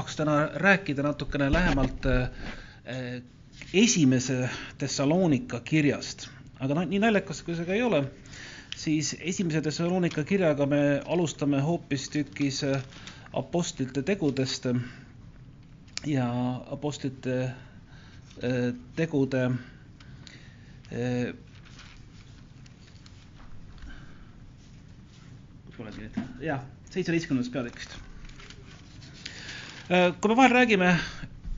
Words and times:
tahaks 0.00 0.16
täna 0.16 0.48
rääkida 0.54 1.02
natukene 1.02 1.52
lähemalt 1.52 2.06
esimese 3.74 4.48
Thessalonika 4.78 5.60
kirjast, 5.60 6.24
aga 6.60 6.74
noh, 6.74 6.86
nii 6.88 7.02
naljakas 7.02 7.42
kui 7.44 7.52
see 7.58 7.66
ka 7.68 7.76
ei 7.76 7.82
ole, 7.84 8.00
siis 8.80 9.10
esimese 9.20 9.60
Thessalonika 9.60 10.24
kirjaga 10.24 10.64
me 10.66 10.80
alustame 11.04 11.60
hoopistükkis 11.60 12.62
Apostlite 13.36 14.02
tegudest 14.02 14.70
ja 16.08 16.30
Apostlite 16.72 17.50
tegude 18.96 19.44
nüüd, 25.80 26.16
jah, 26.44 26.64
seitsmeteistkümnendast 26.88 27.52
peatükist. 27.52 28.00
Kui 29.90 30.30
me 30.30 30.36
vahel 30.38 30.52
räägime 30.54 30.90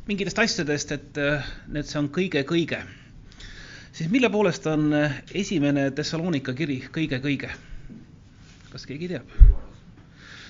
mingitest 0.08 0.38
asjadest, 0.40 0.92
et 0.96 1.18
need, 1.68 1.84
see 1.84 1.98
on 2.00 2.08
kõige-kõige, 2.14 2.78
siis 3.92 4.08
mille 4.12 4.30
poolest 4.32 4.66
on 4.70 4.88
esimene 5.36 5.90
Thessalonika 5.92 6.54
kiri 6.56 6.78
kõige-kõige? 6.94 7.52
kas 8.72 8.88
keegi 8.88 9.10
teab? 9.10 9.36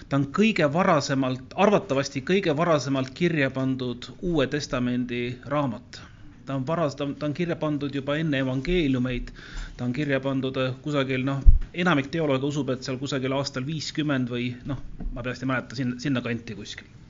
ta 0.07 0.21
on 0.21 0.29
kõige 0.31 0.69
varasemalt, 0.73 1.59
arvatavasti 1.59 2.23
kõige 2.23 2.55
varasemalt 2.57 3.11
kirja 3.19 3.51
pandud 3.51 4.13
Uue 4.23 4.47
Testamendi 4.47 5.25
raamat 5.51 6.03
ta 6.47 6.55
on 6.55 6.67
varas, 6.67 6.97
ta 6.97 7.05
on, 7.05 7.15
ta 7.15 7.27
on 7.27 7.35
kirja 7.35 7.57
pandud 7.57 7.95
juba 7.95 8.17
enne 8.19 8.41
evangeeliumeid, 8.43 9.31
ta 9.77 9.85
on 9.85 9.93
kirja 9.93 10.21
pandud 10.21 10.57
äh, 10.59 10.75
kusagil 10.83 11.25
noh, 11.27 11.43
enamik 11.75 12.11
teolooge 12.15 12.47
usub, 12.47 12.73
et 12.75 12.83
seal 12.87 12.99
kusagil 13.01 13.35
aastal 13.37 13.67
viiskümmend 13.67 14.31
või 14.33 14.51
noh, 14.69 14.83
ma 15.13 15.23
peast 15.23 15.45
ei 15.45 15.53
mäleta, 15.53 15.79
sinna, 15.79 15.99
sinnakanti 16.03 16.59
kuskil. 16.59 17.02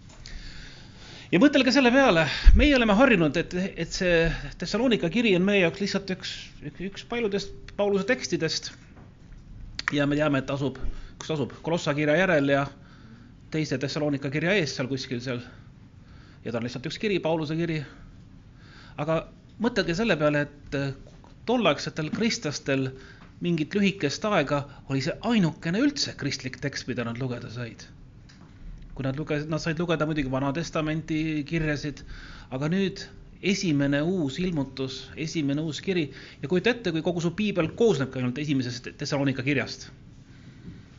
Ja 1.32 1.40
mõtelge 1.40 1.72
selle 1.74 1.92
peale, 1.94 2.26
meie 2.58 2.76
oleme 2.76 2.96
harjunud, 2.98 3.36
et, 3.40 3.56
et 3.76 3.96
see 3.96 4.26
Thessalonika 4.60 5.10
kiri 5.12 5.34
on 5.38 5.46
meie 5.46 5.64
jaoks 5.64 5.80
lihtsalt 5.80 6.12
üks, 6.16 6.34
üks 6.72 7.06
paljudest 7.08 7.74
Pauluse 7.76 8.06
tekstidest. 8.08 8.72
ja 9.92 10.06
me 10.06 10.16
teame, 10.16 10.38
et 10.44 10.50
asub, 10.50 10.78
kus 11.18 11.34
asub, 11.34 11.52
Kolossa 11.62 11.94
kirja 11.94 12.16
järel 12.16 12.48
ja 12.48 12.66
teise 13.50 13.78
Thessalonika 13.78 14.30
kirja 14.30 14.54
ees 14.60 14.76
seal 14.76 14.88
kuskil 14.88 15.20
seal. 15.20 15.42
ja 16.44 16.52
ta 16.52 16.58
on 16.58 16.68
lihtsalt 16.68 16.86
üks 16.86 16.98
kiri, 16.98 17.18
Pauluse 17.18 17.56
kiri 17.56 17.82
aga 19.00 19.22
mõtelge 19.62 19.94
selle 19.96 20.16
peale, 20.20 20.46
et 20.46 20.76
tolleaegsetel 21.48 22.10
kristlastel 22.14 22.90
mingit 23.42 23.74
lühikest 23.74 24.24
aega 24.28 24.62
oli 24.88 25.02
see 25.04 25.16
ainukene 25.32 25.80
üldse 25.82 26.14
kristlik 26.18 26.60
tekst, 26.62 26.86
mida 26.90 27.06
nad 27.08 27.18
lugeda 27.18 27.50
said. 27.50 27.86
Kui 29.02 29.10
nad 29.10 29.18
lugesid, 29.18 29.50
nad 29.50 29.60
said 29.60 29.80
lugeda 29.80 30.06
muidugi 30.06 30.30
Vana 30.30 30.52
Testamenti 30.54 31.42
kirjasid, 31.48 32.04
aga 32.54 32.68
nüüd 32.70 33.02
esimene 33.42 33.98
uus 34.06 34.38
ilmutus, 34.38 35.08
esimene 35.18 35.62
uus 35.66 35.80
kiri 35.82 36.04
ja 36.42 36.48
kujuta 36.48 36.70
ette, 36.70 36.92
kui 36.94 37.02
kogu 37.02 37.20
su 37.20 37.32
piibel 37.34 37.72
koosnebki 37.74 38.20
ainult 38.20 38.38
esimesest 38.38 38.92
Thessalonika 38.98 39.42
kirjast. 39.42 39.90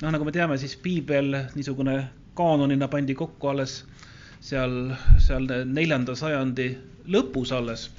noh, 0.01 0.11
nagu 0.11 0.25
me 0.25 0.33
teame, 0.35 0.57
siis 0.59 0.75
piibel 0.75 1.31
niisugune 1.55 2.09
kaanonina 2.35 2.89
pandi 2.91 3.15
kokku 3.15 3.47
alles 3.47 3.85
seal, 4.41 4.91
seal 5.17 5.47
neljanda 5.65 6.15
sajandi 6.15 6.73
lõpus 7.07 7.55
alles. 7.55 7.89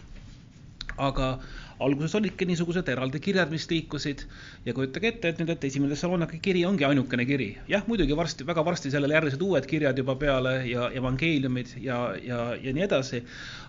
aga 0.98 1.38
alguses 1.82 2.14
olidki 2.14 2.46
niisugused 2.48 2.88
eraldi 2.88 3.20
kirjad, 3.22 3.50
mis 3.52 3.66
liikusid 3.70 4.24
ja 4.66 4.74
kujutage 4.76 5.10
ette, 5.10 5.32
et 5.32 5.40
nüüd, 5.40 5.50
et 5.54 5.66
esimene 5.68 5.94
Thessaloniki 5.94 6.40
kiri 6.44 6.64
ongi 6.68 6.86
ainukene 6.86 7.26
kiri. 7.26 7.48
jah, 7.68 7.84
muidugi 7.88 8.16
varsti, 8.16 8.46
väga 8.46 8.64
varsti 8.64 8.92
sellele 8.94 9.16
järgnesid 9.16 9.42
uued 9.42 9.66
kirjad 9.70 9.98
juba 9.98 10.16
peale 10.20 10.54
ja 10.68 10.88
evangeeliumid 10.94 11.76
ja, 11.82 11.98
ja, 12.22 12.40
ja 12.62 12.74
nii 12.74 12.86
edasi. 12.86 13.22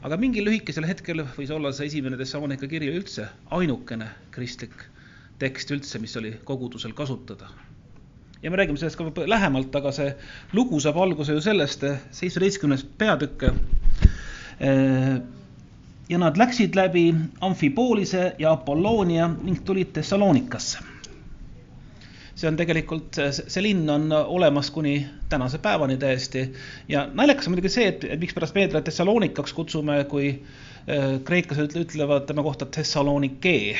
aga 0.03 0.17
mingil 0.17 0.45
lühikesel 0.49 0.87
hetkel 0.87 1.25
võis 1.37 1.53
olla 1.53 1.73
see 1.73 1.89
esimene 1.91 2.17
Thessalonika 2.19 2.67
kiri 2.71 2.91
üldse 2.93 3.29
ainukene 3.51 4.09
kristlik 4.31 4.75
tekst 5.39 5.71
üldse, 5.71 5.99
mis 5.99 6.15
oli 6.17 6.35
kogudusel 6.43 6.93
kasutada 6.95 7.49
ja 8.41 8.51
me 8.51 8.57
räägime 8.61 8.77
sellest 8.77 8.99
ka 8.99 9.27
lähemalt, 9.27 9.75
aga 9.75 9.91
see 9.95 10.11
lugu 10.53 10.79
saab 10.79 11.01
alguse 11.01 11.33
ju 11.33 11.41
sellest, 11.41 11.83
seitsmeteistkümnes 12.13 12.85
peatükk 12.99 13.49
Äh, 14.59 15.19
ja 16.09 16.17
nad 16.17 16.37
läksid 16.37 16.75
läbi 16.75 17.15
Amfipoolise 17.41 18.35
ja 18.39 18.51
Apolloonia 18.51 19.29
ning 19.43 19.61
tulid 19.65 19.93
Thessalonikasse. 19.93 20.79
see 22.35 22.49
on 22.51 22.57
tegelikult, 22.59 23.15
see 23.31 23.61
linn 23.63 23.89
on 23.89 24.11
olemas 24.11 24.67
kuni 24.71 25.07
tänase 25.29 25.57
päevani 25.57 25.95
täiesti 25.97 26.53
ja 26.89 27.07
naljakas 27.13 27.47
on 27.47 27.53
muidugi 27.53 27.69
see, 27.71 27.87
et, 27.87 28.03
et 28.03 28.19
mikspärast 28.19 28.53
teda 28.53 28.81
Thessalonikaks 28.81 29.53
kutsume, 29.53 30.03
kui 30.03 30.27
äh, 30.29 31.21
kreeklased 31.23 31.77
ütlevad 31.79 32.27
tema 32.27 32.43
kohta 32.43 32.65
Thessalonike 32.65 33.77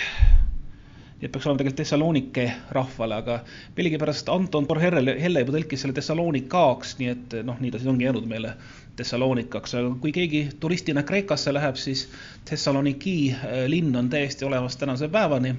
et 1.25 1.31
peaks 1.33 1.47
olema 1.47 1.57
tegelikult 1.57 1.79
Thessalonike 1.79 2.43
rahvale, 2.75 3.15
aga 3.17 3.39
millegipärast 3.77 4.29
Anton 4.29 4.67
Borherrel, 4.69 5.09
Helle 5.21 5.41
juba 5.41 5.55
tõlkis 5.55 5.81
selle 5.81 5.95
Thessalonikaks, 5.97 6.97
nii 6.99 7.07
et 7.09 7.35
noh, 7.47 7.57
nii 7.61 7.71
ta 7.73 7.81
siis 7.81 7.89
ongi 7.89 8.05
jäänud 8.05 8.27
meile 8.29 8.51
Thessalonikaks, 8.95 9.73
aga 9.79 9.93
kui 10.03 10.13
keegi 10.15 10.43
turistina 10.61 11.03
Kreekasse 11.03 11.53
läheb, 11.53 11.79
siis 11.81 12.05
Thessaloniki 12.45 13.15
äh, 13.33 13.63
linn 13.71 13.95
on 13.97 14.09
täiesti 14.09 14.45
olemas 14.45 14.77
tänase 14.77 15.09
päevani. 15.09 15.55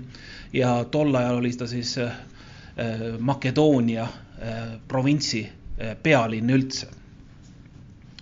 Ja 0.52 0.84
tol 0.90 1.14
ajal 1.14 1.40
oli 1.42 1.50
ta 1.58 1.66
siis 1.66 1.96
äh, 1.98 2.14
Makedoonia 3.18 4.06
äh, 4.06 4.62
provintsi 4.88 5.48
pealinn 6.02 6.50
üldse. 6.50 6.86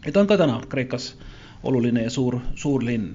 ja 0.07 0.13
ta 0.13 0.21
on 0.21 0.27
ka 0.27 0.37
täna 0.37 0.61
Kreekas 0.69 1.15
oluline 1.63 2.03
ja 2.03 2.11
suur, 2.11 2.41
suur 2.55 2.83
linn 2.85 3.15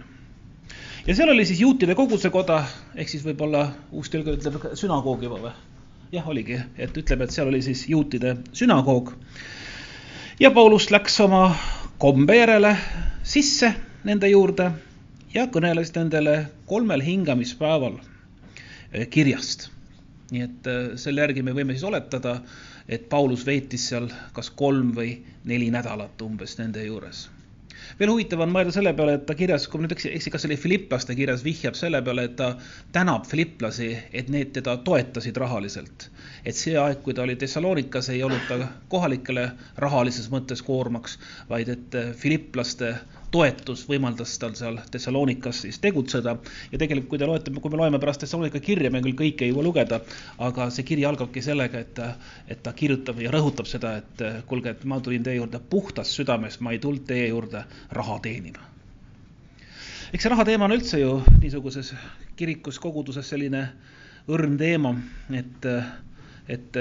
ja 1.08 1.16
seal 1.16 1.30
oli 1.30 1.46
siis 1.46 1.60
juutide 1.60 1.96
koguduse 1.96 2.30
koda, 2.30 2.64
ehk 2.96 3.10
siis 3.10 3.24
võib-olla 3.26 3.66
uus 3.92 4.12
tõlge 4.12 4.36
ütleb 4.38 4.72
sünagoog 4.80 5.24
juba 5.24 5.40
või? 5.44 5.54
jah, 6.12 6.28
oligi, 6.28 6.58
et 6.78 6.98
ütleb, 6.98 7.22
et 7.22 7.34
seal 7.34 7.52
oli 7.52 7.62
siis 7.62 7.86
juutide 7.90 8.36
sünagoog. 8.54 9.14
ja 10.40 10.52
Paulus 10.52 10.90
läks 10.92 11.20
oma 11.20 11.56
kombe 11.98 12.38
järele 12.38 12.76
sisse 13.24 13.74
nende 14.04 14.30
juurde 14.30 14.72
ja 15.34 15.48
kõneles 15.48 15.94
nendele 15.96 16.38
kolmel 16.66 17.02
hingamispäeval 17.06 18.00
eh, 18.00 19.08
kirjast. 19.10 19.70
nii 20.32 20.46
et 20.46 20.68
eh, 20.68 20.86
selle 20.96 21.22
järgi 21.22 21.44
me 21.44 21.56
võime 21.56 21.78
siis 21.78 21.88
oletada, 21.88 22.42
et 22.88 23.10
Paulus 23.10 23.46
veetis 23.46 23.90
seal 23.90 24.10
kas 24.34 24.50
kolm 24.50 24.96
või 24.96 25.20
neli 25.46 25.70
nädalat 25.72 26.22
umbes 26.22 26.58
nende 26.60 26.84
juures 26.86 27.30
veel 28.00 28.12
huvitav 28.14 28.44
on 28.44 28.52
mõelda 28.54 28.74
selle 28.76 28.94
peale, 28.98 29.18
et 29.18 29.26
ta 29.28 29.36
kirjas, 29.38 29.68
kui 29.68 29.80
ma 29.80 29.88
nüüd 29.88 29.96
eksin, 29.96 30.34
kas 30.34 30.44
see 30.44 30.52
oli 30.52 30.60
Filipplaste 30.62 31.16
kirjas, 31.18 31.44
vihjab 31.46 31.78
selle 31.80 32.02
peale, 32.06 32.28
et 32.30 32.36
ta 32.40 32.52
tänab 32.96 33.28
filipplasi, 33.30 33.90
et 34.14 34.30
need 34.34 34.54
teda 34.58 34.78
toetasid 34.86 35.38
rahaliselt. 35.42 36.10
et 36.46 36.56
see 36.56 36.78
aeg, 36.80 37.02
kui 37.04 37.14
ta 37.14 37.26
oli 37.26 37.36
Thessalonikas, 37.40 38.10
ei 38.14 38.24
olnud 38.24 38.46
ta 38.48 38.70
kohalikele 38.90 39.50
rahalises 39.78 40.30
mõttes 40.32 40.62
koormaks, 40.66 41.18
vaid 41.50 41.70
et 41.70 41.98
filipplaste 42.18 42.94
toetus 43.32 43.84
võimaldas 43.90 44.34
tal 44.42 44.56
seal 44.58 44.80
Thessalonikas 44.92 45.62
siis 45.66 45.80
tegutseda. 45.82 46.36
ja 46.72 46.78
tegelikult, 46.78 47.10
kui 47.10 47.20
te 47.22 47.28
loete, 47.30 47.52
kui 47.52 47.72
me 47.72 47.78
loeme 47.78 48.00
pärast 48.02 48.24
Thessalonika 48.24 48.60
kirja, 48.64 48.92
me 48.92 49.02
küll 49.06 49.18
kõike 49.18 49.46
ei 49.46 49.54
jõua 49.54 49.66
lugeda, 49.68 50.02
aga 50.38 50.70
see 50.74 50.86
kiri 50.88 51.06
algabki 51.06 51.44
sellega, 51.46 51.80
et 51.80 52.02
et 52.50 52.64
ta 52.64 52.74
kirjutab 52.74 53.22
ja 53.22 53.32
rõhutab 53.32 53.70
seda, 53.70 53.98
et 54.02 54.24
kuulge, 54.48 54.74
et 54.74 54.84
ma 54.86 55.00
tulin 55.00 55.24
teie 55.24 55.38
juurde 55.38 55.60
puhtast 55.60 56.18
südamest, 56.18 56.62
ma 56.62 56.74
ei 56.74 56.80
tulnud 56.80 57.06
teie 57.06 57.28
juurde 57.30 57.64
raha 57.92 58.20
teenima. 58.20 58.66
eks 60.14 60.24
see 60.24 60.34
raha 60.34 60.46
teema 60.46 60.66
on 60.66 60.74
üldse 60.74 61.00
ju 61.00 61.22
niisuguses 61.42 61.94
kirikus, 62.36 62.80
koguduses 62.80 63.30
selline 63.30 63.68
õrn 64.30 64.58
teema, 64.58 64.96
et, 65.34 65.66
et 66.48 66.78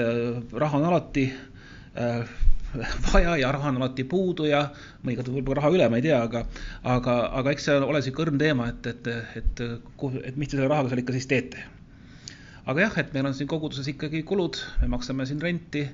raha 0.53 0.77
on 0.77 0.85
alati 0.85 1.29
äh, 1.29 2.29
vaja 3.13 3.37
ja 3.37 3.51
raha 3.51 3.69
on 3.69 3.81
alati 3.81 4.03
puudu 4.03 4.45
ja 4.49 4.61
mõnikord 5.03 5.31
võib 5.33 5.51
raha 5.57 5.71
üle, 5.73 5.89
ma 5.89 5.99
ei 5.99 6.05
tea, 6.05 6.21
aga, 6.21 6.45
aga, 6.83 7.17
aga 7.41 7.53
eks 7.53 7.67
see 7.69 7.81
ole 7.81 8.01
sihuke 8.05 8.27
õrn 8.27 8.39
teema, 8.41 8.69
et, 8.73 8.89
et, 8.93 9.11
et, 9.41 9.61
et 10.23 10.37
mis 10.37 10.49
te 10.49 10.57
selle 10.57 10.69
rahaga 10.69 10.91
seal 10.91 11.03
ikka 11.03 11.15
siis 11.17 11.29
teete. 11.29 11.65
aga 12.69 12.83
jah, 12.85 12.97
et 13.01 13.13
meil 13.15 13.25
on 13.25 13.33
siin 13.33 13.49
koguduses 13.49 13.87
ikkagi 13.89 14.21
kulud, 14.29 14.59
me 14.83 14.91
maksame 14.93 15.25
siin 15.25 15.41
renti, 15.41 15.87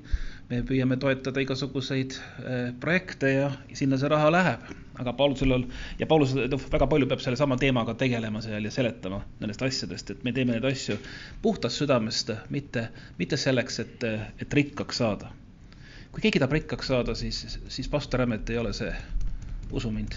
me 0.49 0.59
püüame 0.67 0.97
toetada 1.01 1.41
igasuguseid 1.41 2.17
äh, 2.17 2.65
projekte 2.81 3.31
ja 3.31 3.47
sinna 3.73 3.97
see 3.97 4.11
raha 4.11 4.33
läheb. 4.33 4.73
aga 4.99 5.11
Paulusel 5.13 5.51
on 5.51 5.63
ja 5.99 6.07
Paulus 6.07 6.35
väga 6.35 6.87
palju 6.87 7.07
peab 7.07 7.23
sellesama 7.23 7.57
teemaga 7.59 7.95
tegelema 7.99 8.41
seal 8.43 8.63
ja 8.63 8.71
seletama 8.71 9.23
nendest 9.39 9.63
asjadest, 9.63 10.11
et 10.11 10.27
me 10.27 10.35
teeme 10.35 10.55
neid 10.55 10.67
asju 10.71 10.99
puhtast 11.41 11.83
südamest, 11.83 12.31
mitte, 12.49 12.89
mitte 13.17 13.39
selleks, 13.39 13.79
et, 13.83 14.07
et 14.39 14.59
rikkaks 14.59 15.03
saada 15.03 15.31
kui 16.15 16.23
keegi 16.23 16.39
tahab 16.39 16.55
rikkaks 16.55 16.87
saada, 16.87 17.13
siis, 17.19 17.41
siis 17.67 17.89
pastor 17.91 18.23
Ämmet 18.23 18.49
ei 18.49 18.57
ole 18.61 18.71
see, 18.73 18.93
usu 19.75 19.91
mind. 19.91 20.15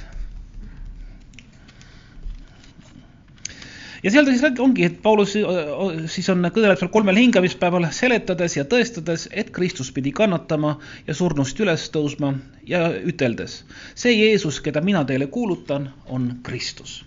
ja 4.03 4.13
seal 4.15 4.29
ta 4.29 4.31
siis 4.31 4.61
ongi, 4.63 4.85
et 4.87 5.01
Paulus 5.03 5.35
siis 5.35 6.29
on, 6.31 6.47
kõneleb 6.55 6.79
seal 6.79 6.93
kolmel 6.95 7.19
hingamispäeval, 7.19 7.89
seletades 7.91 8.55
ja 8.55 8.63
tõestades, 8.63 9.27
et 9.35 9.51
Kristus 9.51 9.91
pidi 9.91 10.15
kannatama 10.15 10.77
ja 11.09 11.19
surnust 11.19 11.59
üles 11.59 11.89
tõusma 11.91 12.37
ja 12.71 12.87
üteldes, 12.95 13.65
see 13.99 14.15
Jeesus, 14.15 14.63
keda 14.63 14.85
mina 14.87 15.03
teile 15.09 15.27
kuulutan, 15.35 15.91
on 16.07 16.37
Kristus 16.47 17.01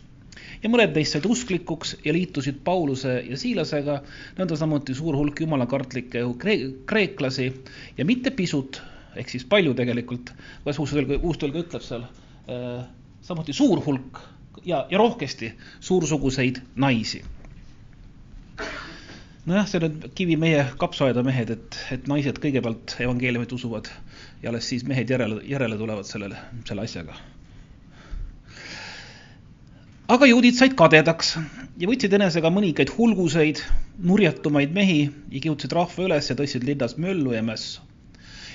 ja 0.63 0.69
mõned 0.69 0.95
neist 0.95 1.15
said 1.15 1.25
usklikuks 1.29 1.95
ja 2.05 2.13
liitusid 2.15 2.61
Pauluse 2.65 3.17
ja 3.27 3.37
Siilasega, 3.39 3.99
nõnda 4.37 4.57
samuti 4.59 4.95
suur 4.97 5.17
hulk 5.17 5.41
jumalakartlikke 5.43 6.23
kreeklasi 6.89 7.49
ja 7.97 8.07
mitte 8.07 8.33
pisut, 8.35 8.81
ehk 9.15 9.33
siis 9.33 9.45
palju 9.49 9.73
tegelikult, 9.77 10.33
kuidas 10.63 10.81
uustõlge, 10.83 11.19
uustõlge 11.21 11.65
ütleb 11.65 11.85
seal 11.85 12.05
äh,, 12.05 12.85
samuti 13.25 13.55
suur 13.57 13.81
hulk 13.85 14.21
ja, 14.65 14.85
ja 14.89 14.97
rohkesti 15.01 15.53
suursuguseid 15.79 16.61
naisi. 16.75 17.23
nojah, 19.45 19.65
see 19.67 19.81
on 19.81 19.97
kivi 20.15 20.37
meie 20.37 20.65
kapsaaeda 20.77 21.23
mehed, 21.25 21.49
et, 21.49 21.77
et 21.91 22.07
naised 22.07 22.37
kõigepealt 22.43 22.95
evangeeliumit 23.01 23.51
usuvad 23.57 23.89
ja 24.43 24.51
alles 24.53 24.69
siis 24.69 24.85
mehed 24.85 25.09
järele, 25.09 25.41
järele 25.49 25.77
tulevad 25.77 26.05
sellele, 26.05 26.37
selle 26.67 26.85
asjaga. 26.85 27.17
Aga 30.11 30.27
juudid 30.27 30.57
said 30.57 30.73
kadedaks 30.79 31.35
ja 31.79 31.87
võtsid 31.87 32.11
enesega 32.17 32.49
mõningaid 32.51 32.91
hulguseid, 32.97 33.61
nurjatumaid 34.03 34.73
mehi 34.75 35.05
ja 35.07 35.39
kihutasid 35.39 35.75
rahva 35.77 36.07
üles 36.07 36.27
ja 36.27 36.35
tõstsid 36.35 36.65
linnas 36.67 36.97
möllu 36.99 37.31
ja 37.35 37.43
mässu 37.45 37.85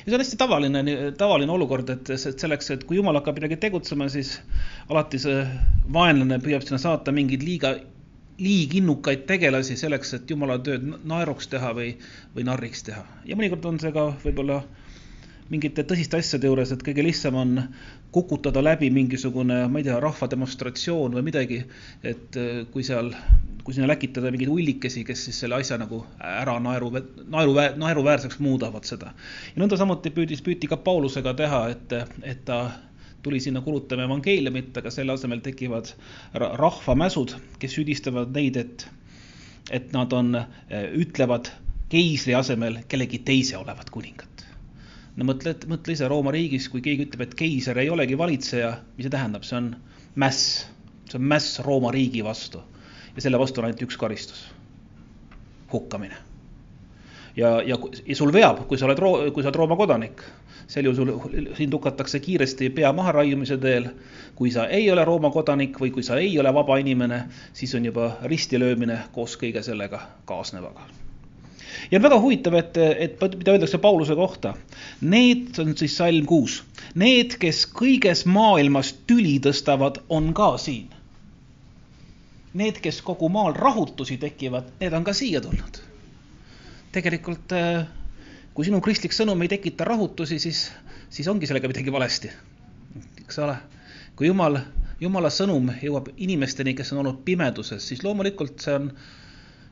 ja 0.07 0.13
see 0.13 0.19
on 0.19 0.23
hästi 0.23 0.39
tavaline, 0.39 0.83
tavaline 1.19 1.53
olukord, 1.53 1.89
et 1.91 2.13
selleks, 2.21 2.71
et 2.71 2.85
kui 2.87 3.01
jumal 3.01 3.17
hakkab 3.19 3.41
midagi 3.41 3.57
tegutsema, 3.65 4.07
siis 4.13 4.37
alati 4.93 5.19
see 5.19 5.41
vaenlane 5.97 6.39
püüab 6.45 6.63
sinna 6.63 6.79
saata 6.79 7.15
mingeid 7.17 7.43
liiga, 7.43 7.73
liiginnukaid 8.39 9.25
tegelasi 9.27 9.79
selleks, 9.81 10.13
et 10.15 10.31
jumala 10.31 10.61
tööd 10.63 10.85
naeruks 11.09 11.49
teha 11.51 11.73
või, 11.75 11.97
või 12.37 12.47
narriks 12.47 12.85
teha. 12.87 13.03
ja 13.25 13.39
mõnikord 13.39 13.67
on 13.73 13.81
see 13.83 13.97
ka 13.97 14.11
võib-olla 14.23 14.61
mingite 15.51 15.83
tõsiste 15.89 16.21
asjade 16.21 16.47
juures, 16.51 16.71
et 16.75 16.87
kõige 16.87 17.03
lihtsam 17.07 17.41
on 17.43 17.59
kukutada 18.17 18.63
läbi 18.65 18.89
mingisugune, 18.91 19.67
ma 19.69 19.83
ei 19.83 19.85
tea, 19.85 19.99
rahvademonstratsioon 20.01 21.19
või 21.19 21.27
midagi, 21.27 21.61
et 22.07 22.39
kui 22.73 22.87
seal 22.87 23.13
kui 23.67 23.75
sinna 23.75 23.89
läkitada 23.91 24.31
mingeid 24.31 24.51
ullikesi, 24.53 25.03
kes 25.03 25.25
siis 25.27 25.41
selle 25.43 25.57
asja 25.59 25.75
nagu 25.81 25.99
ära 26.23 26.55
naeru, 26.63 26.93
naeru, 27.35 27.57
naeruväärseks 27.83 28.39
muudavad 28.39 28.87
seda. 28.87 29.11
ja 29.51 29.59
nõnda 29.59 29.79
samuti 29.81 30.13
püüdis, 30.15 30.43
püüti 30.47 30.71
ka 30.71 30.79
Paulusega 30.87 31.33
teha, 31.35 31.65
et, 31.75 31.95
et 32.23 32.45
ta 32.47 32.61
tuli 33.27 33.41
sinna 33.43 33.65
kulutama 33.67 34.07
evangeeliumit, 34.07 34.71
aga 34.79 34.93
selle 34.95 35.17
asemel 35.19 35.43
tekivad 35.43 35.91
rahvamäsud, 36.63 37.35
kes 37.59 37.75
süüdistavad 37.75 38.31
neid, 38.39 38.61
et, 38.63 38.87
et 39.75 39.91
nad 39.97 40.15
on, 40.15 40.31
ütlevad 41.03 41.51
keisri 41.91 42.39
asemel 42.39 42.85
kellegi 42.87 43.25
teise 43.27 43.59
olevat 43.59 43.91
kuningat. 43.91 44.46
No 45.17 45.27
mõtle, 45.31 45.55
mõtle 45.71 45.97
ise 45.97 46.09
Rooma 46.11 46.33
riigis, 46.35 46.69
kui 46.73 46.85
keegi 46.85 47.09
ütleb, 47.09 47.27
et 47.27 47.35
keiser 47.39 47.79
ei 47.81 47.91
olegi 47.93 48.19
valitseja, 48.19 48.73
mis 48.97 49.09
see 49.09 49.13
tähendab, 49.13 49.45
see 49.49 49.59
on 49.59 49.71
mäss, 50.21 50.65
see 51.09 51.19
on 51.21 51.29
mäss 51.33 51.61
Rooma 51.65 51.93
riigi 51.95 52.25
vastu. 52.25 52.63
Ja 53.17 53.25
selle 53.25 53.41
vastu 53.41 53.63
on 53.63 53.69
ainult 53.69 53.85
üks 53.87 53.97
karistus, 53.97 54.43
hukkamine. 55.73 56.19
ja, 57.37 57.63
ja, 57.65 57.79
ja 58.07 58.17
sul 58.17 58.33
veab, 58.33 58.67
kui 58.69 58.79
sa 58.79 58.89
oled, 58.89 59.01
kui 59.33 59.45
sa 59.45 59.49
oled 59.49 59.61
Rooma 59.61 59.77
kodanik, 59.77 60.21
sel 60.69 60.89
juhul 60.89 60.97
sul, 60.97 61.49
sind 61.57 61.73
hukatakse 61.73 62.21
kiiresti 62.21 62.71
pea 62.77 62.93
maharaiumise 62.93 63.57
teel. 63.63 63.89
kui 64.35 64.51
sa 64.53 64.67
ei 64.69 64.91
ole 64.93 65.05
Rooma 65.05 65.31
kodanik 65.33 65.81
või 65.81 65.95
kui 65.97 66.05
sa 66.05 66.21
ei 66.21 66.37
ole 66.39 66.53
vaba 66.53 66.77
inimene, 66.77 67.25
siis 67.53 67.75
on 67.75 67.89
juba 67.89 68.17
ristilöömine 68.25 69.01
koos 69.13 69.41
kõige 69.41 69.65
sellega 69.65 70.03
kaasnevaga 70.25 71.06
ja 71.91 71.99
on 71.99 72.07
väga 72.09 72.21
huvitav, 72.21 72.55
et, 72.59 72.77
et 72.77 73.23
mida 73.39 73.55
öeldakse 73.55 73.79
Pauluse 73.79 74.15
kohta. 74.15 74.55
Need 75.01 75.59
on 75.63 75.77
siis 75.77 75.97
salm 75.97 76.27
kuus, 76.27 76.63
need, 76.95 77.39
kes 77.43 77.67
kõiges 77.71 78.27
maailmas 78.27 78.95
tüli 79.07 79.39
tõstavad, 79.45 80.03
on 80.09 80.33
ka 80.37 80.55
siin 80.61 80.97
need, 82.57 82.81
kes 82.81 83.03
kogu 83.05 83.29
maal 83.33 83.55
rahutusi 83.57 84.17
tekivad, 84.21 84.73
need 84.81 84.97
on 84.97 85.05
ka 85.05 85.15
siia 85.17 85.41
tulnud. 85.45 85.83
tegelikult, 86.97 87.53
äh, 87.53 87.85
kui 88.57 88.65
sinu 88.65 88.81
kristlik 88.81 89.13
sõnum 89.13 89.43
ei 89.45 89.51
tekita 89.53 89.85
rahutusi, 89.85 90.39
siis, 90.41 90.71
siis 91.13 91.29
ongi 91.29 91.47
sellega 91.47 91.69
midagi 91.69 91.93
valesti. 91.93 92.31
eks 93.21 93.39
ole, 93.45 93.57
kui 94.17 94.31
jumal, 94.31 94.59
jumala 95.01 95.29
sõnum 95.29 95.69
jõuab 95.83 96.09
inimesteni, 96.17 96.75
kes 96.75 96.93
on 96.93 97.03
olnud 97.03 97.21
pimeduses, 97.25 97.89
siis 97.89 98.05
loomulikult 98.05 98.65
see 98.65 98.79
on 98.79 98.91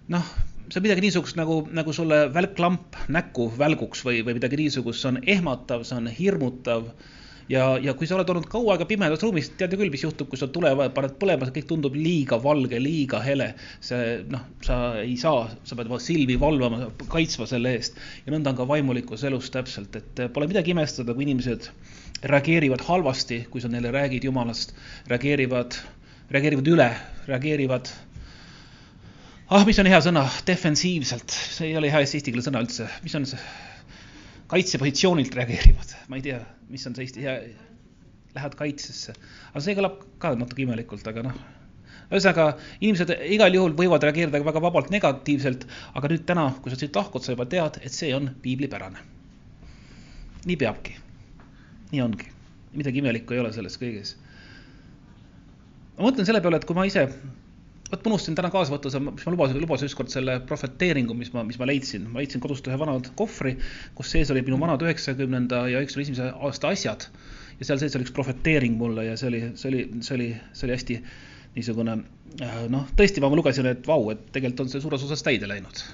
noh, 0.08 0.34
see 0.68 0.80
on 0.80 0.86
midagi 0.86 1.04
niisugust 1.04 1.36
nagu, 1.38 1.58
nagu 1.76 1.92
sulle 1.92 2.24
välklamp 2.34 2.96
näkku 3.12 3.50
välguks 3.58 4.04
või, 4.06 4.22
või 4.26 4.38
midagi 4.38 4.58
niisugust, 4.60 5.02
see 5.02 5.12
on 5.12 5.20
ehmatav, 5.36 5.84
see 5.84 5.98
on 6.00 6.08
hirmutav. 6.20 6.88
Ja, 7.52 7.74
ja 7.76 7.92
kui 7.92 8.06
sa 8.08 8.14
oled 8.16 8.30
olnud 8.32 8.46
kaua 8.48 8.72
aega 8.72 8.86
pimedas 8.88 9.20
ruumis, 9.20 9.50
tead 9.60 9.74
ju 9.74 9.76
küll, 9.76 9.92
mis 9.92 10.00
juhtub, 10.06 10.30
kui 10.30 10.40
sa 10.40 10.46
tule 10.48 10.70
paned 10.96 11.18
põlema, 11.20 11.50
kõik 11.52 11.66
tundub 11.68 11.96
liiga 11.98 12.38
valge, 12.40 12.78
liiga 12.80 13.20
hele. 13.20 13.50
see 13.84 14.22
noh, 14.32 14.46
sa 14.64 14.78
ei 15.02 15.18
saa, 15.20 15.50
sa 15.68 15.76
pead 15.76 15.92
silmi 16.00 16.38
valvama, 16.40 16.88
kaitsma 17.12 17.44
selle 17.50 17.74
eest. 17.76 18.00
Ja 18.24 18.32
nõnda 18.32 18.54
on 18.54 18.62
ka 18.62 18.68
vaimulikus 18.70 19.26
elus 19.28 19.52
täpselt, 19.52 20.00
et 20.00 20.24
pole 20.32 20.48
midagi 20.48 20.72
imestada, 20.72 21.12
kui 21.12 21.28
inimesed 21.28 21.68
reageerivad 22.32 22.80
halvasti, 22.88 23.42
kui 23.52 23.60
sa 23.60 23.68
neile 23.68 23.92
räägid 23.92 24.24
Jumalast, 24.24 24.72
reageerivad, 25.12 25.76
reageerivad 26.32 26.72
üle, 26.72 26.88
reageerivad 27.28 27.92
ah, 29.54 29.64
mis 29.66 29.78
on 29.78 29.86
hea 29.86 30.00
sõna, 30.02 30.24
defensiivselt, 30.48 31.30
see 31.30 31.70
ei 31.70 31.76
ole 31.78 31.90
hea 31.92 32.02
eesti 32.02 32.22
keele 32.26 32.42
sõna 32.44 32.62
üldse, 32.64 32.88
mis 33.04 33.14
on 33.18 33.26
see? 33.28 33.42
Kaitsepositsioonilt 34.50 35.34
reageerivad, 35.38 35.92
ma 36.10 36.18
ei 36.18 36.24
tea, 36.26 36.40
mis 36.70 36.82
on 36.88 36.94
see 36.96 37.06
Eesti 37.06 37.22
hea, 37.24 37.36
lähed 38.34 38.56
kaitsesse. 38.58 39.14
aga 39.52 39.62
see 39.64 39.76
kõlab 39.78 40.02
ka 40.22 40.34
natuke 40.36 40.64
imelikult, 40.66 41.06
aga 41.10 41.24
noh, 41.28 41.38
ühesõnaga 42.10 42.48
inimesed 42.80 43.14
igal 43.36 43.54
juhul 43.56 43.76
võivad 43.78 44.04
reageerida 44.04 44.42
väga 44.44 44.62
vabalt 44.62 44.90
negatiivselt, 44.94 45.64
aga 45.94 46.10
nüüd 46.12 46.26
täna, 46.28 46.48
kui 46.60 46.74
sa 46.74 46.78
siit 46.80 46.96
lahkud, 46.98 47.24
sa 47.24 47.32
juba 47.32 47.46
tead, 47.50 47.78
et 47.82 47.94
see 47.94 48.12
on 48.16 48.28
piiblipärane. 48.42 49.06
nii 50.44 50.58
peabki, 50.60 50.98
nii 51.94 52.02
ongi, 52.04 52.28
midagi 52.74 53.00
imelikku 53.00 53.32
ei 53.32 53.40
ole 53.40 53.54
selles 53.54 53.78
kõiges. 53.80 54.16
ma 55.96 56.10
mõtlen 56.10 56.26
selle 56.28 56.42
peale, 56.44 56.60
et 56.60 56.68
kui 56.68 56.76
ma 56.76 56.84
ise 56.90 57.08
vot 57.90 58.04
ma 58.04 58.12
unustasin 58.12 58.36
täna 58.38 58.50
kaasa 58.52 58.72
võtta, 58.72 58.90
mis 59.04 59.26
ma 59.26 59.34
lubasin, 59.34 59.60
lubasin 59.60 59.90
ükskord 59.90 60.12
selle 60.12 60.38
prohveteeringu, 60.48 61.16
mis 61.18 61.32
ma, 61.34 61.44
mis 61.46 61.58
ma 61.60 61.68
leidsin. 61.68 62.08
ma 62.10 62.22
leidsin 62.22 62.42
kodust 62.42 62.66
ühe 62.70 62.78
vana 62.80 62.96
kohvri, 63.18 63.56
kus 63.98 64.14
sees 64.14 64.32
olid 64.32 64.48
minu 64.48 64.58
vanad 64.60 64.82
üheksakümnenda 64.86 65.64
ja 65.72 65.82
üheksakümne 65.82 66.08
esimese 66.08 66.30
aasta 66.48 66.72
asjad. 66.72 67.06
ja 67.60 67.68
seal 67.68 67.78
sees 67.82 67.94
oli 67.96 68.06
üks 68.06 68.14
prohveteering 68.14 68.78
mulle 68.80 69.06
ja 69.10 69.18
see 69.20 69.28
oli, 69.30 69.42
see 69.60 69.70
oli, 69.70 69.84
see 70.00 70.16
oli, 70.16 70.30
see 70.52 70.66
oli 70.66 70.74
hästi 70.74 70.98
niisugune 71.54 71.98
äh, 72.42 72.56
noh, 72.72 72.88
tõesti, 72.98 73.22
ma 73.22 73.30
lugesin, 73.30 73.68
et 73.70 73.86
vau, 73.86 74.08
et 74.10 74.24
tegelikult 74.34 74.64
on 74.64 74.72
see 74.72 74.82
suures 74.82 75.04
osas 75.06 75.22
täide 75.22 75.46
läinud. 75.50 75.84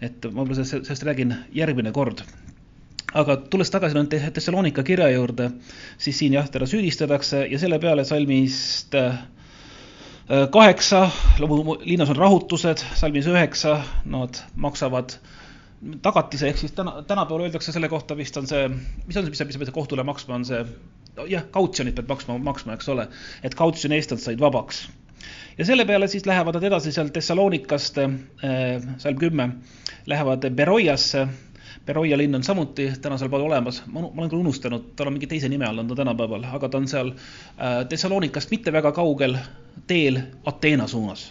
et 0.00 0.28
ma 0.28 0.42
võib-olla 0.42 0.60
sellest, 0.60 0.90
sellest 0.90 1.08
räägin 1.08 1.34
järgmine 1.56 1.94
kord 1.94 2.26
aga 3.16 3.38
tulles 3.48 3.70
tagasi 3.72 3.96
nüüd 3.96 4.12
Thessalonika 4.34 4.84
kirja 4.84 5.08
juurde, 5.14 5.50
siis 5.96 6.18
siin 6.20 6.36
jah, 6.36 6.48
teda 6.52 6.68
süüdistatakse 6.68 7.46
ja 7.48 7.58
selle 7.58 7.78
peale 7.80 8.04
salmist 8.04 8.94
äh, 8.98 9.22
kaheksa, 10.52 11.10
linnas 11.80 12.10
on 12.12 12.16
rahutused, 12.16 12.84
salmis 12.94 13.26
üheksa, 13.30 13.78
nad 14.04 14.40
maksavad 14.60 15.16
tagatise, 16.02 16.50
ehk 16.50 16.58
siis 16.60 16.74
täna, 16.76 17.02
tänapäeval 17.06 17.46
öeldakse 17.46 17.72
selle 17.72 17.88
kohta 17.88 18.16
vist 18.16 18.36
on 18.36 18.46
see, 18.50 18.68
mis 19.06 19.16
on 19.16 19.24
see, 19.24 19.30
mis 19.30 19.40
sa, 19.40 19.46
mis 19.48 19.56
sa 19.56 19.62
pead 19.62 19.72
kohtule 19.74 20.04
maksma, 20.04 20.40
on 20.40 20.44
see, 20.48 20.60
jah, 21.30 21.44
kautsjonit 21.54 21.96
pead 21.96 22.10
maksma, 22.10 22.38
maksma, 22.44 22.76
eks 22.76 22.90
ole, 22.92 23.08
et 23.46 23.56
kautsjoni 23.58 23.96
eest 23.96 24.12
nad 24.12 24.22
said 24.22 24.42
vabaks. 24.42 24.88
ja 25.58 25.64
selle 25.64 25.86
peale 25.86 26.08
siis 26.08 26.26
lähevad 26.26 26.58
nad 26.58 26.66
edasi 26.68 26.92
sealt 26.92 27.12
Thessalonikast 27.14 27.98
äh,, 28.02 28.18
salm 28.98 29.18
kümme, 29.18 29.48
lähevad 30.06 30.50
Beroiasse 30.50 31.28
Beroia 31.88 32.18
linn 32.20 32.36
on 32.36 32.42
samuti 32.44 32.90
tänasel 33.00 33.30
päeval 33.32 33.46
olemas, 33.46 33.78
ma 33.88 34.02
olen 34.04 34.28
küll 34.28 34.42
unustanud, 34.42 34.90
tal 34.96 35.08
on 35.08 35.14
mingi 35.16 35.28
teise 35.30 35.48
nime 35.48 35.64
all 35.64 35.80
on 35.80 35.88
ta 35.88 35.96
tänapäeval, 35.96 36.42
aga 36.58 36.68
ta 36.68 36.76
on 36.76 36.88
seal 36.90 37.14
äh, 37.14 37.78
Thessalonikast 37.88 38.52
mitte 38.52 38.72
väga 38.72 38.92
kaugel 38.92 39.38
teel 39.88 40.18
Ateena 40.44 40.86
suunas. 40.86 41.22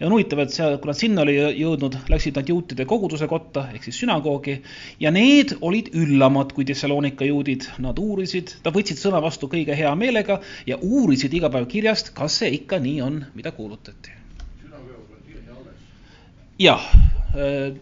ja 0.00 0.06
on 0.06 0.12
huvitav, 0.12 0.42
et 0.44 0.52
seal, 0.52 0.76
kui 0.82 0.90
nad 0.90 0.98
sinna 0.98 1.24
oli 1.24 1.38
jõudnud, 1.38 1.96
läksid 2.12 2.36
nad 2.36 2.52
juutide 2.52 2.84
koguduse 2.84 3.28
kotta 3.30 3.64
ehk 3.72 3.88
siis 3.88 4.02
sünagoogi 4.04 4.58
ja 5.00 5.14
need 5.14 5.56
olid 5.60 5.88
üllamad 5.96 6.52
kui 6.52 6.68
Thessalonika 6.68 7.24
juudid. 7.24 7.64
Nad 7.78 7.98
uurisid, 8.04 8.58
nad 8.66 8.76
võtsid 8.76 9.00
sõna 9.00 9.22
vastu 9.24 9.48
kõige 9.48 9.78
hea 9.80 9.94
meelega 9.96 10.42
ja 10.66 10.76
uurisid 10.76 11.32
iga 11.40 11.48
päev 11.48 11.70
kirjast, 11.72 12.12
kas 12.12 12.36
see 12.42 12.52
ikka 12.60 12.82
nii 12.84 13.00
on, 13.08 13.22
mida 13.32 13.56
kuulutati. 13.56 14.12
jah 16.58 16.84
Äh, 17.34 17.74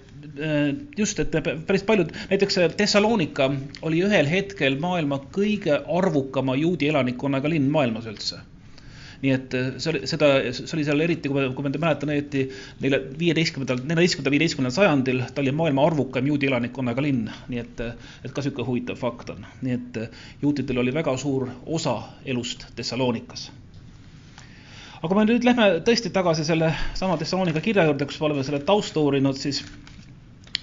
just, 0.98 1.18
et 1.18 1.34
päris 1.66 1.84
paljud, 1.86 2.12
näiteks 2.30 2.58
äh, 2.58 2.70
Thessalonika 2.76 3.50
oli 3.82 4.02
ühel 4.06 4.28
hetkel 4.30 4.78
maailma 4.80 5.20
kõige 5.34 5.76
arvukama 5.98 6.56
juudi 6.58 6.90
elanikkonnaga 6.92 7.50
linn 7.50 7.70
maailmas 7.72 8.08
üldse. 8.10 8.40
nii 9.22 9.30
et 9.30 9.54
see 9.78 9.90
oli, 9.92 9.98
seda, 10.10 10.28
see 10.50 10.74
oli 10.74 10.84
seal 10.86 11.02
eriti, 11.04 11.30
kui 11.30 11.38
ma, 11.38 11.50
kui 11.54 11.62
ma 11.62 11.70
mäletan 11.84 12.10
õieti, 12.10 12.40
neile 12.82 12.98
viieteistkümnendal, 13.20 13.84
neljateistkümnendal, 13.86 14.34
viieteistkümnendal 14.34 14.74
sajandil 14.74 15.22
ta 15.30 15.44
oli 15.44 15.52
maailma 15.54 15.84
arvukam 15.86 16.26
juudi 16.26 16.50
elannikkonnaga 16.50 17.04
linn, 17.06 17.30
nii 17.52 17.62
et, 17.62 17.82
et 18.24 18.34
ka 18.34 18.42
niisugune 18.42 18.66
huvitav 18.66 18.98
fakt 18.98 19.30
on. 19.36 19.46
nii 19.62 19.76
et 19.78 20.00
juutidel 20.42 20.82
oli 20.82 20.94
väga 20.94 21.14
suur 21.22 21.46
osa 21.78 22.00
elust 22.26 22.66
Thessalonikas 22.74 23.50
aga 25.02 25.08
kui 25.10 25.18
me 25.18 25.24
nüüd 25.26 25.46
lähme 25.46 25.68
tõesti 25.86 26.10
tagasi 26.14 26.44
selle 26.46 26.74
sama 26.98 27.14
Thessalonika 27.18 27.62
kirja 27.62 27.86
juurde, 27.88 28.06
kus 28.06 28.20
me 28.20 28.28
oleme 28.28 28.44
selle 28.46 28.62
tausta 28.66 29.02
uurinud, 29.02 29.38
siis 29.38 29.62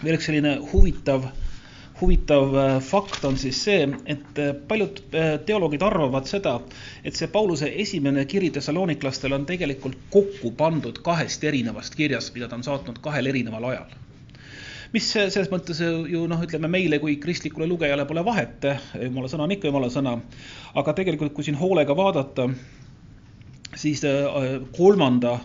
veel 0.04 0.16
üks 0.16 0.30
selline 0.30 0.56
huvitav, 0.72 1.26
huvitav 2.00 2.54
äh, 2.56 2.76
fakt 2.84 3.26
on 3.28 3.38
siis 3.40 3.60
see, 3.66 3.88
et 4.08 4.40
äh, 4.40 4.54
paljud 4.68 5.02
äh, 5.12 5.32
teoloogid 5.46 5.84
arvavad 5.84 6.30
seda, 6.30 6.56
et 7.04 7.18
see 7.20 7.28
Pauluse 7.32 7.72
esimene 7.84 8.24
kiri 8.30 8.52
Thessaloniklastele 8.56 9.36
on 9.36 9.48
tegelikult 9.50 9.98
kokku 10.14 10.54
pandud 10.60 11.02
kahest 11.04 11.44
erinevast 11.44 11.98
kirjast, 12.00 12.32
mida 12.36 12.48
ta 12.48 12.60
on 12.60 12.64
saatnud 12.68 13.02
kahel 13.04 13.32
erineval 13.32 13.72
ajal. 13.74 13.98
Mis 14.90 15.06
selles 15.14 15.52
mõttes 15.52 15.84
ju 15.84 16.24
noh, 16.26 16.40
ütleme 16.42 16.66
meile 16.72 16.98
kui 16.98 17.20
kristlikule 17.22 17.68
lugejale 17.70 18.08
pole 18.10 18.24
vahet, 18.26 18.64
jumala 18.98 19.30
sõna 19.30 19.46
on 19.46 19.52
ikka 19.54 19.70
jumala 19.70 19.92
sõna, 19.94 20.16
aga 20.82 20.96
tegelikult, 20.98 21.36
kui 21.36 21.46
siin 21.46 21.60
hoolega 21.60 21.94
vaadata, 21.94 22.48
siis 23.78 24.02
kolmanda 24.74 25.36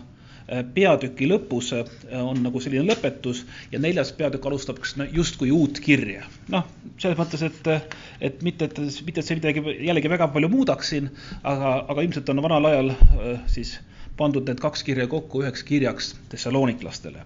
peatüki 0.75 1.27
lõpus 1.29 1.71
äh, 1.73 1.87
on 2.21 2.43
nagu 2.45 2.61
selline 2.61 2.85
lõpetus 2.85 3.43
ja 3.71 3.79
neljas 3.81 4.11
peatükk 4.17 4.45
alustab 4.45 4.81
justkui 5.13 5.51
uut 5.51 5.79
kirja. 5.81 6.25
noh, 6.53 6.67
selles 7.01 7.17
mõttes, 7.17 7.41
et, 7.47 7.69
et 8.21 8.43
mitte, 8.45 8.69
et 8.69 8.79
mitte, 9.07 9.21
et 9.21 9.25
see 9.25 9.39
midagi 9.39 9.63
jällegi 9.87 10.11
väga 10.11 10.29
palju 10.33 10.51
muudaks 10.53 10.93
siin, 10.93 11.09
aga, 11.43 11.79
aga 11.89 12.05
ilmselt 12.05 12.29
on 12.29 12.43
vanal 12.45 12.69
ajal 12.69 12.93
siis 13.49 13.79
pandud 14.17 14.45
need 14.47 14.61
kaks 14.61 14.85
kirja 14.87 15.07
kokku 15.11 15.41
üheks 15.43 15.65
kirjaks 15.65 16.13
thessaloniklastele. 16.29 17.25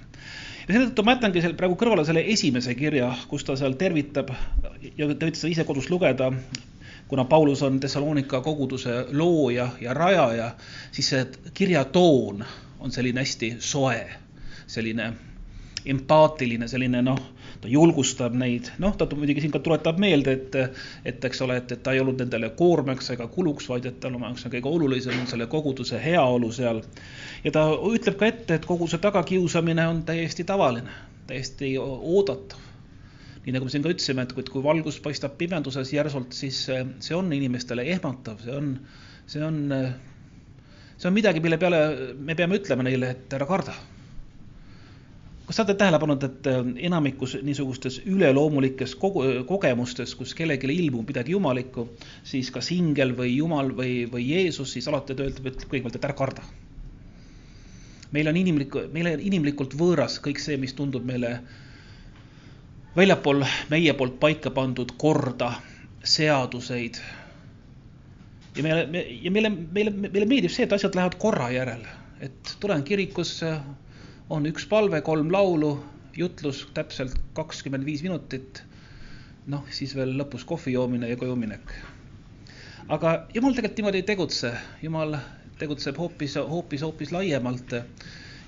ja 0.64 0.72
seetõttu 0.72 1.04
ma 1.04 1.18
jätangi 1.18 1.44
seal 1.44 1.58
praegu 1.60 1.76
kõrvale 1.76 2.08
selle 2.08 2.24
esimese 2.34 2.74
kirja, 2.80 3.12
kus 3.28 3.44
ta 3.44 3.58
seal 3.60 3.76
tervitab 3.76 4.32
ja 4.96 5.12
te 5.12 5.28
võite 5.28 5.36
seda 5.36 5.52
ise 5.52 5.68
kodus 5.68 5.92
lugeda 5.92 6.32
kuna 7.10 7.26
Paulus 7.26 7.62
on 7.66 7.80
Thessalonika 7.82 8.42
koguduse 8.46 9.06
looja 9.12 9.70
ja 9.82 9.94
rajaja, 9.98 10.52
siis 10.94 11.10
see 11.10 11.26
kirja 11.58 11.84
toon 11.90 12.46
on 12.80 12.92
selline 12.92 13.24
hästi 13.24 13.56
soe, 13.60 14.00
selline 14.68 15.12
empaatiline, 15.86 16.68
selline 16.68 17.02
noh, 17.02 17.20
ta 17.62 17.70
julgustab 17.72 18.36
neid, 18.38 18.70
noh, 18.84 18.96
ta 18.98 19.08
muidugi 19.16 19.44
siin 19.44 19.54
ka 19.54 19.62
tuletab 19.64 20.00
meelde, 20.02 20.36
et, 20.36 20.80
et 21.08 21.28
eks 21.30 21.42
ole, 21.46 21.60
et, 21.62 21.72
et 21.72 21.84
ta 21.84 21.94
ei 21.96 22.02
olnud 22.04 22.20
nendele 22.20 22.52
koormaks 22.60 23.14
ega 23.16 23.28
kuluks, 23.32 23.70
vaid 23.72 23.88
et 23.90 24.00
tal 24.04 24.18
on 24.20 24.26
kõige 24.26 24.72
olulisem 24.72 25.16
on 25.22 25.28
selle 25.32 25.48
koguduse 25.52 26.00
heaolu 26.04 26.52
seal. 26.56 26.82
ja 27.44 27.54
ta 27.56 27.66
ütleb 27.92 28.20
ka 28.20 28.28
ette, 28.28 28.60
et 28.60 28.68
koguduse 28.68 29.00
tagakiusamine 29.04 29.88
on 29.88 30.04
täiesti 30.08 30.44
tavaline, 30.48 30.92
täiesti 31.28 31.78
oodatav 31.80 32.68
nii 33.46 33.56
nagu 33.56 33.66
me 33.66 33.72
siin 33.72 33.84
ka 33.86 33.92
ütlesime, 33.94 34.24
et 34.28 34.34
kui, 34.36 34.44
kui 34.52 34.64
valgus 34.64 35.00
paistab 35.02 35.38
pimeduses 35.40 35.94
järsult, 35.94 36.36
siis 36.36 36.60
see 36.68 37.16
on 37.16 37.32
inimestele 37.34 37.86
ehmatav, 37.96 38.44
see 38.44 38.56
on, 38.56 38.74
see 39.32 39.44
on, 39.46 39.62
see 41.00 41.08
on 41.08 41.16
midagi, 41.16 41.40
mille 41.40 41.58
peale 41.58 41.80
me 42.20 42.36
peame 42.36 42.60
ütlema 42.60 42.84
neile, 42.84 43.14
et 43.16 43.34
ära 43.34 43.48
karda. 43.48 43.74
kas 45.48 45.56
te 45.56 45.64
olete 45.64 45.78
tähele 45.80 46.00
pannud, 46.00 46.24
et 46.28 46.50
enamikus 46.86 47.38
niisugustes 47.42 48.02
üleloomulikes 48.06 48.96
kogu, 49.02 49.24
kogemustes, 49.50 50.14
kus 50.16 50.36
kellelegi 50.38 50.70
ilmub 50.76 51.08
midagi 51.10 51.34
jumalikku, 51.34 51.88
siis 52.24 52.52
kas 52.52 52.70
ingel 52.76 53.16
või 53.18 53.32
jumal 53.38 53.72
või, 53.78 54.04
või 54.12 54.28
Jeesus 54.30 54.76
siis 54.76 54.88
alati 54.92 55.16
ta 55.16 55.26
ütleb, 55.26 55.54
ütleb 55.54 55.72
kõigepealt, 55.72 55.96
et 55.96 56.06
ära 56.06 56.18
karda. 56.20 56.44
meil 58.12 58.28
on 58.28 58.38
inimlik, 58.38 58.76
meile 58.94 59.18
inimlikult 59.22 59.74
võõras 59.78 60.20
kõik 60.22 60.40
see, 60.42 60.58
mis 60.58 60.74
tundub 60.74 61.06
meile 61.06 61.32
äh, 61.32 61.42
väljapool 62.96 63.44
meie 63.70 63.94
poolt 63.94 64.20
paika 64.20 64.52
pandud 64.52 64.92
korda, 64.98 65.54
seaduseid. 66.04 66.98
Ja 68.56 68.64
meile, 68.64 68.86
me, 68.88 69.04
ja 69.22 69.32
meile, 69.32 69.50
meile, 69.50 69.92
meile 69.92 70.26
meeldib 70.26 70.54
see, 70.54 70.66
et 70.66 70.74
asjad 70.74 70.96
lähevad 70.98 71.18
korra 71.22 71.50
järel, 71.54 71.86
et 72.24 72.56
tulen 72.60 72.84
kirikusse, 72.88 73.54
on 74.30 74.46
üks 74.50 74.66
palve, 74.70 75.02
kolm 75.06 75.32
laulu, 75.34 75.74
jutlus 76.18 76.66
täpselt 76.74 77.16
kakskümmend 77.38 77.86
viis 77.86 78.04
minutit. 78.06 78.64
noh, 79.50 79.64
siis 79.74 79.96
veel 79.98 80.12
lõpus 80.14 80.44
kohvi 80.46 80.76
joomine 80.76 81.08
ja 81.10 81.18
koju 81.18 81.36
minek. 81.36 81.72
aga 82.88 83.14
jumal 83.34 83.54
tegelikult 83.54 83.78
niimoodi 83.78 84.02
ei 84.02 84.10
tegutse, 84.12 84.54
jumal 84.82 85.16
tegutseb 85.60 85.98
hoopis, 85.98 86.36
hoopis, 86.36 86.82
hoopis 86.82 87.12
laiemalt. 87.12 87.74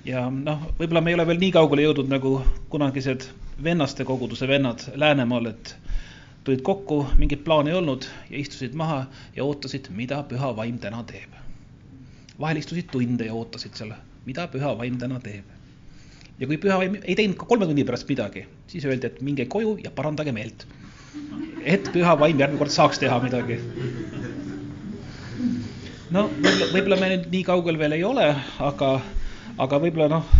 ja 0.04 0.28
noh, 0.30 0.68
võib-olla 0.78 1.00
me 1.00 1.10
ei 1.10 1.18
ole 1.18 1.26
veel 1.26 1.42
nii 1.42 1.52
kaugele 1.58 1.86
jõudnud 1.86 2.10
nagu 2.10 2.34
kunagised 2.68 3.28
vennaste 3.62 4.04
koguduse 4.04 4.48
vennad 4.48 4.82
Läänemaal, 4.94 5.46
et 5.46 5.76
tulid 6.44 6.62
kokku, 6.66 7.06
mingit 7.18 7.44
plaani 7.44 7.70
ei 7.70 7.76
olnud 7.78 8.06
ja 8.30 8.38
istusid 8.38 8.74
maha 8.78 9.04
ja 9.36 9.44
ootasid, 9.44 9.90
mida 9.94 10.22
püha 10.28 10.50
vaim 10.56 10.78
täna 10.82 11.02
teeb. 11.06 11.30
vahel 12.40 12.58
istusid 12.58 12.88
tunde 12.90 13.26
ja 13.28 13.34
ootasid 13.34 13.76
seal, 13.78 13.92
mida 14.26 14.48
püha 14.50 14.72
vaim 14.78 14.98
täna 14.98 15.20
teeb. 15.20 15.44
ja 16.38 16.46
kui 16.46 16.58
püha 16.58 16.78
vaim 16.78 16.96
ei 17.02 17.14
teinud 17.14 17.38
ka 17.38 17.46
kolme 17.46 17.66
tunni 17.66 17.84
pärast 17.84 18.08
midagi, 18.08 18.46
siis 18.66 18.84
öeldi, 18.84 19.06
et 19.06 19.20
minge 19.22 19.46
koju 19.46 19.76
ja 19.84 19.90
parandage 19.90 20.32
meelt. 20.32 20.66
et 21.64 21.92
püha 21.92 22.18
vaim 22.18 22.38
järgmine 22.38 22.58
kord 22.58 22.74
saaks 22.74 22.98
teha 22.98 23.20
midagi. 23.22 23.60
no 26.10 26.26
võib-olla, 26.26 26.72
võib-olla 26.74 27.00
me 27.00 27.12
nüüd 27.14 27.30
nii 27.36 27.44
kaugel 27.52 27.78
veel 27.78 27.98
ei 28.00 28.04
ole, 28.04 28.34
aga, 28.58 28.90
aga 29.58 29.82
võib-olla 29.86 30.10
noh, 30.16 30.34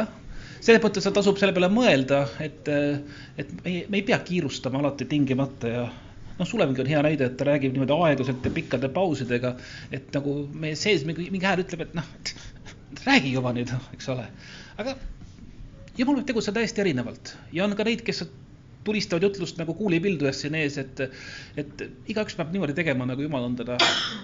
noh 0.00 0.19
selles 0.60 0.82
mõttes 0.84 1.08
tasub 1.16 1.40
selle 1.40 1.54
peale 1.56 1.70
mõelda, 1.72 2.24
et, 2.44 2.68
et 3.40 3.52
me 3.60 3.66
ei, 3.72 3.82
me 3.88 4.00
ei 4.00 4.06
pea 4.06 4.18
kiirustama 4.24 4.80
alati 4.82 5.08
tingimata 5.10 5.72
ja 5.72 5.84
noh, 6.40 6.48
Sulevingi 6.48 6.84
on 6.84 6.90
hea 6.90 7.04
näide, 7.04 7.28
et 7.28 7.38
ta 7.40 7.46
räägib 7.48 7.76
niimoodi 7.76 7.96
aeglaselt 7.96 8.44
ja 8.44 8.52
pikkade 8.56 8.90
pausidega, 8.96 9.54
et 9.92 10.12
nagu 10.16 10.36
meie 10.52 10.76
sees 10.78 11.04
mingi, 11.08 11.28
mingi 11.32 11.48
hääl 11.48 11.64
ütleb, 11.64 11.84
et 11.86 11.96
noh, 11.98 12.06
räägi 13.06 13.34
juba 13.36 13.54
nüüd, 13.56 13.72
eks 13.94 14.12
ole. 14.12 14.26
aga 14.80 14.96
jumal 15.98 16.20
võib 16.20 16.28
tegutseda 16.30 16.60
täiesti 16.60 16.84
erinevalt. 16.84 17.34
Ja 17.56 17.66
on 17.66 17.76
ka 17.76 17.84
neid, 17.86 18.04
kes 18.06 18.24
tulistavad 18.84 19.26
jutlust 19.26 19.58
nagu 19.60 19.74
kuulipildujast 19.76 20.46
siin 20.46 20.56
ees, 20.56 20.78
et, 20.80 21.02
et 21.60 21.84
igaüks 22.08 22.38
peab 22.38 22.54
niimoodi 22.54 22.76
tegema, 22.78 23.04
nagu 23.08 23.24
jumal 23.24 23.44
on 23.50 23.58
teda 23.58 23.76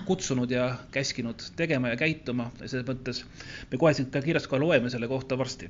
kutsunud 0.08 0.52
ja 0.52 0.70
käskinud 0.94 1.44
tegema 1.58 1.92
ja 1.92 2.00
käituma. 2.00 2.48
Ja 2.62 2.70
selles 2.72 2.88
mõttes 2.88 3.22
me 3.70 3.80
kohe 3.80 3.92
siit 3.96 4.08
ka 4.14 4.24
kirjast 4.24 4.48
kohe 4.48 4.62
loeme 4.62 4.92
selle 4.92 5.10
kohta 5.12 5.36
varsti 5.38 5.68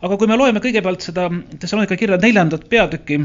aga 0.00 0.18
kui 0.18 0.30
me 0.30 0.36
loeme 0.38 0.62
kõigepealt 0.62 1.02
seda 1.02 1.26
Thessalonika 1.58 1.96
kirja 1.98 2.18
neljandat 2.22 2.68
peatükki, 2.70 3.18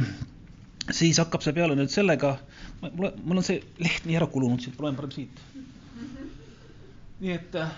siis 0.92 1.20
hakkab 1.22 1.46
see 1.46 1.53
peale 1.56 1.77
nüüd 1.77 1.92
sellega, 1.94 2.36
mul, 2.84 3.12
on 3.13 3.46
see 3.46 3.62
leht 3.84 4.08
nii 4.08 4.18
ära 4.20 4.27
kulunud 4.32 4.63
siit, 4.63 4.80
loen 4.82 4.98
parem 4.98 5.13
siit. 5.13 5.44
nii 7.24 7.32
et 7.32 7.56
äh, 7.56 7.72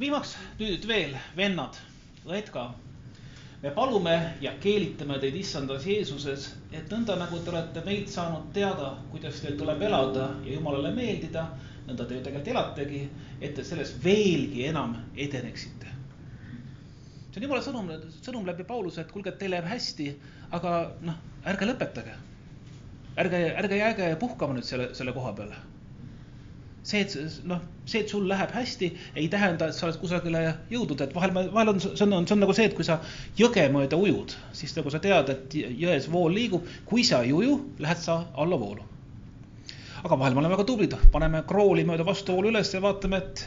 viimaks 0.00 0.36
nüüd 0.60 0.86
veel, 0.88 1.18
vennad, 1.36 1.76
õed 2.30 2.50
ka. 2.54 2.70
me 3.64 3.70
palume 3.72 4.14
ja 4.44 4.52
keelitame 4.60 5.18
teid 5.18 5.36
issandas 5.40 5.86
Jeesuses, 5.88 6.50
et 6.72 6.90
nõnda 6.92 7.16
nagu 7.16 7.38
te 7.40 7.50
olete 7.50 7.82
meid 7.86 8.10
saanud 8.12 8.50
teada, 8.52 8.94
kuidas 9.10 9.40
teil 9.40 9.56
tuleb 9.58 9.82
elada 9.82 10.34
ja 10.44 10.52
Jumalale 10.52 10.92
meeldida, 10.94 11.48
nõnda 11.86 12.04
te 12.04 12.18
ju 12.18 12.22
tegelikult 12.22 12.52
elategi, 12.52 13.02
et 13.40 13.56
te 13.56 13.64
selles 13.64 13.96
veelgi 14.04 14.68
enam 14.68 14.94
edeneksite 15.16 15.83
see 17.34 17.42
on 17.42 17.48
jumala 17.48 17.62
sõnum, 17.66 17.88
sõnum 18.22 18.46
läbi 18.46 18.64
Pauluse, 18.66 19.02
et 19.02 19.10
kuulge, 19.10 19.32
teil 19.38 19.50
läheb 19.50 19.66
hästi, 19.66 20.06
aga 20.54 20.74
noh, 21.02 21.16
ärge 21.50 21.66
lõpetage. 21.66 22.12
ärge, 23.18 23.40
ärge 23.58 23.78
jääge 23.78 24.10
puhkama 24.20 24.54
nüüd 24.54 24.66
selle, 24.66 24.92
selle 24.94 25.12
koha 25.12 25.32
peale. 25.34 25.56
see, 26.84 27.00
et 27.00 27.42
noh, 27.48 27.62
see, 27.86 28.02
et 28.04 28.08
sul 28.12 28.28
läheb 28.28 28.50
hästi, 28.54 28.90
ei 29.16 29.26
tähenda, 29.32 29.66
et 29.68 29.74
sa 29.74 29.86
oled 29.86 29.98
kusagile 29.98 30.42
jõudnud, 30.70 31.00
et 31.00 31.14
vahel, 31.14 31.32
vahel 31.34 31.72
on, 31.72 31.80
see 31.80 32.06
on, 32.06 32.26
see 32.26 32.36
on 32.36 32.42
nagu 32.44 32.54
see, 32.54 32.68
et 32.68 32.76
kui 32.76 32.84
sa 32.84 33.00
jõge 33.38 33.66
mööda 33.72 33.96
ujud, 33.96 34.36
siis 34.52 34.76
nagu 34.76 34.92
sa 34.92 35.00
tead, 35.02 35.32
et 35.32 35.58
jões 35.80 36.10
vool 36.12 36.36
liigub, 36.36 36.68
kui 36.86 37.02
sa 37.08 37.22
ei 37.24 37.32
uju, 37.32 37.56
lähed 37.80 38.04
sa 38.04 38.20
allavoolu. 38.34 38.86
aga 40.04 40.18
vahel 40.20 40.34
me 40.36 40.44
oleme 40.44 40.54
väga 40.54 40.68
tublid, 40.68 40.94
paneme 41.10 41.42
krooli 41.48 41.86
mööda 41.88 42.04
vastuvoolu 42.04 42.52
üles 42.52 42.74
ja 42.74 42.82
vaatame, 42.84 43.22
et 43.24 43.46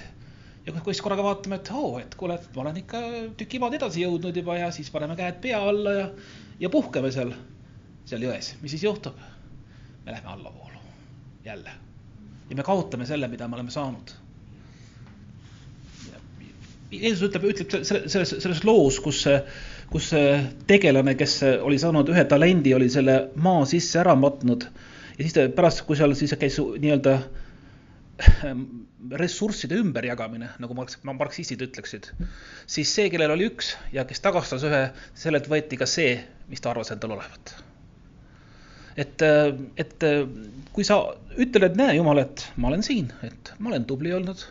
ja 0.68 0.74
kui 0.84 0.94
siis 0.94 1.04
korraga 1.04 1.24
vaatame, 1.24 1.62
et 1.62 1.72
oo, 1.72 1.96
et 2.02 2.16
kuule, 2.20 2.38
ma 2.56 2.64
olen 2.66 2.82
ikka 2.84 3.02
tüki 3.40 3.60
maad 3.64 3.78
edasi 3.78 4.04
jõudnud 4.04 4.36
juba 4.36 4.58
ja 4.60 4.70
siis 4.76 4.92
paneme 4.92 5.16
käed 5.20 5.40
pea 5.44 5.62
alla 5.64 5.94
ja, 5.96 6.06
ja 6.60 6.72
puhkame 6.74 7.12
seal, 7.16 7.32
seal 8.10 8.28
jões. 8.28 8.54
mis 8.62 8.76
siis 8.76 8.84
juhtub? 8.84 9.18
me 10.06 10.12
läheme 10.12 10.32
allavoolu 10.34 10.80
jälle 11.46 11.72
ja 12.50 12.56
me 12.56 12.64
kaotame 12.64 13.06
selle, 13.06 13.28
mida 13.28 13.48
me 13.48 13.56
oleme 13.60 13.72
saanud. 13.72 14.14
Jeesus 16.92 17.26
ütleb, 17.28 17.44
ütleb 17.50 17.74
selles, 17.84 18.30
selles 18.40 18.62
loos, 18.64 19.02
kus, 19.04 19.26
kus 19.92 20.12
tegelane, 20.68 21.18
kes 21.20 21.42
oli 21.60 21.80
saanud 21.80 22.08
ühe 22.14 22.24
talendi, 22.32 22.72
oli 22.76 22.88
selle 22.92 23.18
maa 23.44 23.66
sisse 23.68 24.00
ära 24.00 24.16
matnud 24.16 24.64
ja 25.18 25.20
siis 25.20 25.36
ta 25.36 25.44
pärast, 25.52 25.84
kui 25.88 26.00
seal 26.00 26.16
siis 26.16 26.36
käis 26.40 26.60
nii-öelda 26.60 27.18
ressursside 29.22 29.78
ümberjagamine, 29.78 30.50
nagu 30.62 30.76
marks-, 30.78 30.98
marksistid 31.06 31.62
ütleksid, 31.68 32.10
siis 32.70 32.92
see, 32.94 33.12
kellel 33.14 33.36
oli 33.36 33.50
üks 33.52 33.76
ja 33.94 34.08
kes 34.10 34.24
tagastas 34.24 34.66
ühe, 34.68 34.88
sellelt 35.18 35.50
võeti 35.52 35.78
ka 35.80 35.88
see, 35.90 36.16
mis 36.50 36.64
ta 36.64 36.72
arvas 36.74 36.92
endal 36.96 37.18
olevat. 37.18 37.54
et, 38.98 39.22
et 39.78 40.06
kui 40.74 40.88
sa 40.88 41.00
ütled, 41.38 41.68
et 41.70 41.78
näe, 41.78 41.98
Jumal, 42.00 42.24
et 42.24 42.48
ma 42.58 42.72
olen 42.72 42.86
siin, 42.86 43.12
et 43.28 43.54
ma 43.60 43.70
olen 43.72 43.86
tubli 43.90 44.14
olnud, 44.18 44.42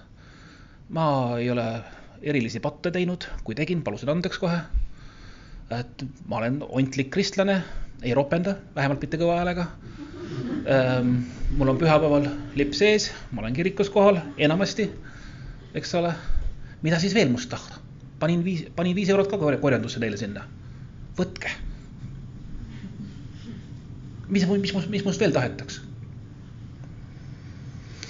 ma 0.94 1.08
ei 1.40 1.50
ole 1.50 1.66
erilisi 2.22 2.62
patte 2.62 2.94
teinud, 2.94 3.26
kui 3.44 3.58
tegin, 3.58 3.82
palusin 3.82 4.14
andeks 4.14 4.38
kohe. 4.42 4.62
et 5.74 6.06
ma 6.30 6.38
olen 6.38 6.62
ontlik 6.68 7.10
kristlane, 7.10 7.58
ei 8.06 8.14
ropenda, 8.14 8.54
vähemalt 8.76 9.02
mitte 9.02 9.18
kõva 9.18 9.40
häälega 9.40 9.66
Ehm, 10.66 11.18
mul 11.54 11.68
on 11.68 11.78
pühapäeval 11.78 12.28
lipp 12.58 12.74
sees, 12.74 13.10
ma 13.32 13.42
olen 13.42 13.54
kirikus 13.54 13.90
kohal 13.90 14.18
enamasti, 14.38 14.90
eks 15.74 15.94
ole. 15.94 16.14
mida 16.82 16.98
siis 16.98 17.14
veel 17.14 17.28
must 17.28 17.50
tahta? 17.50 17.80
panin 18.18 18.44
viis, 18.44 18.66
panin 18.76 18.96
viis 18.96 19.08
eurot 19.08 19.30
ka 19.30 19.38
korjandusse 19.38 20.00
teile 20.00 20.16
sinna. 20.16 20.44
võtke. 21.18 21.50
mis, 24.28 24.46
mis, 24.46 24.74
mis, 24.74 24.88
mis 24.88 25.04
must 25.04 25.20
veel 25.20 25.32
tahetakse? 25.32 25.80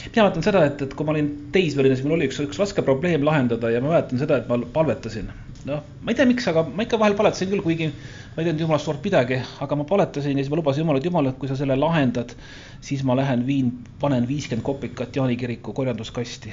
mina 0.06 0.24
mäletan 0.24 0.42
seda, 0.42 0.64
et, 0.64 0.82
et 0.82 0.94
kui 0.96 1.04
ma 1.04 1.12
olin 1.12 1.26
teismeline, 1.52 1.96
siis 1.96 2.06
mul 2.06 2.16
oli 2.16 2.30
üks, 2.30 2.38
üks 2.40 2.58
raske 2.60 2.82
probleem 2.82 3.24
lahendada 3.26 3.70
ja 3.70 3.82
ma 3.84 3.92
mäletan 3.92 4.22
seda, 4.22 4.38
et 4.40 4.48
ma 4.48 4.56
palvetasin 4.72 5.28
noh, 5.66 5.82
ma 6.02 6.12
ei 6.12 6.16
tea, 6.18 6.26
miks, 6.28 6.46
aga 6.50 6.62
ma 6.66 6.86
ikka 6.86 6.98
vahel 7.00 7.16
paletasin 7.18 7.50
küll, 7.50 7.62
kuigi 7.64 7.90
ma 7.90 8.42
ei 8.42 8.46
teinud 8.46 8.62
jumalast 8.62 8.86
suurt 8.86 9.04
midagi, 9.04 9.40
aga 9.64 9.78
ma 9.80 9.86
paletasin 9.88 10.38
ja 10.38 10.44
siis 10.44 10.52
ma 10.52 10.60
lubasin 10.60 10.84
Jumalale, 10.84 11.02
et 11.02 11.08
Jumal, 11.10 11.30
et 11.30 11.38
kui 11.40 11.50
sa 11.50 11.58
selle 11.58 11.76
lahendad, 11.78 12.34
siis 12.84 13.02
ma 13.06 13.16
lähen 13.18 13.46
viin, 13.46 13.72
panen 14.00 14.28
viiskümmend 14.28 14.64
kopikat 14.66 15.16
Jaani 15.16 15.36
kiriku 15.40 15.74
korjanduskasti. 15.76 16.52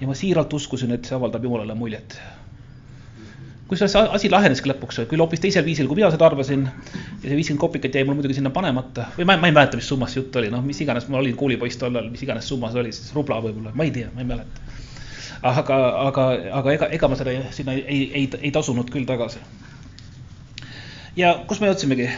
ja 0.00 0.06
ma 0.06 0.14
siiralt 0.14 0.52
uskusin, 0.52 0.92
et 0.92 1.08
see 1.08 1.16
avaldab 1.16 1.44
Jumalale 1.44 1.74
muljet. 1.74 2.18
kusjuures 3.66 3.92
see 3.92 4.08
asi 4.18 4.30
laheneski 4.30 4.68
lõpuks, 4.70 5.00
küll 5.10 5.22
hoopis 5.24 5.40
teisel 5.40 5.64
viisil, 5.64 5.88
kui 5.88 5.96
mina 5.96 6.10
seda 6.10 6.26
arvasin. 6.26 6.68
ja 7.22 7.28
see 7.30 7.36
viiskümmend 7.36 7.64
kopikat 7.64 7.94
jäi 7.94 8.04
mul 8.04 8.20
muidugi 8.20 8.36
sinna 8.36 8.50
panemata 8.50 9.08
või 9.16 9.24
ma, 9.24 9.38
ma 9.40 9.48
ei 9.48 9.56
mäleta, 9.56 9.80
mis 9.80 9.88
summast 9.88 10.20
jutt 10.20 10.36
oli, 10.36 10.52
noh, 10.52 10.62
mis 10.62 10.80
iganes, 10.84 11.08
ma 11.08 11.22
olin 11.22 11.36
koolipoiss 11.36 11.80
tollal, 11.80 12.10
mis 12.10 12.22
iganes 12.28 12.48
summa 12.48 12.74
see 12.74 12.84
oli, 12.84 12.92
siis 12.92 13.14
rubla 13.16 13.40
võib-olla, 13.40 13.72
ma 13.74 13.88
ei 13.88 13.94
tea, 13.96 14.12
ma 14.14 14.26
ei 14.26 14.34
mäleta 14.34 14.66
aga, 15.42 15.76
aga, 16.08 16.24
aga 16.60 16.72
ega, 16.72 16.88
ega 16.92 17.08
ma 17.08 17.18
seda 17.18 17.34
sinna 17.54 17.74
ei, 17.76 17.84
ei, 17.86 18.02
ei, 18.14 18.30
ei 18.40 18.52
tasunud 18.54 18.90
küll 18.92 19.06
tagasi. 19.08 19.40
ja 21.16 21.34
kus 21.48 21.60
me 21.60 21.70
jõudsimegi? 21.70 22.08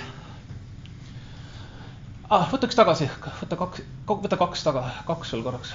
ah, 2.31 2.49
võta 2.53 2.69
üks 2.69 2.79
tagasi, 2.79 3.11
võta 3.43 3.61
kaks, 3.61 3.85
võta 4.09 4.41
kaks 4.41 4.65
taga, 4.67 4.85
kaks 5.09 5.33
veel 5.35 5.45
korraks. 5.47 5.75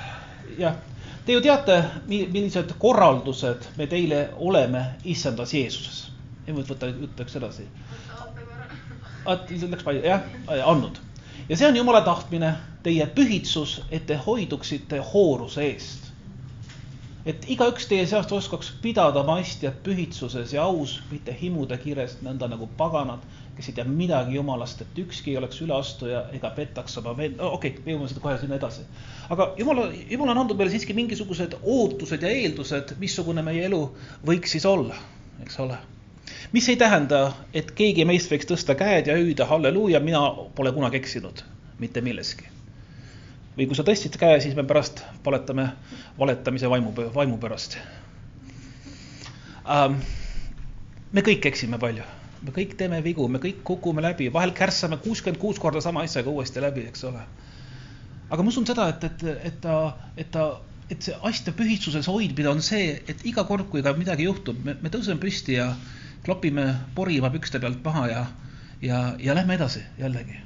jah, 0.59 0.77
te 1.25 1.37
ju 1.37 1.41
teate, 1.45 1.79
millised 2.07 2.75
korraldused 2.79 3.71
me 3.77 3.87
teile 3.87 4.27
oleme 4.37 4.85
issandas 5.03 5.53
Jeesuses. 5.53 6.05
võta, 6.47 6.91
võta 6.91 7.25
üks 7.25 7.39
edasi. 7.39 7.67
Läks 9.23 9.83
palju, 9.83 10.03
jah, 10.03 10.23
andnud. 10.67 10.99
ja 11.49 11.57
see 11.57 11.67
on 11.67 11.77
Jumala 11.79 12.01
tahtmine, 12.03 12.55
teie 12.83 13.05
pühitsus, 13.07 13.81
et 13.91 14.05
te 14.05 14.17
hoiduksite 14.19 14.99
hooruse 15.13 15.63
eest 15.63 16.02
et 17.25 17.45
igaüks 17.55 17.87
teie 17.87 18.03
seast 18.09 18.31
oskaks 18.35 18.71
pidada 18.83 19.21
oma 19.21 19.37
astjat 19.41 19.79
pühitsuses 19.85 20.53
ja 20.55 20.65
aus, 20.67 20.97
mitte 21.11 21.35
himude 21.39 21.77
kirest, 21.79 22.21
nõnda 22.25 22.49
nagu 22.51 22.67
paganad, 22.77 23.23
kes 23.55 23.69
ei 23.69 23.77
tea 23.77 23.85
midagi 23.87 24.35
jumalast, 24.35 24.81
et 24.83 24.99
ükski 25.05 25.31
ei 25.31 25.39
oleks 25.39 25.61
üleastuja 25.63 26.25
ega 26.35 26.51
petaks 26.57 26.97
oma 26.99 27.15
vend-, 27.17 27.39
okei 27.39 27.75
okay,, 27.75 27.85
me 27.85 27.95
jõuame 27.95 28.11
seda 28.11 28.23
kohe 28.25 28.35
sinna 28.41 28.59
edasi. 28.59 28.85
aga 29.31 29.49
jumala, 29.59 29.87
jumal 30.11 30.33
on 30.33 30.43
andnud 30.43 30.59
meile 30.59 30.73
siiski 30.73 30.95
mingisugused 30.97 31.57
ootused 31.61 32.25
ja 32.25 32.31
eeldused, 32.33 32.95
missugune 32.99 33.45
meie 33.45 33.67
elu 33.69 33.83
võiks 34.27 34.57
siis 34.57 34.65
olla, 34.67 34.97
eks 35.45 35.59
ole. 35.63 35.77
mis 36.51 36.69
ei 36.69 36.79
tähenda, 36.81 37.25
et 37.53 37.71
keegi 37.77 38.07
meist 38.09 38.31
võiks 38.33 38.49
tõsta 38.51 38.75
käed 38.79 39.07
ja 39.07 39.19
hüüda 39.19 39.47
halleluuja, 39.47 40.03
mina 40.03 40.25
pole 40.55 40.75
kunagi 40.75 40.99
eksinud 40.99 41.45
mitte 41.79 42.01
milleski 42.01 42.52
või 43.57 43.67
kui 43.69 43.77
sa 43.77 43.85
tõstsid 43.85 44.17
käe, 44.19 44.39
siis 44.41 44.55
me 44.57 44.65
pärast 44.67 45.03
valetame 45.25 45.67
valetamise 46.19 46.69
vaimu, 46.69 46.93
vaimu 47.13 47.37
pärast 47.41 47.77
ähm,. 49.69 49.99
me 51.13 51.21
kõik 51.21 51.45
eksime 51.49 51.77
palju, 51.79 52.05
me 52.41 52.53
kõik 52.55 52.75
teeme 52.77 53.01
vigu, 53.05 53.27
me 53.29 53.41
kõik 53.43 53.61
kukume 53.67 54.01
läbi, 54.01 54.31
vahel 54.33 54.53
kärssame 54.57 54.97
kuuskümmend 55.03 55.41
kuus 55.41 55.61
korda 55.61 55.81
sama 55.81 56.05
asjaga 56.07 56.33
uuesti 56.33 56.61
läbi, 56.61 56.87
eks 56.89 57.03
ole. 57.09 57.25
aga 58.29 58.43
ma 58.43 58.53
usun 58.53 58.65
seda, 58.65 58.89
et, 58.95 59.03
et, 59.09 59.27
et 59.51 59.59
ta, 59.61 59.75
et 60.17 60.31
ta, 60.33 60.47
et 60.89 61.01
see 61.01 61.19
asjade 61.21 61.53
pühitsuses 61.57 62.09
hoidmine 62.09 62.49
on 62.49 62.61
see, 62.61 62.95
et 63.07 63.21
iga 63.25 63.45
kord, 63.49 63.69
kui 63.69 63.85
ka 63.85 63.93
midagi 63.97 64.25
juhtub, 64.25 64.57
me, 64.65 64.75
me 64.81 64.93
tõuseme 64.93 65.21
püsti 65.21 65.59
ja 65.59 65.69
klopime 66.25 66.65
poriva 66.95 67.29
pükste 67.33 67.61
pealt 67.61 67.85
maha 67.85 68.07
ja, 68.09 68.25
ja, 68.81 69.03
ja 69.19 69.37
lähme 69.37 69.59
edasi 69.59 69.85
jällegi 69.99 70.41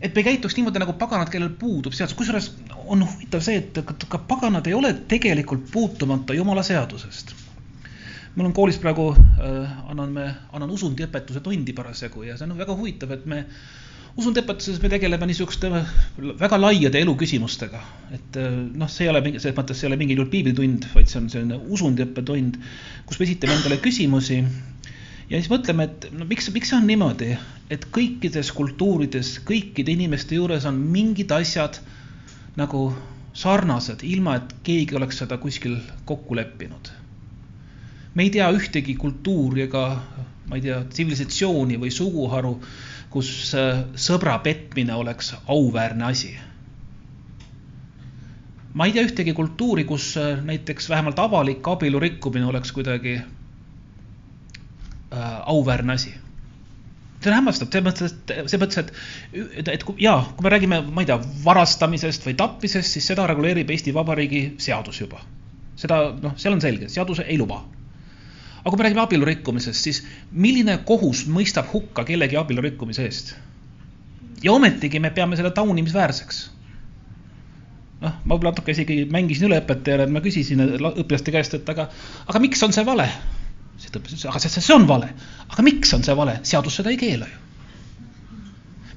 et 0.00 0.16
me 0.16 0.24
käituks 0.24 0.56
niimoodi 0.56 0.80
nagu 0.80 0.94
paganad, 1.00 1.28
kellel 1.32 1.52
puudub 1.60 1.94
seadus, 1.96 2.16
kusjuures 2.18 2.48
on 2.86 3.04
huvitav 3.04 3.44
see, 3.44 3.60
et 3.60 3.82
ka 3.84 4.22
paganad 4.28 4.66
ei 4.70 4.76
ole 4.76 4.94
tegelikult 5.08 5.68
puutumata 5.72 6.36
jumala 6.36 6.64
seadusest. 6.66 7.34
mul 8.34 8.46
on 8.46 8.52
koolis 8.54 8.78
praegu 8.78 9.10
äh,, 9.12 9.70
annan 9.90 10.12
me, 10.14 10.26
annan 10.52 10.70
usundiõpetuse 10.70 11.40
tundi 11.44 11.72
parasjagu 11.76 12.22
ja 12.22 12.36
see 12.38 12.46
on 12.46 12.58
väga 12.58 12.76
huvitav, 12.78 13.10
et 13.16 13.26
me 13.26 13.44
usundiõpetuses 14.20 14.78
me 14.82 14.90
tegeleme 14.90 15.26
niisuguste 15.26 15.70
väga 16.38 16.58
laiade 16.60 17.02
eluküsimustega. 17.04 17.80
et 18.14 18.38
äh, 18.40 18.56
noh, 18.74 18.88
see 18.88 19.04
ei 19.06 19.12
ole 19.12 19.20
mingi, 19.26 19.42
selles 19.42 19.58
mõttes 19.58 19.80
see 19.80 19.88
ei 19.88 19.92
ole 19.92 20.00
mingil 20.00 20.22
juhul 20.22 20.32
piiblitund, 20.32 20.88
vaid 20.94 21.10
see 21.10 21.20
on 21.20 21.28
selline 21.32 21.60
usundiõppetund, 21.76 22.56
kus 23.06 23.20
me 23.20 23.28
esitame 23.28 23.58
endale 23.58 23.80
küsimusi 23.84 24.40
ja 25.30 25.38
siis 25.38 25.50
mõtleme, 25.52 25.86
et 25.86 26.08
no 26.12 26.26
miks, 26.28 26.50
miks 26.54 26.72
see 26.72 26.78
on 26.78 26.88
niimoodi, 26.90 27.30
et 27.70 27.86
kõikides 27.94 28.50
kultuurides, 28.56 29.36
kõikide 29.46 29.94
inimeste 29.94 30.34
juures 30.38 30.66
on 30.66 30.80
mingid 30.94 31.30
asjad 31.32 31.78
nagu 32.58 32.88
sarnased, 33.32 34.02
ilma 34.02 34.40
et 34.40 34.56
keegi 34.66 34.98
oleks 34.98 35.22
seda 35.22 35.38
kuskil 35.38 35.78
kokku 36.04 36.36
leppinud. 36.36 36.90
me 38.14 38.24
ei 38.26 38.30
tea 38.34 38.50
ühtegi 38.50 38.96
kultuuri 38.98 39.62
ega 39.68 39.84
ma 40.50 40.58
ei 40.58 40.64
tea, 40.64 40.82
tsivilisatsiooni 40.90 41.78
või 41.78 41.92
suguharu, 41.94 42.56
kus 43.10 43.30
äh, 43.54 43.84
sõbra 43.94 44.36
petmine 44.42 44.94
oleks 44.98 45.34
auväärne 45.46 46.06
asi. 46.10 46.34
ma 48.74 48.86
ei 48.86 48.94
tea 48.94 49.06
ühtegi 49.06 49.34
kultuuri, 49.34 49.84
kus 49.84 50.16
äh, 50.18 50.42
näiteks 50.42 50.90
vähemalt 50.90 51.18
avalik 51.18 51.68
abielu 51.68 52.02
rikkumine 52.02 52.50
oleks 52.50 52.72
kuidagi 52.72 53.20
auväärne 55.10 55.92
asi. 55.92 56.12
see 57.20 57.28
on 57.28 57.36
hämmastav, 57.36 57.68
selles 57.68 57.84
mõttes, 57.84 58.12
et 58.14 58.30
selles 58.48 58.60
mõttes, 58.62 58.78
et, 59.60 59.68
et 59.68 59.82
kui 59.84 59.98
jaa, 60.00 60.22
kui 60.36 60.46
me 60.46 60.52
räägime, 60.54 60.78
ma 60.88 61.02
ei 61.02 61.08
tea, 61.10 61.18
varastamisest 61.44 62.24
või 62.24 62.36
tapmisest, 62.38 62.94
siis 62.94 63.10
seda 63.10 63.26
reguleerib 63.28 63.68
Eesti 63.70 63.92
Vabariigi 63.92 64.54
seadus 64.58 65.02
juba. 65.02 65.20
seda 65.76 66.00
noh, 66.22 66.32
seal 66.40 66.56
on 66.56 66.62
selge, 66.64 66.88
seadus 66.88 67.20
ei 67.26 67.36
luba. 67.38 67.60
aga 68.60 68.70
kui 68.70 68.78
me 68.78 68.86
räägime 68.86 69.02
abielu 69.04 69.28
rikkumisest, 69.28 69.82
siis 69.84 70.00
milline 70.32 70.78
kohus 70.88 71.26
mõistab 71.26 71.68
hukka 71.72 72.04
kellegi 72.08 72.40
abielu 72.40 72.64
rikkumise 72.70 73.04
eest? 73.04 73.34
ja 74.42 74.52
ometigi 74.52 75.00
me 75.00 75.10
peame 75.10 75.36
seda 75.36 75.50
taunimisväärseks 75.50 76.40
noh, 78.00 78.16
ma 78.24 78.34
võib-olla 78.34 78.54
natuke 78.54 78.74
isegi 78.74 79.02
mängisin 79.12 79.48
üle 79.50 79.60
õpetajale, 79.60 80.08
ma 80.08 80.22
küsisin 80.24 80.62
õpilaste 80.64 81.34
käest, 81.34 81.56
et 81.58 81.68
aga, 81.72 81.88
aga 82.26 82.42
miks 82.42 82.62
on 82.64 82.72
see 82.76 82.86
vale? 82.88 83.06
See 83.80 83.92
tõmbas, 83.94 84.26
aga 84.28 84.42
see, 84.42 84.52
see 84.60 84.74
on 84.76 84.86
vale. 84.88 85.12
aga 85.48 85.64
miks 85.66 85.94
on 85.96 86.04
see 86.06 86.16
vale? 86.16 86.38
seadus 86.46 86.76
seda 86.80 86.92
ei 86.92 87.00
keela 87.00 87.28
ju. 87.30 87.40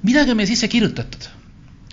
midagi 0.04 0.34
on 0.34 0.40
meie 0.40 0.50
sisse 0.50 0.68
kirjutatud. 0.68 1.28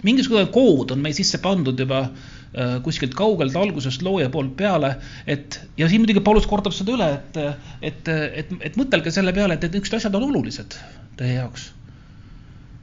mingisugune 0.08 0.48
kood 0.54 0.94
on 0.96 1.04
meie 1.04 1.16
sisse 1.16 1.40
pandud 1.44 1.80
juba 1.80 2.04
äh, 2.04 2.78
kuskilt 2.84 3.16
kaugelt 3.18 3.56
algusest 3.56 4.04
looja 4.06 4.30
poolt 4.34 4.56
peale, 4.60 4.96
et 5.28 5.60
ja 5.78 5.90
siin 5.90 6.04
muidugi 6.04 6.24
Paulus 6.26 6.48
kordab 6.50 6.76
seda 6.76 6.98
üle, 6.98 7.10
et, 7.20 7.42
et, 7.82 8.14
et, 8.44 8.56
et 8.72 8.80
mõtelge 8.80 9.14
selle 9.14 9.34
peale, 9.36 9.56
et, 9.56 9.68
et 9.68 9.78
niisugused 9.78 10.02
asjad 10.02 10.18
on 10.20 10.30
olulised 10.32 10.80
teie 11.20 11.38
jaoks. 11.40 11.72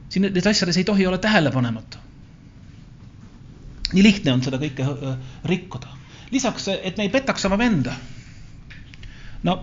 siin 0.09 0.25
nendes 0.25 0.47
asjades 0.49 0.77
ei 0.77 0.87
tohi 0.87 1.05
olla 1.07 1.21
tähelepanematu. 1.21 2.05
nii 3.93 4.03
lihtne 4.05 4.33
on 4.33 4.45
seda 4.45 4.57
kõike 4.61 4.85
äh, 4.85 5.17
rikkuda. 5.45 5.97
lisaks, 6.31 6.71
et 6.77 6.97
me 6.97 7.05
ei 7.05 7.13
petaks 7.13 7.45
oma 7.45 7.57
venda. 7.61 7.93
no 9.43 9.61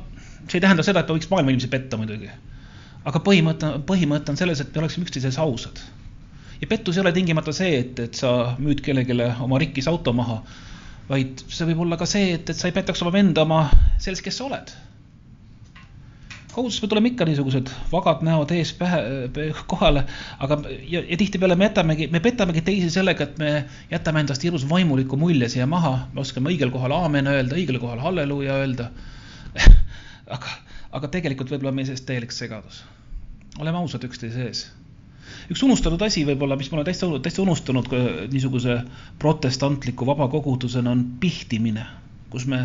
see 0.49 0.59
ei 0.61 0.65
tähenda 0.65 0.85
seda, 0.87 1.03
et 1.03 1.11
me 1.11 1.19
võiks 1.19 1.31
maailma 1.31 1.53
inimesi 1.53 1.71
petta 1.73 1.99
muidugi. 1.99 2.31
aga 3.07 3.23
põhimõte, 3.23 3.71
põhimõte 3.87 4.33
on 4.33 4.39
selles, 4.39 4.61
et 4.63 4.73
me 4.75 4.83
oleksime 4.83 5.07
üksteises 5.07 5.39
ausad. 5.43 5.83
ja 6.61 6.67
pettus 6.71 6.97
ei 6.97 7.05
ole 7.05 7.13
tingimata 7.13 7.53
see, 7.53 7.79
et, 7.83 8.01
et 8.01 8.15
sa 8.15 8.57
müüd 8.59 8.83
kellelegi 8.83 9.17
oma 9.43 9.59
rikkis 9.63 9.89
auto 9.91 10.13
maha, 10.17 10.41
vaid 11.11 11.43
see 11.47 11.69
võib 11.71 11.87
olla 11.87 11.99
ka 11.99 12.07
see, 12.09 12.35
et, 12.39 12.51
et 12.51 12.59
sa 12.59 12.69
ei 12.71 12.75
petaks 12.75 13.03
oma 13.03 13.15
venda 13.15 13.47
oma 13.47 13.67
selles, 13.99 14.23
kes 14.23 14.39
sa 14.39 14.47
oled. 14.51 14.75
koguduses 16.57 16.81
me 16.83 16.89
tuleme 16.89 17.11
ikka 17.11 17.27
niisugused 17.29 17.71
vagad 17.91 18.23
näod 18.25 18.53
ees 18.57 18.71
pähe, 18.79 19.01
kohale, 19.69 20.07
aga 20.41 20.57
ja, 20.89 21.03
ja 21.03 21.19
tihtipeale 21.21 21.59
me 21.59 21.67
jätamegi, 21.69 22.07
me 22.09 22.23
petamegi 22.25 22.63
teisi 22.65 22.89
sellega, 22.95 23.27
et 23.27 23.37
me 23.43 23.51
jätame 23.91 24.23
endast 24.25 24.47
hirmus 24.47 24.65
vaimuliku 24.71 25.19
mulje 25.21 25.51
siia 25.53 25.67
maha, 25.69 26.07
me 26.15 26.23
oskame 26.25 26.55
õigel 26.55 26.73
kohal 26.73 26.97
aamen 26.97 27.29
öelda, 27.35 27.59
õigel 27.59 27.83
kohal 27.83 28.01
halleluuja 28.07 28.57
öelda 28.63 28.89
aga, 30.27 30.57
aga 30.99 31.11
tegelikult 31.13 31.53
võib-olla 31.53 31.75
meie 31.75 31.89
sees 31.89 32.03
täielik 32.07 32.35
segadus. 32.35 32.83
oleme 33.61 33.79
ausad 33.79 34.05
üksteise 34.05 34.49
ees. 34.49 34.65
üks 35.51 35.63
unustatud 35.63 36.03
asi 36.03 36.25
võib-olla, 36.27 36.59
mis 36.59 36.71
ma 36.71 36.81
olen 36.81 36.89
täitsa, 36.91 37.09
täitsa 37.23 37.43
unustanud 37.43 37.89
niisuguse 38.33 38.81
protestantliku 39.19 40.07
vabakogudusena, 40.07 40.91
on 40.91 41.05
pihtimine, 41.21 41.87
kus 42.31 42.47
me 42.47 42.61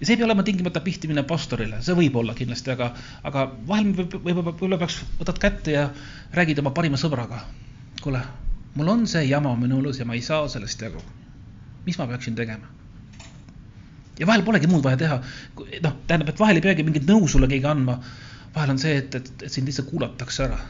ja 0.00 0.06
see 0.06 0.14
ei 0.14 0.20
pea 0.20 0.26
olema 0.26 0.42
tingimata 0.46 0.80
pihtimine 0.80 1.24
pastorile, 1.28 1.82
see 1.84 1.96
võib 1.98 2.16
olla 2.22 2.34
kindlasti, 2.34 2.72
aga, 2.74 2.92
aga 3.26 3.46
vahel 3.68 3.92
võib-olla 3.94 4.60
võib, 4.60 4.78
peaks, 4.80 5.00
võtad 5.20 5.40
kätte 5.42 5.76
ja 5.76 5.88
räägid 6.36 6.62
oma 6.62 6.74
parima 6.76 7.00
sõbraga. 7.00 7.44
kuule, 8.02 8.22
mul 8.74 8.88
on 8.88 9.06
see 9.06 9.26
jama 9.28 9.54
minu 9.56 9.82
elus 9.82 10.00
ja 10.00 10.08
ma 10.08 10.16
ei 10.16 10.22
saa 10.24 10.48
sellest 10.48 10.82
jagu. 10.82 11.02
mis 11.86 11.98
ma 11.98 12.06
peaksin 12.06 12.34
tegema? 12.34 12.79
Ja 14.20 14.28
vahel 14.28 14.44
polegi 14.46 14.68
muud 14.70 14.84
vaja 14.84 15.00
teha. 15.00 15.20
noh, 15.82 15.96
tähendab, 16.06 16.28
et 16.28 16.40
vahel 16.40 16.60
ei 16.60 16.66
peagi 16.68 16.86
mingit 16.86 17.08
nõu 17.08 17.28
sulle 17.28 17.48
keegi 17.48 17.66
andma. 17.66 17.98
vahel 18.54 18.76
on 18.76 18.78
see, 18.82 18.96
et, 19.00 19.14
et, 19.14 19.32
et 19.42 19.52
sind 19.52 19.66
lihtsalt 19.66 19.90
kuulatakse 19.90 20.44
ära 20.48 20.60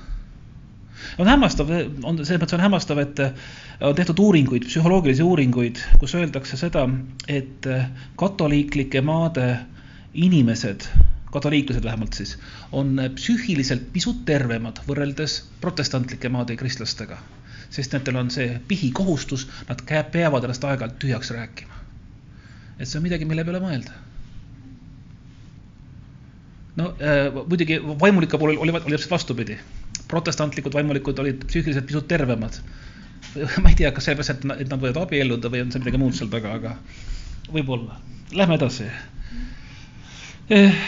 on 1.19 1.29
hämmastav, 1.29 1.71
on 2.05 2.19
selles 2.25 2.41
mõttes 2.43 2.57
on 2.57 2.65
hämmastav, 2.65 3.01
et 3.03 3.23
äh, 3.25 3.33
on 3.87 3.97
tehtud 3.97 4.21
uuringuid, 4.23 4.67
psühholoogilisi 4.69 5.25
uuringuid, 5.27 5.81
kus 6.01 6.15
öeldakse 6.19 6.59
seda, 6.61 6.87
et 7.29 7.67
äh, 7.71 7.89
katoliiklike 8.21 9.03
maade 9.05 9.49
inimesed, 10.15 10.87
katoliiklased 11.33 11.85
vähemalt 11.87 12.19
siis, 12.19 12.37
on 12.73 12.99
äh, 12.99 13.11
psüühiliselt 13.17 13.91
pisut 13.95 14.25
tervemad 14.29 14.83
võrreldes 14.89 15.41
protestantlike 15.61 16.33
maade 16.33 16.59
kristlastega. 16.61 17.19
sest 17.71 17.93
nendel 17.95 18.17
on 18.19 18.31
see 18.35 18.57
pihikohustus, 18.69 19.45
nad 19.69 19.85
peavad 20.13 20.45
ennast 20.45 20.65
aeg-ajalt 20.67 20.97
tühjaks 20.99 21.31
rääkima. 21.31 21.80
See 22.88 22.99
on 22.99 23.05
midagi, 23.05 23.29
mille 23.29 23.45
peale 23.45 23.61
mõelda 23.62 23.99
no 26.81 26.95
äh, 26.97 27.29
muidugi 27.43 27.81
vaimulike 28.01 28.38
poolel 28.40 28.61
oli, 28.62 28.73
oli 28.73 28.97
täpselt 28.97 29.16
vastupidi 29.19 29.59
protestantlikud 30.11 30.75
vaimulikud 30.75 31.19
olid 31.23 31.45
psüühiliselt 31.47 31.87
pisut 31.87 32.09
tervemad. 32.11 32.57
ma 33.62 33.71
ei 33.71 33.77
tea, 33.79 33.93
kas 33.95 34.09
sellepärast, 34.09 34.33
et, 34.35 34.64
et 34.64 34.73
nad 34.73 34.81
võivad 34.83 35.05
abielluda 35.05 35.53
või 35.53 35.62
on 35.64 35.71
seal 35.73 35.85
midagi 35.85 36.01
muud 36.03 36.16
seal 36.19 36.33
taga, 36.33 36.57
aga 36.59 36.75
võib-olla. 37.55 38.01
Lähme 38.35 38.59
edasi 38.59 38.88
eh.. 40.51 40.83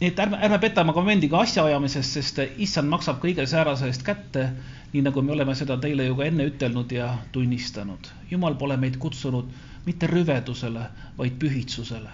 Nii 0.00 0.08
et 0.08 0.20
ärme, 0.24 0.38
ärme 0.40 0.58
petame 0.58 0.92
konvendiga 0.96 1.42
asjaajamises, 1.44 2.12
sest 2.16 2.40
issand 2.56 2.88
maksab 2.88 3.20
kõige 3.22 3.44
säärase 3.46 3.90
eest 3.90 4.04
kätte, 4.06 4.46
nii 4.94 5.04
nagu 5.06 5.22
me 5.22 5.34
oleme 5.36 5.54
seda 5.54 5.76
teile 5.80 6.06
ju 6.08 6.16
ka 6.16 6.24
enne 6.30 6.46
ütelnud 6.48 6.92
ja 6.92 7.10
tunnistanud. 7.32 8.08
jumal 8.30 8.54
pole 8.54 8.76
meid 8.76 8.96
kutsunud 8.98 9.52
mitte 9.86 10.06
rüvedusele, 10.06 10.88
vaid 11.18 11.38
pühitsusele 11.38 12.10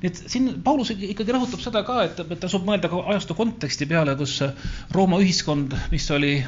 nii 0.00 0.08
et 0.08 0.20
siin 0.32 0.48
Paulus 0.64 0.90
ikkagi 0.94 1.32
rõhutab 1.36 1.60
seda 1.60 1.82
ka, 1.84 2.00
et, 2.06 2.20
tasub 2.40 2.64
mõelda 2.64 2.88
ka 2.88 3.02
ajastu 3.12 3.36
konteksti 3.36 3.86
peale, 3.86 4.14
kus 4.16 4.38
Rooma 4.96 5.18
ühiskond, 5.20 5.76
mis 5.92 6.06
oli 6.10 6.38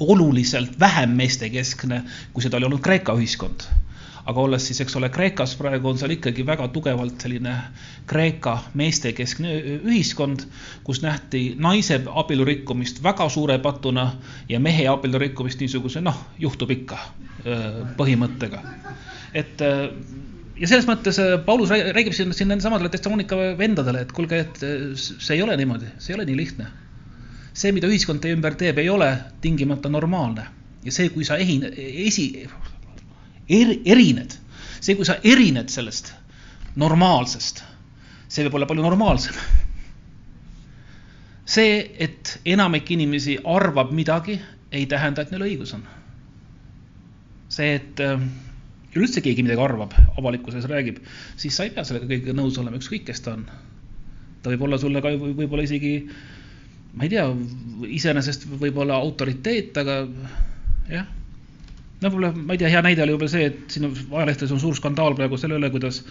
oluliselt 0.00 0.78
vähem 0.80 1.16
meestekeskne, 1.18 2.04
kui 2.32 2.44
seda 2.44 2.60
oli 2.60 2.70
olnud 2.70 2.82
Kreeka 2.84 3.16
ühiskond. 3.18 3.66
Aga 4.26 4.40
olles 4.40 4.66
siis, 4.66 4.80
eks 4.84 4.96
ole, 4.98 5.08
Kreekas 5.12 5.54
praegu 5.58 5.90
on 5.90 5.98
seal 6.00 6.14
ikkagi 6.16 6.44
väga 6.46 6.68
tugevalt 6.74 7.22
selline 7.22 7.54
Kreeka 8.10 8.56
meestekeskne 8.78 9.54
ühiskond, 9.78 10.44
kus 10.84 11.02
nähti 11.04 11.54
naise 11.58 12.00
abielu 12.22 12.46
rikkumist 12.48 13.02
väga 13.04 13.28
suure 13.32 13.58
patuna 13.62 14.10
ja 14.48 14.60
mehe 14.60 14.88
abielu 14.90 15.20
rikkumist 15.24 15.60
niisuguse 15.62 16.02
noh, 16.04 16.18
juhtub 16.38 16.70
ikka 16.74 16.98
põhimõttega. 17.96 18.60
et 19.34 19.62
ja 20.60 20.68
selles 20.68 20.86
mõttes 20.88 21.18
Paulus 21.46 21.72
räägib 21.72 22.14
siin, 22.16 22.34
siin 22.36 22.50
nendesamadele 22.52 22.92
Thessalonika 22.92 23.38
vendadele, 23.58 24.04
et 24.04 24.12
kuulge, 24.12 24.44
et 24.44 24.62
see 25.00 25.36
ei 25.36 25.42
ole 25.42 25.56
niimoodi, 25.56 25.94
see 25.98 26.14
ei 26.14 26.20
ole 26.20 26.28
nii 26.28 26.38
lihtne. 26.44 26.70
see, 27.52 27.72
mida 27.74 27.88
ühiskond 27.90 28.22
teie 28.22 28.36
ümber 28.36 28.54
teeb, 28.54 28.78
ei 28.78 28.88
ole 28.88 29.10
tingimata 29.42 29.90
normaalne 29.90 30.46
ja 30.84 30.92
see, 30.94 31.08
kui 31.12 31.24
sa 31.26 31.36
ehin-, 31.36 31.66
esi 31.76 32.46
er,, 33.50 33.74
erined, 33.84 34.36
see, 34.80 34.96
kui 34.98 35.08
sa 35.08 35.18
erined 35.26 35.72
sellest 35.72 36.12
normaalsest, 36.78 37.64
see 38.30 38.46
võib 38.46 38.60
olla 38.60 38.68
palju 38.70 38.84
normaalsem. 38.84 39.38
see, 41.50 41.80
et 41.98 42.36
enamik 42.46 42.90
inimesi 42.94 43.38
arvab 43.44 43.90
midagi, 43.90 44.38
ei 44.70 44.86
tähenda, 44.86 45.22
et 45.22 45.32
neil 45.34 45.48
õigus 45.48 45.74
on. 45.74 45.82
see, 47.50 47.74
et 47.74 48.00
äh, 48.04 48.22
üleüldse 48.94 49.22
keegi 49.24 49.42
midagi 49.46 49.62
arvab, 49.62 49.94
avalikkuses 50.18 50.66
räägib, 50.70 51.00
siis 51.38 51.56
sa 51.56 51.66
ei 51.66 51.74
pea 51.74 51.84
sellega 51.86 52.08
kõigega 52.10 52.34
nõus 52.38 52.58
olema, 52.62 52.78
ükskõik 52.78 53.08
kes 53.10 53.24
ta 53.26 53.34
on. 53.38 53.46
ta 54.42 54.52
võib 54.52 54.66
olla 54.68 54.78
sulle 54.78 55.02
ka 55.02 55.12
võib-olla 55.18 55.66
isegi, 55.66 55.94
ma 56.94 57.06
ei 57.06 57.12
tea, 57.12 57.26
iseenesest 57.98 58.46
võib-olla 58.50 58.98
autoriteet, 59.02 59.76
aga 59.82 60.04
jah. 60.90 61.16
No 62.00 62.08
võib-olla, 62.08 62.32
ma 62.34 62.56
ei 62.56 62.60
tea, 62.62 62.72
hea 62.72 62.82
näide 62.84 63.04
oli 63.04 63.14
võib-olla 63.14 63.32
see, 63.32 63.48
et 63.50 63.74
siin 63.76 63.88
ajalehtedes 63.90 64.54
on 64.56 64.62
suur 64.62 64.76
skandaal 64.78 65.16
praegu 65.18 65.38
selle 65.40 65.58
üle, 65.60 65.70
kuidas 65.72 66.02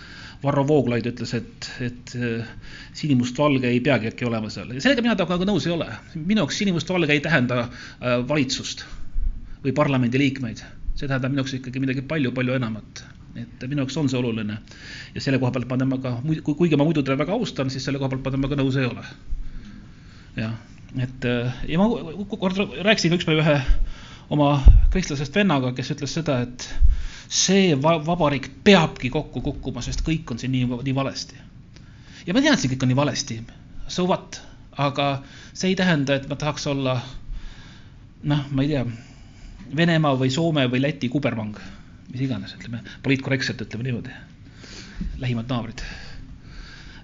Varro 0.44 0.64
Vooglaid 0.68 1.08
ütles, 1.10 1.34
et, 1.36 1.70
et 1.84 2.16
äh, 2.16 2.50
sinimustvalge 2.96 3.70
ei 3.70 3.82
peagi 3.84 4.12
äkki 4.12 4.28
olema 4.30 4.52
seal 4.54 4.72
ja 4.76 4.84
sellega 4.84 5.06
mina 5.06 5.18
temaga 5.20 5.48
nõus 5.50 5.68
ei 5.68 5.76
ole. 5.76 5.90
minu 6.16 6.44
jaoks 6.44 6.60
sinimustvalge 6.64 7.16
ei 7.16 7.24
tähenda 7.26 7.66
äh, 7.66 8.20
valitsust 8.30 8.86
või 9.64 9.74
parlamendiliikmeid 9.76 10.64
see 11.00 11.08
tähendab 11.08 11.32
minu 11.32 11.44
jaoks 11.44 11.56
ikkagi 11.60 11.82
midagi 11.82 12.04
palju-palju 12.08 12.56
enamat. 12.60 13.04
et 13.40 13.62
minu 13.72 13.84
jaoks 13.84 13.98
on 14.02 14.10
see 14.12 14.20
oluline 14.20 14.58
ja 15.16 15.22
selle 15.24 15.40
koha 15.40 15.54
pealt 15.56 15.70
ma 15.70 15.78
temaga, 15.80 16.16
kuigi 16.48 16.80
ma 16.80 16.88
muidu 16.88 17.04
teda 17.06 17.18
väga 17.20 17.38
austan, 17.38 17.70
siis 17.72 17.86
selle 17.88 18.02
koha 18.02 18.10
pealt 18.12 18.26
ma 18.26 18.34
temaga 18.36 18.58
nõus 18.60 18.80
ei 18.80 18.88
ole. 18.90 19.06
jah, 20.36 20.56
et 21.06 21.30
ja 21.70 21.80
ma 21.80 21.88
kord 22.36 22.60
rääkisin 22.90 23.16
ükspäev 23.16 23.44
ühe 23.46 23.58
oma 24.30 24.50
kristlasest 24.94 25.36
vennaga, 25.36 25.74
kes 25.78 25.94
ütles 25.96 26.14
seda, 26.20 26.40
et 26.46 26.68
see 27.30 27.76
vabariik 27.82 28.50
peabki 28.66 29.12
kokku 29.14 29.42
kukkuma, 29.46 29.84
sest 29.86 30.02
kõik 30.06 30.32
on 30.34 30.42
siin 30.42 30.54
nii, 30.54 30.68
nii 30.86 30.96
valesti. 30.98 31.38
ja 32.26 32.34
ma 32.34 32.42
tean, 32.42 32.54
et 32.54 32.62
see 32.62 32.72
kõik 32.74 32.86
on 32.86 32.92
nii 32.94 33.00
valesti, 33.00 33.40
so 33.88 34.06
what, 34.10 34.42
aga 34.78 35.10
see 35.54 35.72
ei 35.74 35.78
tähenda, 35.78 36.18
et 36.18 36.30
ma 36.30 36.38
tahaks 36.40 36.68
olla 36.72 37.00
noh, 38.24 38.50
ma 38.52 38.66
ei 38.66 38.74
tea 38.74 38.86
Venemaa 39.76 40.16
või 40.18 40.32
Soome 40.34 40.64
või 40.72 40.82
Läti 40.82 41.12
kubermang, 41.14 41.58
mis 42.10 42.24
iganes, 42.26 42.56
ütleme, 42.58 42.82
poliitkorrektselt 43.06 43.62
ütleme 43.62 43.86
niimoodi, 43.86 44.16
lähimad 45.22 45.50
naabrid. 45.52 45.84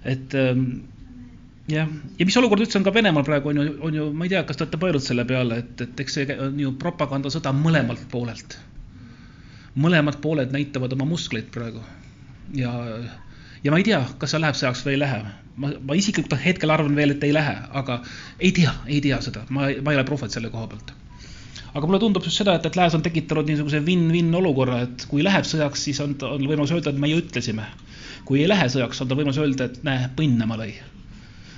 et 0.04 0.34
ähm, 0.34 0.66
jah, 1.72 1.90
ja 2.18 2.28
mis 2.28 2.36
olukord 2.40 2.62
üldse 2.64 2.78
on 2.80 2.86
ka 2.86 2.94
Venemaal 2.94 3.26
praegu 3.26 3.52
on 3.52 3.60
ju, 3.60 3.66
on 3.88 4.00
ju, 4.00 4.08
ma 4.14 4.26
ei 4.26 4.32
tea, 4.32 4.42
kas 4.46 4.58
te 4.58 4.66
olete 4.66 4.80
mõelnud 4.82 5.04
selle 5.04 5.26
peale, 5.28 5.60
et, 5.64 5.84
et 5.86 6.02
eks 6.04 6.18
see 6.18 6.38
on 6.48 6.58
ju 6.60 6.72
propagandasõda 6.80 7.52
mõlemalt 7.56 8.04
poolelt. 8.12 8.58
mõlemad 9.76 10.20
pooled 10.24 10.52
näitavad 10.54 10.92
oma 10.96 11.04
muskleid 11.04 11.50
praegu 11.52 11.82
ja, 12.56 12.72
ja 13.64 13.72
ma 13.72 13.80
ei 13.80 13.88
tea, 13.88 14.04
kas 14.18 14.32
see 14.34 14.42
läheb 14.42 14.58
sõjaks 14.58 14.84
või 14.86 14.96
ei 14.96 15.02
lähe. 15.02 15.24
ma, 15.56 15.72
ma 15.88 15.96
isiklikult 15.98 16.38
hetkel 16.44 16.70
arvan 16.70 16.96
veel, 16.96 17.16
et 17.16 17.24
ei 17.24 17.34
lähe, 17.34 17.56
aga 17.72 18.02
ei 18.38 18.52
tea, 18.52 18.72
ei 18.86 19.00
tea 19.00 19.20
seda, 19.24 19.44
ma, 19.50 19.68
ma 19.82 19.92
ei 19.92 20.00
ole 20.00 20.06
prohvet 20.08 20.32
selle 20.32 20.52
koha 20.52 20.70
pealt 20.70 20.94
aga 21.76 21.84
mulle 21.84 22.00
tundub 22.00 22.24
just 22.24 22.40
seda, 22.40 22.56
et, 22.56 22.66
et 22.68 22.76
lääs 22.78 22.94
on 22.96 23.04
tekitanud 23.04 23.48
niisuguse 23.50 23.82
win-win 23.84 24.32
olukorra, 24.38 24.80
et 24.86 25.04
kui 25.10 25.24
läheb 25.24 25.44
sõjaks, 25.44 25.82
siis 25.88 26.00
on, 26.04 26.14
on 26.24 26.44
võimalus 26.48 26.72
öelda, 26.72 26.92
et 26.92 27.00
me 27.02 27.10
ju 27.10 27.20
ütlesime. 27.20 27.66
kui 28.26 28.40
ei 28.42 28.48
lähe 28.48 28.64
sõjaks, 28.72 29.02
on 29.02 29.10
ta 29.10 29.18
võimalus 29.18 29.38
öelda, 29.38 29.68
et 29.68 29.82
näe, 29.86 30.08
põnnama 30.16 30.56
lõi. 30.62 30.72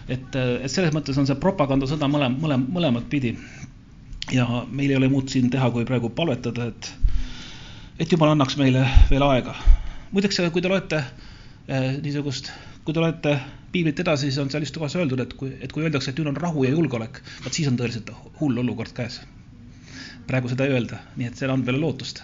Et, 0.08 0.36
et 0.36 0.70
selles 0.72 0.94
mõttes 0.94 1.18
on 1.20 1.28
see 1.28 1.38
propagandasõda 1.40 2.08
mõlem, 2.10 2.38
mõlem, 2.42 2.66
mõlemat 2.74 3.08
pidi. 3.10 3.36
ja 4.32 4.46
meil 4.70 4.90
ei 4.90 4.96
ole 4.96 5.08
muud 5.08 5.28
siin 5.32 5.50
teha, 5.50 5.70
kui 5.70 5.86
praegu 5.88 6.10
palvetada, 6.10 6.68
et, 6.68 6.92
et 7.98 8.12
jumal 8.12 8.34
annaks 8.34 8.56
meile 8.60 8.86
veel 9.10 9.24
aega. 9.28 9.54
muideks, 10.12 10.40
kui 10.52 10.62
te 10.62 10.68
loete 10.68 11.02
eh, 11.68 11.96
niisugust, 12.02 12.52
kui 12.84 12.94
te 12.94 13.00
loete 13.00 13.38
piiblit 13.72 14.00
edasi, 14.00 14.28
siis 14.28 14.38
on 14.38 14.50
seal 14.50 14.64
just 14.64 14.76
kohas 14.76 14.96
öeldud, 14.96 15.20
et 15.20 15.34
kui, 15.36 15.52
et 15.60 15.72
kui 15.72 15.84
öeldakse, 15.84 16.10
et 16.10 16.20
nüüd 16.20 16.32
on 16.32 16.40
rahu 16.40 16.64
ja 16.64 16.70
julgeolek, 16.72 17.20
vot 17.44 17.52
siis 17.52 17.68
on 17.68 17.76
tõeliselt 17.76 18.12
hull 18.40 18.64
olukord 18.64 18.96
käes 18.96 19.20
praegu 20.28 20.50
seda 20.52 20.66
öelda, 20.68 21.00
nii 21.16 21.30
et 21.30 21.40
seal 21.40 21.52
on 21.54 21.64
veel 21.64 21.80
lootust. 21.80 22.22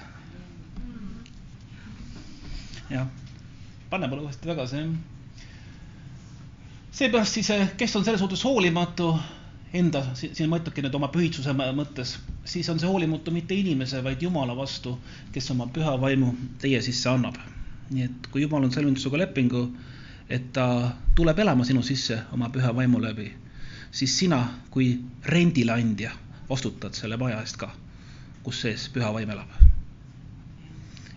jah, 2.90 3.08
panne 3.90 4.08
mulle 4.10 4.26
uuesti 4.26 4.48
tagasi, 4.48 4.76
jah. 4.82 5.13
Seepärast 6.94 7.34
siis, 7.34 7.50
eh, 7.50 7.72
kes 7.76 7.96
on 7.96 8.04
selles 8.04 8.20
suhtes 8.20 8.44
hoolimatu 8.44 9.18
enda, 9.74 10.04
siin 10.14 10.50
ma 10.50 10.60
ütlengi 10.60 10.84
nüüd 10.86 10.94
oma 10.94 11.08
pühitsuse 11.10 11.54
mõttes, 11.74 12.14
siis 12.46 12.68
on 12.70 12.78
see 12.78 12.90
hoolimatu 12.90 13.32
mitte 13.34 13.56
inimese, 13.58 14.02
vaid 14.04 14.22
Jumala 14.22 14.54
vastu, 14.56 14.94
kes 15.34 15.50
oma 15.50 15.66
püha 15.74 15.96
vaimu 16.00 16.30
teie 16.62 16.82
sisse 16.82 17.10
annab. 17.10 17.40
nii 17.90 18.04
et 18.04 18.26
kui 18.32 18.40
Jumal 18.42 18.64
on 18.64 18.70
sõlminud 18.72 18.96
sinuga 18.96 19.18
lepingu, 19.20 19.66
et 20.32 20.46
ta 20.56 20.94
tuleb 21.14 21.38
elama 21.38 21.66
sinu 21.68 21.82
sisse 21.82 22.16
oma 22.32 22.48
püha 22.48 22.70
vaimu 22.76 23.00
läbi, 23.02 23.26
siis 23.92 24.14
sina 24.18 24.38
kui 24.70 25.00
rendileandja 25.26 26.12
vastutad 26.48 26.94
selle 26.96 27.18
maja 27.20 27.42
eest 27.42 27.58
ka, 27.60 27.68
kus 28.42 28.62
sees 28.64 28.88
püha 28.94 29.12
vaim 29.12 29.30
elab. 29.30 29.50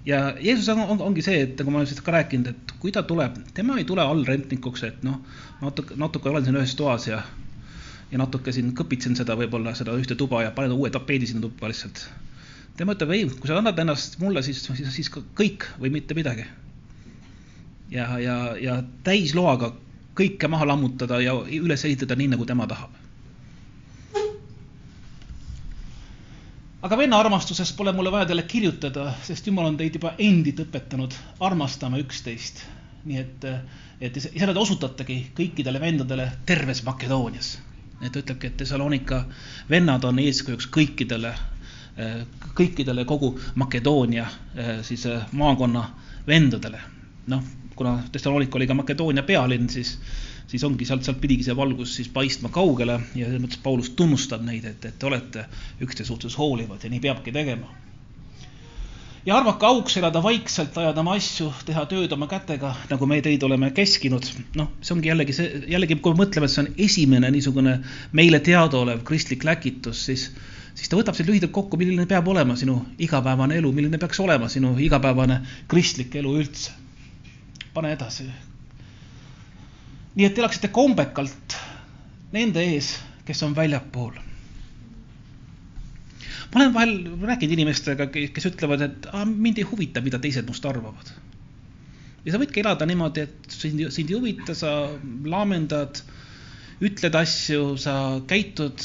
ja 0.05 0.33
Jeesus 0.41 0.69
on, 0.69 0.79
on, 0.79 1.01
ongi 1.01 1.21
see, 1.21 1.41
et 1.41 1.59
nagu 1.59 1.71
ma 1.71 1.79
olen 1.79 1.87
sellest 1.87 2.05
ka 2.05 2.17
rääkinud, 2.17 2.47
et 2.47 2.66
kui 2.79 2.91
ta 2.93 3.03
tuleb, 3.03 3.41
tema 3.57 3.77
ei 3.77 3.85
tule 3.89 4.03
allrentnikuks, 4.05 4.83
et 4.83 5.03
noh, 5.03 5.19
natuke, 5.61 5.97
natuke 5.97 6.29
olen 6.29 6.45
siin 6.45 6.59
ühes 6.59 6.75
toas 6.77 7.07
ja 7.09 7.23
ja 8.11 8.19
natuke 8.21 8.53
siin 8.55 8.71
kõpitsen 8.77 9.17
seda 9.19 9.35
võib-olla, 9.35 9.73
seda 9.75 9.95
ühte 9.99 10.15
tuba 10.15 10.43
ja 10.45 10.53
panen 10.55 10.75
uue 10.77 10.89
tapeedi 10.93 11.27
sinna 11.27 11.43
tuppa 11.43 11.67
lihtsalt. 11.67 12.05
tema 12.77 12.93
ütleb, 12.93 13.11
ei, 13.11 13.25
kui 13.27 13.49
sa 13.49 13.57
annad 13.57 13.79
ennast 13.79 14.19
mulle, 14.21 14.43
siis, 14.45 14.61
siis, 14.63 14.93
siis 14.95 15.09
kõik 15.11 15.65
või 15.81 15.91
mitte 15.91 16.15
midagi. 16.15 16.45
ja, 17.91 18.19
ja, 18.19 18.37
ja 18.61 18.83
täisloaga 19.03 19.73
kõike 20.15 20.47
maha 20.47 20.67
lammutada 20.67 21.19
ja 21.21 21.33
üles 21.59 21.85
ehitada 21.85 22.15
nii, 22.15 22.31
nagu 22.35 22.45
tema 22.45 22.67
tahab. 22.67 23.06
Aga 26.87 26.97
venna 26.97 27.19
armastusest 27.19 27.75
pole 27.77 27.91
mulle 27.91 28.11
vaja 28.11 28.29
teile 28.29 28.47
kirjutada, 28.47 29.11
sest 29.27 29.47
Jumal 29.47 29.67
on 29.67 29.77
teid 29.77 29.99
juba 29.99 30.13
endid 30.17 30.63
õpetanud 30.63 31.15
armastama 31.43 31.99
üksteist. 31.99 32.63
nii 33.07 33.19
et, 33.21 33.45
et 34.03 34.17
seda 34.23 34.53
te 34.53 34.59
osutategi 34.59 35.21
kõikidele 35.35 35.79
vendadele 35.79 36.31
terves 36.45 36.81
Makedoonias 36.83 37.57
et 38.01 38.11
ta 38.11 38.21
ütlebki, 38.21 38.47
et 38.47 38.57
Thessalonika 38.57 39.23
vennad 39.69 40.03
on 40.05 40.19
eeskujuks 40.21 40.67
kõikidele, 40.73 41.33
kõikidele 42.57 43.05
kogu 43.09 43.33
Makedoonia 43.55 44.27
siis 44.85 45.07
maakonna 45.31 45.87
vendadele. 46.27 46.81
noh, 47.27 47.43
kuna 47.75 47.97
Thessalonika 48.11 48.57
oli 48.57 48.67
ka 48.67 48.73
Makedoonia 48.73 49.23
pealinn, 49.23 49.69
siis, 49.69 49.97
siis 50.47 50.63
ongi 50.63 50.85
sealt, 50.87 51.03
sealt 51.03 51.19
pidigi 51.21 51.47
see 51.47 51.55
valgus 51.57 51.97
siis 51.99 52.11
paistma 52.13 52.49
kaugele 52.53 52.99
ja 53.15 53.27
selles 53.27 53.43
mõttes 53.43 53.63
Paulus 53.63 53.91
tunnustab 53.99 54.45
neid, 54.47 54.65
et, 54.65 54.85
et 54.85 54.99
te 54.99 55.09
olete 55.09 55.47
üksteise 55.83 56.11
suhtes 56.11 56.37
hoolivad 56.39 56.83
ja 56.83 56.93
nii 56.93 57.03
peabki 57.03 57.35
tegema 57.35 57.67
ja 59.27 59.35
arvake 59.35 59.67
auks 59.67 59.97
elada 59.99 60.21
vaikselt, 60.23 60.77
ajada 60.79 61.03
oma 61.03 61.17
asju, 61.19 61.49
teha 61.67 61.83
tööd 61.91 62.13
oma 62.15 62.29
kätega, 62.31 62.71
nagu 62.91 63.09
me 63.09 63.19
teid 63.23 63.43
oleme 63.43 63.71
käskinud. 63.75 64.29
noh, 64.55 64.71
see 64.81 64.95
ongi 64.95 65.11
jällegi 65.11 65.35
see, 65.35 65.63
jällegi 65.73 65.99
kui 65.99 66.15
me 66.15 66.23
mõtleme, 66.23 66.47
et 66.47 66.53
see 66.53 66.63
on 66.63 66.69
esimene 66.87 67.31
niisugune 67.35 67.77
meile 68.15 68.39
teadaolev 68.43 69.03
kristlik 69.07 69.43
läkitus, 69.47 70.05
siis, 70.07 70.29
siis 70.73 70.87
ta 70.91 70.99
võtab 70.99 71.17
siin 71.17 71.27
lühidalt 71.27 71.51
kokku, 71.55 71.79
milline 71.79 72.07
peab 72.07 72.27
olema 72.31 72.55
sinu 72.59 72.79
igapäevane 73.03 73.59
elu, 73.59 73.73
milline 73.75 73.99
peaks 73.99 74.23
olema 74.23 74.47
sinu 74.51 74.77
igapäevane 74.79 75.41
kristlik 75.67 76.15
elu 76.15 76.37
üldse. 76.43 76.71
pane 77.73 77.91
edasi. 77.93 78.31
Nii 80.17 80.25
et 80.25 80.39
elaksite 80.41 80.71
kombekalt 80.73 81.57
nende 82.33 82.63
ees, 82.73 82.95
kes 83.25 83.43
on 83.45 83.53
väljapool 83.55 84.15
ma 86.53 86.61
olen 86.61 86.73
vahel 86.73 86.93
rääkinud 87.27 87.53
inimestega, 87.57 88.07
kes 88.11 88.47
ütlevad, 88.49 88.83
et 88.85 89.07
ah, 89.11 89.25
mind 89.27 89.59
ei 89.59 89.65
huvita, 89.67 90.01
mida 90.03 90.19
teised 90.23 90.47
must 90.47 90.65
arvavad. 90.65 91.11
ja 92.25 92.33
sa 92.33 92.39
võidki 92.41 92.63
elada 92.63 92.85
niimoodi, 92.87 93.23
et 93.27 93.51
sind, 93.53 93.83
sind 93.93 94.11
ei 94.11 94.17
huvita, 94.17 94.55
sa 94.57 94.71
laamendad, 95.27 96.01
ütled 96.83 97.15
asju, 97.15 97.75
sa 97.79 97.93
käitud 98.27 98.83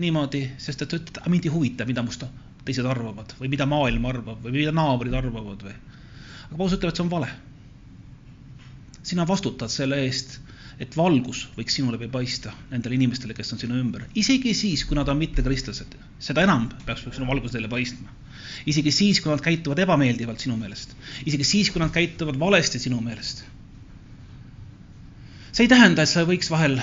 niimoodi, 0.00 0.44
sest 0.58 0.84
et 0.84 0.92
sa 0.92 1.00
ütled, 1.00 1.22
mind 1.32 1.48
ei 1.48 1.54
huvita, 1.54 1.88
mida 1.88 2.04
must 2.04 2.24
teised 2.64 2.86
arvavad 2.86 3.32
või 3.40 3.48
mida 3.52 3.66
maailm 3.68 4.04
arvab 4.06 4.44
või 4.44 4.58
mida 4.58 4.72
naabrid 4.76 5.14
arvavad 5.16 5.64
või. 5.64 5.76
aga 6.46 6.56
Paulus 6.56 6.76
ütleb, 6.76 6.92
et 6.92 7.00
see 7.00 7.06
on 7.06 7.12
vale. 7.12 7.30
sina 9.02 9.24
vastutad 9.26 9.72
selle 9.72 10.02
eest 10.04 10.38
et 10.80 10.96
valgus 10.96 11.44
võiks 11.58 11.76
sinu 11.76 11.92
läbi 11.92 12.08
paista 12.10 12.54
nendele 12.70 12.96
inimestele, 12.96 13.36
kes 13.36 13.52
on 13.52 13.60
sinu 13.60 13.76
ümber. 13.76 14.06
isegi 14.16 14.54
siis, 14.56 14.86
kui 14.88 14.96
nad 14.96 15.08
on 15.12 15.18
mittekristlased, 15.20 15.96
seda 16.18 16.44
enam 16.46 16.70
peaks 16.86 17.04
sinu 17.04 17.28
valgus 17.28 17.52
neile 17.56 17.68
paistma. 17.68 18.08
isegi 18.66 18.92
siis, 18.94 19.20
kui 19.20 19.32
nad 19.32 19.42
käituvad 19.44 19.82
ebameeldivalt 19.84 20.40
sinu 20.40 20.56
meelest. 20.56 20.96
isegi 21.26 21.44
siis, 21.44 21.70
kui 21.70 21.82
nad 21.84 21.92
käituvad 21.92 22.38
valesti 22.40 22.80
sinu 22.80 23.00
meelest. 23.04 23.44
see 25.52 25.66
ei 25.66 25.72
tähenda, 25.74 26.02
et 26.02 26.08
sa 26.08 26.24
võiks 26.24 26.48
vahel 26.50 26.78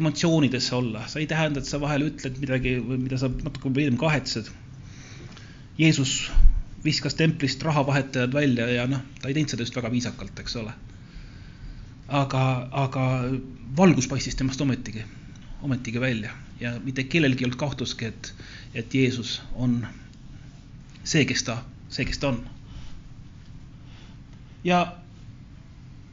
emotsioonidesse 0.00 0.74
olla, 0.78 1.04
see 1.12 1.26
ei 1.26 1.28
tähenda, 1.28 1.60
et 1.60 1.68
sa 1.68 1.80
vahel 1.82 2.06
ütled 2.08 2.40
midagi, 2.40 2.78
mida 2.80 3.20
sa 3.20 3.28
natuke 3.28 3.68
hiljem 3.68 4.00
kahetsed. 4.00 4.48
Jeesus 5.76 6.30
viskas 6.84 7.14
templist 7.20 7.62
rahavahetajad 7.62 8.32
välja 8.32 8.70
ja 8.70 8.88
noh, 8.88 9.04
ta 9.20 9.28
ei 9.28 9.36
teinud 9.36 9.52
seda 9.52 9.66
just 9.66 9.76
väga 9.76 9.92
viisakalt, 9.92 10.40
eks 10.40 10.56
ole 10.62 10.72
aga, 12.12 12.44
aga 12.84 13.04
valgus 13.76 14.08
paistis 14.08 14.36
temast 14.36 14.60
ometigi, 14.60 15.04
ometigi 15.62 16.00
välja 16.00 16.30
ja 16.60 16.72
mitte 16.84 17.04
kellelgi 17.04 17.44
ei 17.44 17.48
olnud 17.48 17.58
kahtlustki, 17.58 18.10
et, 18.12 18.34
et 18.74 18.94
Jeesus 18.94 19.40
on 19.54 19.80
see, 21.04 21.24
kes 21.26 21.42
ta, 21.48 21.62
see, 21.88 22.04
kes 22.06 22.20
ta 22.22 22.28
on. 22.32 22.42
ja 24.64 24.82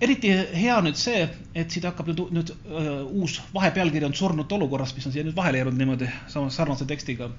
eriti 0.02 0.32
hea 0.56 0.80
nüüd 0.82 0.98
see, 0.98 1.28
et 1.54 1.72
siit 1.76 1.86
hakkab 1.86 2.10
nüüd, 2.10 2.24
nüüd 2.34 2.54
uh, 2.56 3.04
uus 3.22 3.42
vahepealkiri 3.54 4.08
on 4.08 4.16
surnute 4.16 4.56
olukorrast, 4.56 4.96
mis 4.98 5.06
on 5.10 5.14
siia 5.14 5.28
nüüd 5.28 5.38
vahele 5.38 5.62
jäänud 5.62 5.78
niimoodi 5.78 6.08
sama 6.28 6.50
sarnase 6.50 6.88
tekstiga. 6.90 7.30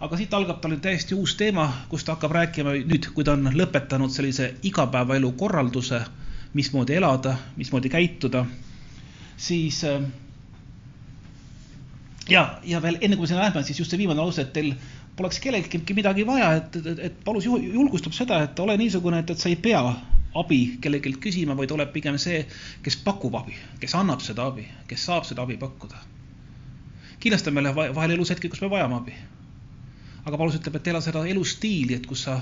aga 0.00 0.16
siit 0.20 0.34
algab 0.36 0.60
tal 0.60 0.74
nüüd 0.74 0.84
täiesti 0.84 1.16
uus 1.16 1.34
teema, 1.40 1.70
kus 1.88 2.04
ta 2.04 2.14
hakkab 2.14 2.36
rääkima 2.36 2.76
nüüd, 2.76 3.10
kui 3.16 3.24
ta 3.24 3.32
on 3.32 3.48
lõpetanud 3.56 4.12
sellise 4.12 4.54
igapäevaelu 4.62 5.32
korralduse 5.40 6.04
mismoodi 6.56 6.96
elada, 6.96 7.36
mismoodi 7.56 7.90
käituda, 7.92 8.46
siis 9.36 9.82
äh, 9.84 10.00
ja, 12.28 12.58
ja 12.64 12.82
veel 12.82 12.98
enne 13.00 13.16
kui 13.16 13.26
me 13.26 13.30
sinna 13.30 13.44
lähme, 13.44 13.62
siis 13.66 13.80
just 13.80 13.92
see 13.92 14.00
viimane 14.00 14.20
lause, 14.20 14.42
et 14.42 14.52
teil 14.56 14.72
poleks 15.16 15.40
kellelgi 15.44 15.80
midagi 15.96 16.26
vaja, 16.28 16.52
et, 16.60 16.76
et, 16.80 17.04
et 17.10 17.22
Paulus 17.24 17.46
julgustab 17.46 18.16
seda, 18.16 18.42
et 18.46 18.64
ole 18.64 18.76
niisugune, 18.80 19.20
et, 19.22 19.32
et 19.32 19.42
sa 19.42 19.52
ei 19.52 19.58
pea 19.60 19.82
abi 20.36 20.60
kellelgi 20.82 21.14
küsima, 21.20 21.56
vaid 21.56 21.72
oled 21.72 21.92
pigem 21.94 22.18
see, 22.20 22.42
kes 22.84 22.98
pakub 23.04 23.36
abi, 23.38 23.56
kes 23.80 23.96
annab 23.96 24.24
seda 24.24 24.48
abi, 24.50 24.66
kes 24.88 25.08
saab 25.08 25.28
seda 25.28 25.46
abi 25.46 25.56
pakkuda. 25.60 26.02
kindlasti 27.20 27.50
on 27.50 27.56
meil 27.56 27.72
vahel 27.74 28.12
elus 28.16 28.30
hetki, 28.30 28.48
kus 28.52 28.60
me 28.64 28.72
vajame 28.72 29.00
abi. 29.00 29.16
aga 30.24 30.36
Paulus 30.36 30.60
ütleb, 30.60 30.76
et 30.76 30.92
ela 30.92 31.00
seda 31.00 31.24
elustiili, 31.28 31.94
et 31.94 32.06
kus 32.06 32.26
sa, 32.28 32.40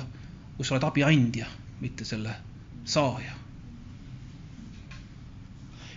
kus 0.56 0.68
sa 0.68 0.74
oled 0.74 0.90
abi 0.90 1.06
andja, 1.06 1.46
mitte 1.80 2.04
selle 2.04 2.34
saaja 2.84 3.43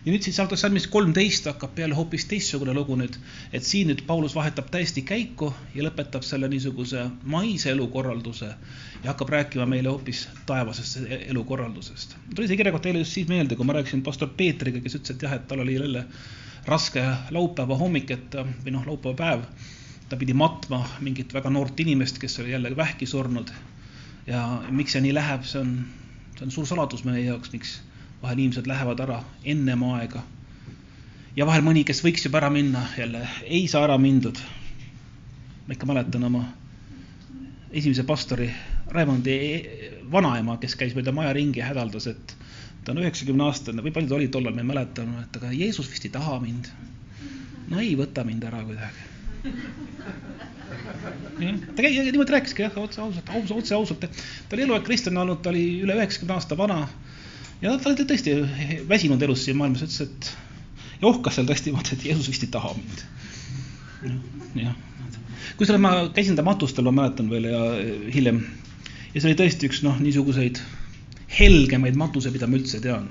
ja 0.08 0.14
nüüd 0.14 0.24
siis 0.24 0.38
alates 0.40 0.62
salmist 0.64 0.88
kolmteist 0.88 1.50
hakkab 1.50 1.74
peale 1.76 1.96
hoopis 1.98 2.24
teistsugune 2.32 2.72
lugu 2.76 2.96
nüüd, 2.96 3.18
et 3.52 3.66
siin 3.68 3.90
nüüd 3.92 4.06
Paulus 4.08 4.38
vahetab 4.38 4.70
täiesti 4.72 5.02
käiku 5.04 5.50
ja 5.76 5.84
lõpetab 5.84 6.24
selle 6.24 6.48
niisuguse 6.48 7.02
maise 7.28 7.74
elukorralduse 7.74 8.48
ja 8.48 9.10
hakkab 9.10 9.34
rääkima 9.36 9.66
meile 9.68 9.92
hoopis 9.92 10.22
taevasest 10.48 11.02
elukorraldusest. 11.18 12.16
tuli 12.36 12.48
see 12.48 12.60
kirjakord 12.62 12.86
teile 12.86 13.02
just 13.04 13.18
siis 13.18 13.28
meelde, 13.28 13.58
kui 13.60 13.68
ma 13.68 13.76
rääkisin 13.76 14.04
pastor 14.06 14.32
Peetriga, 14.38 14.80
kes 14.86 14.96
ütles, 14.96 15.18
et 15.18 15.28
jah, 15.28 15.36
et 15.36 15.48
tal 15.50 15.66
oli 15.66 15.76
jälle 15.76 16.06
raske 16.68 17.04
laupäeva 17.36 17.76
hommik, 17.76 18.12
et 18.16 18.40
või 18.64 18.78
noh, 18.78 18.88
laupäeva 18.88 19.18
päev, 19.20 19.44
ta 20.08 20.16
pidi 20.16 20.36
matma 20.38 20.86
mingit 21.04 21.36
väga 21.36 21.52
noort 21.52 21.84
inimest, 21.84 22.22
kes 22.24 22.40
oli 22.40 22.56
jälle 22.56 22.72
vähki 22.80 23.06
surnud. 23.06 23.52
ja 24.28 24.62
miks 24.72 24.96
see 24.96 25.04
nii 25.04 25.14
läheb, 25.20 25.44
see 25.44 25.60
on, 25.60 25.76
see 26.38 26.48
on 26.48 26.52
suur 26.52 26.68
saladus 26.68 27.04
meie 27.04 27.26
jaoks, 27.28 27.52
miks 27.52 27.76
vahel 28.22 28.40
inimesed 28.40 28.68
lähevad 28.68 29.00
ära 29.00 29.22
ennem 29.46 29.84
aega. 29.92 30.24
ja 31.36 31.46
vahel 31.46 31.62
mõni, 31.66 31.84
kes 31.86 32.02
võiks 32.04 32.26
juba 32.26 32.42
ära 32.42 32.50
minna, 32.50 32.88
jälle 32.98 33.28
ei 33.46 33.68
saa 33.68 33.84
ära 33.86 33.98
mindud. 33.98 34.40
ma 35.68 35.74
ikka 35.74 35.86
mäletan 35.86 36.24
oma 36.24 36.46
esimese 37.72 38.04
pastori 38.04 38.50
Raivondi 38.88 39.38
vanaema, 40.12 40.58
kes 40.58 40.76
käis 40.80 40.96
mööda 40.96 41.12
maja 41.12 41.34
ringi 41.36 41.60
ja 41.60 41.68
hädaldas, 41.68 42.08
et 42.08 42.36
ta 42.86 42.94
on 42.94 43.02
üheksakümne 43.02 43.44
aastane 43.44 43.84
või 43.84 43.92
palju 43.92 44.10
ta 44.10 44.16
oli 44.16 44.30
tollal, 44.32 44.56
ma 44.56 44.64
ei 44.64 44.70
mäleta, 44.70 45.04
et 45.26 45.40
aga 45.42 45.52
Jeesus 45.52 45.90
vist 45.92 46.08
ei 46.08 46.14
taha 46.14 46.40
mind. 46.40 46.70
no 47.68 47.82
ei 47.84 47.96
võta 48.00 48.24
mind 48.24 48.48
ära 48.48 48.64
kuidagi. 48.64 49.04
ta 51.76 51.84
käis 51.84 52.00
niimoodi 52.00 52.32
rääkiski 52.38 52.64
jah, 52.64 52.78
otse 52.80 53.02
ausalt, 53.02 53.30
ausalt, 53.30 53.60
otse 53.60 53.76
ausalt, 53.76 54.08
ta 54.08 54.56
oli 54.56 54.64
eluaeg 54.64 54.88
kristlane 54.88 55.20
olnud, 55.20 55.44
ta 55.44 55.52
oli 55.52 55.66
üle 55.84 56.00
üheksakümne 56.00 56.40
aasta 56.40 56.58
vana 56.58 56.86
ja 57.62 57.78
ta 57.78 57.90
oli 57.90 58.06
tõesti 58.06 58.36
väsinud 58.90 59.22
elus 59.22 59.46
siin 59.46 59.58
maailmas, 59.58 59.86
ütles, 59.88 60.02
et 60.06 60.32
ja 61.02 61.10
ohkas 61.10 61.38
seal 61.38 61.48
tõesti 61.50 61.72
niimoodi, 61.72 61.96
et 61.96 62.06
Jeesus 62.10 62.30
vist 62.32 62.46
ei 62.46 62.54
taha 62.54 62.74
mind. 62.78 63.04
jah, 64.62 64.76
kusjuures 65.58 65.82
ma 65.82 65.94
käisin 66.14 66.38
ta 66.38 66.46
matustel, 66.46 66.86
ma 66.90 66.96
mäletan 67.02 67.30
veel 67.34 67.50
ja 67.50 67.62
hiljem 68.14 68.44
ja 69.14 69.22
see 69.22 69.32
oli 69.32 69.40
tõesti 69.40 69.70
üks 69.70 69.82
noh, 69.86 69.98
niisuguseid 70.02 70.62
helgemaid 71.40 71.98
matuseid, 72.00 72.36
mida 72.36 72.50
ma 72.50 72.60
üldse 72.60 72.82
tean. 72.84 73.10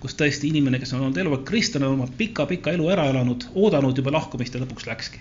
kus 0.00 0.14
tõesti 0.16 0.48
inimene, 0.48 0.78
kes 0.80 0.94
on 0.96 1.02
olnud 1.02 1.18
eluaeg 1.20 1.42
kristlane, 1.44 1.84
oma 1.84 2.06
pika-pika 2.16 2.72
elu 2.72 2.86
ära 2.88 3.04
elanud, 3.10 3.44
oodanud 3.52 3.98
juba 4.00 4.14
lahkumist 4.14 4.54
ja 4.56 4.62
lõpuks 4.62 4.88
läkski. 4.88 5.20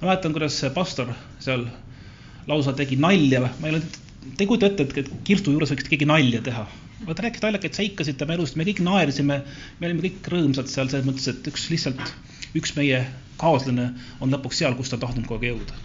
ma 0.00 0.12
mäletan, 0.12 0.34
kuidas 0.34 0.58
see 0.58 0.70
pastor 0.70 1.10
seal 1.42 1.66
lausa 2.46 2.74
tegi 2.78 2.96
nalja, 2.96 3.42
ma 3.60 3.68
ei 3.68 3.74
ole, 3.74 3.82
te 4.36 4.44
ei 4.44 4.46
kujuta 4.46 4.70
ette, 4.70 4.86
et 5.02 5.10
kirstu 5.26 5.54
juures 5.54 5.74
võiks 5.74 5.90
keegi 5.90 6.06
nalja 6.10 6.42
teha 6.42 6.66
vaata 7.06 7.26
et 7.26 7.74
sa 7.74 7.82
hõikasid 7.82 8.18
tema 8.18 8.36
elust, 8.36 8.56
me 8.56 8.66
kõik 8.66 8.82
naersime, 8.84 9.40
me 9.80 9.88
olime 9.88 10.04
kõik 10.04 10.28
rõõmsad 10.34 10.70
seal 10.70 10.90
selles 10.90 11.06
mõttes, 11.06 11.28
et 11.30 11.48
üks 11.50 11.68
lihtsalt, 11.72 12.12
üks 12.58 12.74
meie 12.76 13.02
kaaslane 13.40 13.90
on 14.20 14.32
lõpuks 14.32 14.62
seal, 14.62 14.76
kus 14.78 14.92
ta 14.92 15.00
tahtnud 15.02 15.26
kogu 15.26 15.40
aeg 15.40 15.54
jõuda. 15.54 15.78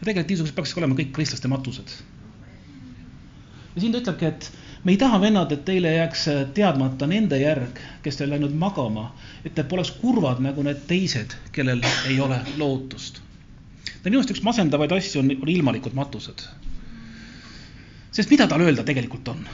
ja 0.00 0.04
tegelikult 0.04 0.32
niisugused 0.32 0.56
peaksid 0.56 0.80
olema 0.80 0.98
kõik 0.98 1.12
kristlaste 1.16 1.48
matused. 1.48 1.94
ja 3.74 3.80
siin 3.80 3.92
ta 3.92 4.02
ütlebki, 4.02 4.26
et 4.26 4.50
me 4.84 4.92
ei 4.92 5.00
taha, 5.00 5.20
vennad, 5.20 5.52
et 5.52 5.64
teile 5.64 5.92
jääks 5.94 6.28
teadmata 6.54 7.06
nende 7.06 7.40
järg, 7.40 7.80
kes 8.02 8.16
teil 8.16 8.30
läinud 8.30 8.52
magama, 8.52 9.14
et 9.44 9.54
te 9.54 9.64
poleks 9.64 9.92
kurvad 10.02 10.40
nagu 10.40 10.62
need 10.62 10.86
teised, 10.86 11.36
kellel 11.52 11.80
ei 12.08 12.20
ole 12.20 12.42
lootust. 12.56 13.22
ja 13.86 14.10
minu 14.10 14.20
arust 14.20 14.36
üks 14.36 14.42
masendavaid 14.42 14.92
asju 14.92 15.24
on, 15.24 15.36
on 15.40 15.48
ilmalikud 15.48 15.94
matused 15.94 16.48
sest 18.10 18.30
mida 18.30 18.46
tal 18.50 18.62
öelda 18.64 18.84
tegelikult 18.86 19.28
on? 19.28 19.44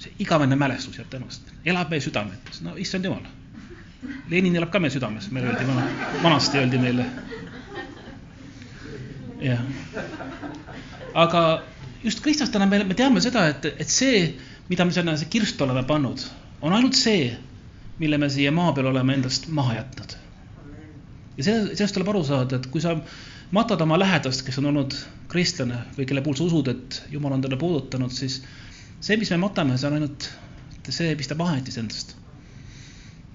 See 0.00 0.14
igavene 0.24 0.56
mälestus 0.56 0.96
jääb 0.98 1.10
temast, 1.12 1.48
elab 1.68 1.90
meie 1.92 2.02
südametes, 2.04 2.62
no 2.64 2.76
issand 2.80 3.04
jumal. 3.04 3.26
Lenin 4.30 4.56
elab 4.56 4.70
ka 4.72 4.80
meie 4.80 4.92
südames, 4.94 5.28
meile 5.34 5.50
öeldi 5.50 5.66
vana, 5.68 5.84
vanasti 6.22 6.60
öeldi 6.60 6.78
meile. 6.80 7.04
jah. 9.40 9.60
aga 11.14 11.42
just 12.04 12.20
kristlastena 12.24 12.66
me, 12.66 12.84
me 12.84 12.96
teame 12.96 13.20
seda, 13.20 13.46
et, 13.52 13.68
et 13.80 13.88
see, 13.88 14.22
mida 14.68 14.84
me 14.84 14.92
sinna 14.96 15.16
kirstu 15.30 15.64
oleme 15.64 15.84
pannud, 15.88 16.24
on 16.60 16.76
ainult 16.76 16.96
see, 16.96 17.30
mille 18.00 18.18
me 18.18 18.28
siia 18.32 18.52
maa 18.52 18.72
peal 18.72 18.88
oleme 18.92 19.16
endast 19.18 19.48
maha 19.52 19.80
jätnud. 19.80 20.16
ja 21.36 21.44
see, 21.44 21.58
sellest 21.74 21.96
tuleb 21.96 22.12
aru 22.14 22.24
saada, 22.24 22.56
et 22.56 22.70
kui 22.72 22.80
sa 22.84 22.96
matad 23.52 23.80
oma 23.84 23.98
lähedast, 24.00 24.46
kes 24.46 24.60
on 24.62 24.72
olnud 24.72 24.96
kristlane 25.30 25.84
või 25.96 26.08
kelle 26.08 26.24
puhul 26.24 26.38
sa 26.38 26.48
usud, 26.48 26.72
et 26.72 27.02
Jumal 27.12 27.36
on 27.36 27.44
talle 27.44 27.58
puudutanud, 27.60 28.12
siis 28.14 28.40
see, 29.00 29.16
mis 29.16 29.30
me 29.32 29.40
matame, 29.40 29.78
see 29.80 29.88
on 29.88 29.98
ainult 29.98 30.30
see, 30.88 31.14
mis 31.16 31.28
ta 31.28 31.36
maha 31.38 31.58
jättis 31.58 31.78
endast. 31.80 32.16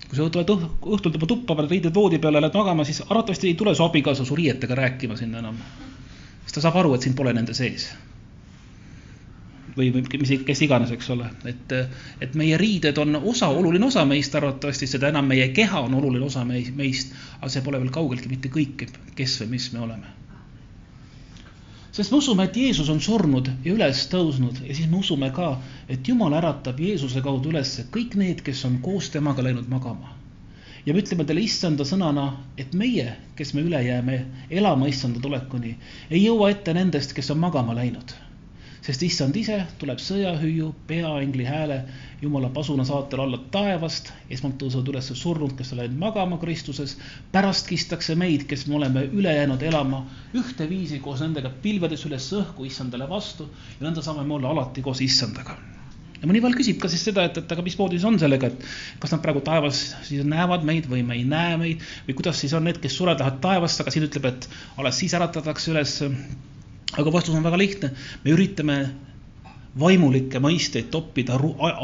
kui 0.05 0.17
sa 0.17 0.27
tuled 0.29 0.51
õhtul 0.53 1.13
tema 1.13 1.27
tuppa, 1.29 1.55
paned 1.57 1.71
riided 1.71 1.95
voodi 1.95 2.19
peale, 2.21 2.41
lähed 2.41 2.57
magama, 2.57 2.83
siis 2.85 3.01
arvatavasti 3.07 3.49
ei 3.49 3.55
tule 3.57 3.73
su 3.75 3.83
abikaasa 3.83 4.25
su 4.25 4.35
riietega 4.37 4.75
rääkima 4.77 5.17
sinna 5.17 5.39
enam. 5.41 5.57
sest 6.43 6.59
ta 6.59 6.65
saab 6.67 6.77
aru, 6.81 6.93
et 6.95 7.07
sind 7.07 7.17
pole 7.17 7.33
nende 7.33 7.53
sees. 7.57 7.87
või, 9.77 9.89
või 9.91 10.05
mis, 10.21 10.35
kes 10.47 10.61
iganes, 10.61 10.91
eks 10.95 11.09
ole, 11.11 11.29
et, 11.51 11.73
et 12.21 12.35
meie 12.39 12.57
riided 12.57 12.97
on 13.01 13.15
osa, 13.15 13.49
oluline 13.49 13.85
osa 13.85 14.05
meist 14.05 14.35
arvatavasti, 14.35 14.87
seda 14.87 15.09
enam 15.09 15.25
meie 15.27 15.49
keha 15.49 15.81
on 15.87 15.97
oluline 15.97 16.25
osa 16.25 16.45
meist, 16.45 17.17
aga 17.41 17.49
see 17.49 17.65
pole 17.65 17.81
veel 17.81 17.91
kaugeltki 17.91 18.31
mitte 18.31 18.53
kõik, 18.53 18.85
kes 19.15 19.41
või 19.41 19.57
mis 19.57 19.73
me 19.73 19.83
oleme 19.87 20.24
sest 21.95 22.11
me 22.11 22.17
usume, 22.17 22.43
et 22.43 22.57
Jeesus 22.57 22.89
on 22.91 22.99
surnud 22.99 23.47
ja 23.63 23.71
üles 23.71 24.01
tõusnud 24.11 24.59
ja 24.65 24.75
siis 24.75 24.89
me 24.91 24.99
usume 24.99 25.29
ka, 25.35 25.53
et 25.87 26.07
Jumal 26.07 26.35
äratab 26.35 26.81
Jeesuse 26.83 27.23
kaudu 27.23 27.53
üles 27.53 27.71
kõik 27.93 28.17
need, 28.19 28.43
kes 28.43 28.65
on 28.67 28.81
koos 28.83 29.07
temaga 29.13 29.45
läinud 29.45 29.71
magama. 29.71 30.11
ja 30.85 30.93
me 30.93 31.01
ütleme 31.01 31.23
talle 31.25 31.41
issanda 31.41 31.85
sõnana, 31.87 32.25
et 32.57 32.73
meie, 32.73 33.15
kes 33.35 33.53
me 33.53 33.63
üle 33.63 33.79
jääme 33.81 34.19
elama 34.49 34.91
issanda 34.91 35.23
tulekuni, 35.23 35.77
ei 36.11 36.25
jõua 36.25 36.51
ette 36.51 36.73
nendest, 36.73 37.15
kes 37.15 37.31
on 37.31 37.39
magama 37.39 37.73
läinud 37.73 38.13
sest 38.85 39.01
issand 39.07 39.37
ise 39.39 39.57
tuleb 39.81 40.01
sõjahüüu, 40.01 40.67
peaingli 40.89 41.45
hääle, 41.47 41.79
jumala 42.21 42.51
pasuna 42.53 42.85
saatel 42.85 43.23
alla 43.23 43.39
taevast, 43.53 44.11
esmalt 44.29 44.59
tõusevad 44.61 44.91
üles 44.93 45.09
surnud, 45.17 45.55
kes 45.57 45.73
on 45.73 45.81
läinud 45.81 45.97
magama 46.03 46.37
Kristuses, 46.41 46.93
pärast 47.33 47.69
kistakse 47.71 48.17
meid, 48.19 48.45
kes 48.49 48.67
me 48.69 48.77
oleme 48.79 49.07
üle 49.09 49.33
jäänud 49.33 49.65
elama 49.65 50.03
ühteviisi 50.37 51.01
koos 51.01 51.23
nendega 51.25 51.49
pilvedes 51.63 52.05
üles 52.05 52.29
õhku 52.37 52.69
issandale 52.69 53.09
vastu. 53.09 53.49
Ja 53.79 53.87
nõnda 53.87 54.05
saame 54.05 54.25
me 54.27 54.37
olla 54.37 54.53
alati 54.53 54.85
koos 54.85 55.01
issandaga. 55.01 55.57
Ja 56.21 56.29
mõni 56.29 56.39
vahel 56.43 56.55
küsib 56.57 56.77
ka 56.81 56.89
siis 56.89 57.03
seda, 57.09 57.25
et, 57.27 57.37
et 57.41 57.51
aga 57.51 57.65
mismoodi 57.65 57.97
see 57.99 58.07
on 58.07 58.21
sellega, 58.21 58.53
et 58.53 59.01
kas 59.01 59.11
nad 59.13 59.21
praegu 59.25 59.41
taevas 59.45 59.81
siis 60.07 60.23
näevad 60.25 60.63
meid 60.65 60.87
või 60.89 61.01
me 61.05 61.17
ei 61.17 61.25
näe 61.27 61.57
meid? 61.61 61.83
Või 62.07 62.21
kuidas 62.21 62.39
siis 62.41 62.53
on 62.55 62.65
need, 62.69 62.79
kes 62.81 62.95
surevad, 62.97 63.21
lähevad 63.21 63.41
taevasse, 63.43 63.81
aga 63.83 63.93
siin 63.93 64.05
ütleb, 64.07 64.29
et 64.29 64.47
alles 64.77 65.01
siis 65.01 65.17
äratatakse 65.17 65.73
üles 65.73 65.97
aga 66.93 67.11
vastus 67.11 67.35
on 67.35 67.43
väga 67.43 67.57
lihtne, 67.57 67.91
me 68.23 68.35
üritame 68.35 68.77
vaimulikke 69.79 70.39
mõisteid 70.39 70.89
toppida 70.91 71.39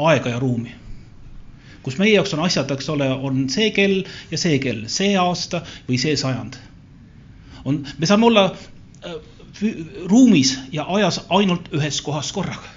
aega 0.08 0.32
ja 0.32 0.38
ruumi. 0.38 0.74
kus 1.82 1.96
meie 1.98 2.12
jaoks 2.14 2.32
on 2.36 2.44
asjad, 2.44 2.70
eks 2.70 2.88
ole, 2.94 3.08
on 3.10 3.48
see 3.50 3.72
kell 3.74 4.04
ja 4.30 4.38
see 4.38 4.58
kell, 4.62 4.84
see 4.86 5.16
aasta 5.18 5.64
või 5.88 5.98
see 5.98 6.16
sajand. 6.16 6.56
on, 7.64 7.84
me 7.98 8.06
saame 8.06 8.26
olla 8.26 8.44
äh, 8.52 9.16
ruumis 10.06 10.58
ja 10.72 10.86
ajas 10.88 11.24
ainult 11.28 11.68
ühes 11.74 12.00
kohas 12.02 12.32
korraga. 12.32 12.70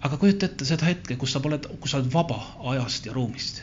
aga 0.00 0.16
kujuta 0.16 0.46
ette 0.46 0.64
seda 0.64 0.86
hetke, 0.86 1.16
kus 1.16 1.32
sa 1.32 1.42
oled, 1.44 1.66
kus 1.80 1.90
sa 1.90 1.98
oled 1.98 2.12
vaba 2.12 2.40
ajast 2.72 3.06
ja 3.06 3.12
ruumist 3.12 3.62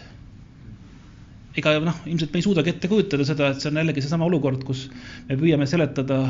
ega 1.57 1.77
noh, 1.79 1.97
ilmselt 2.09 2.33
me 2.33 2.41
ei 2.41 2.45
suudagi 2.45 2.73
ette 2.73 2.89
kujutada 2.89 3.25
seda, 3.25 3.51
et 3.53 3.61
see 3.61 3.69
on 3.69 3.77
jällegi 3.77 4.01
seesama 4.01 4.25
olukord, 4.25 4.63
kus 4.65 4.87
me 5.29 5.37
püüame 5.37 5.67
seletada 5.69 6.23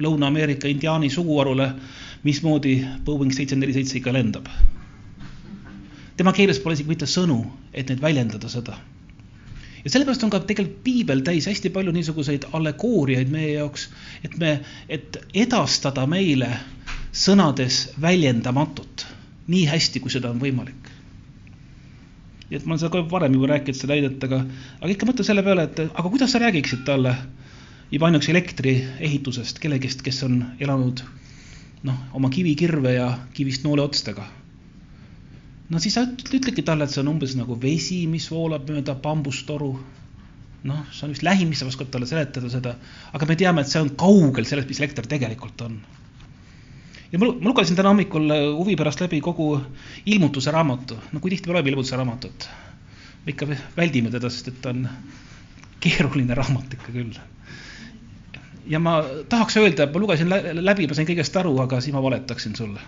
Lõuna-Ameerika 0.00 0.68
indiaani 0.70 1.10
suguharule, 1.10 1.68
mismoodi 2.24 2.78
Boeing 3.04 3.32
seitse 3.34 3.56
neli 3.56 3.74
seitse 3.76 3.98
ikka 3.98 4.12
lendab. 4.12 4.48
tema 6.16 6.32
keeles 6.32 6.58
pole 6.60 6.74
isegi 6.76 6.88
mitte 6.88 7.06
sõnu, 7.08 7.38
et 7.72 7.88
neid 7.88 8.00
väljendada 8.00 8.48
seda. 8.48 8.76
ja 9.84 9.90
sellepärast 9.90 10.24
on 10.24 10.30
ka 10.30 10.40
tegelikult 10.40 10.82
piibel 10.84 11.20
täis 11.26 11.46
hästi 11.46 11.70
palju 11.70 11.92
niisuguseid 11.92 12.44
allegooriaid 12.52 13.28
meie 13.28 13.52
jaoks, 13.52 13.88
et 14.24 14.36
me, 14.38 14.60
et 14.88 15.18
edastada 15.34 16.06
meile 16.06 16.50
sõnades 17.12 17.88
väljendamatut 18.00 19.06
nii 19.48 19.66
hästi, 19.66 20.00
kui 20.00 20.10
seda 20.10 20.30
on 20.30 20.40
võimalik. 20.40 20.90
nii 22.48 22.56
et 22.56 22.64
ma 22.64 22.74
olen 22.74 22.80
seda 22.80 22.92
ka 22.92 23.04
varem 23.10 23.34
juba 23.34 23.52
rääkinud, 23.52 23.76
seda 23.76 23.94
näidet, 23.94 24.24
aga, 24.24 24.44
aga 24.80 24.92
ikka 24.92 25.06
mõtle 25.08 25.24
selle 25.24 25.42
peale, 25.42 25.68
et 25.68 25.80
aga 25.84 26.08
kuidas 26.08 26.32
sa 26.32 26.38
räägiksid 26.38 26.84
talle 26.86 27.16
juba 27.92 28.08
ainuüksi 28.08 28.32
elektriehitusest, 28.32 29.58
kellegist, 29.60 30.00
kes 30.04 30.22
on 30.24 30.38
elanud 30.60 31.02
noh, 31.84 31.98
oma 32.16 32.30
kivikirve 32.32 32.94
ja 32.96 33.08
kivist 33.36 33.66
nooleotstega. 33.66 34.24
no 35.72 35.80
siis 35.80 35.96
sa 35.96 36.04
ütledki 36.06 36.64
talle, 36.64 36.84
et 36.84 36.92
see 36.92 37.02
on 37.02 37.10
umbes 37.14 37.34
nagu 37.36 37.56
vesi, 37.60 38.04
mis 38.08 38.28
voolab 38.30 38.68
mööda 38.70 38.94
bambustoru. 38.94 39.72
noh, 40.64 40.84
see 40.92 41.06
on 41.06 41.12
vist 41.12 41.26
lähim, 41.26 41.50
mis 41.52 41.60
sa 41.60 41.68
oskad 41.68 41.90
talle 41.90 42.08
seletada 42.08 42.48
seda, 42.52 42.76
aga 43.12 43.28
me 43.28 43.36
teame, 43.36 43.60
et 43.60 43.72
see 43.72 43.82
on 43.82 43.90
kaugel 43.98 44.48
sellest, 44.48 44.70
mis 44.72 44.80
elekter 44.80 45.08
tegelikult 45.10 45.66
on. 45.66 45.76
ja 47.12 47.20
ma, 47.20 47.28
ma 47.28 47.50
lugesin 47.50 47.76
täna 47.76 47.92
hommikul 47.92 48.30
huvi 48.56 48.78
pärast 48.78 49.04
läbi 49.04 49.20
kogu 49.20 49.50
ilmutuse 50.06 50.54
raamatu, 50.54 50.96
no 51.12 51.20
kui 51.20 51.34
tihti 51.34 51.50
me 51.50 51.58
loeme 51.58 51.74
ilmutuse 51.74 52.00
raamatut? 52.00 52.48
me 53.26 53.36
ikka 53.36 53.52
väldime 53.76 54.10
teda, 54.10 54.32
sest 54.32 54.48
et 54.48 54.64
ta 54.64 54.72
on 54.72 54.88
keeruline 55.82 56.34
raamat 56.34 56.78
ikka 56.78 56.94
küll 56.94 57.20
ja 58.66 58.78
ma 58.78 59.02
tahaks 59.28 59.56
öelda, 59.56 59.84
et 59.84 59.94
ma 59.94 60.00
lugesin 60.00 60.30
läbi, 60.64 60.86
ma 60.86 60.96
sain 60.96 61.08
kõigest 61.08 61.36
aru, 61.40 61.54
aga 61.62 61.80
siis 61.80 61.94
ma 61.94 62.02
valetaksin 62.02 62.56
sulle. 62.56 62.80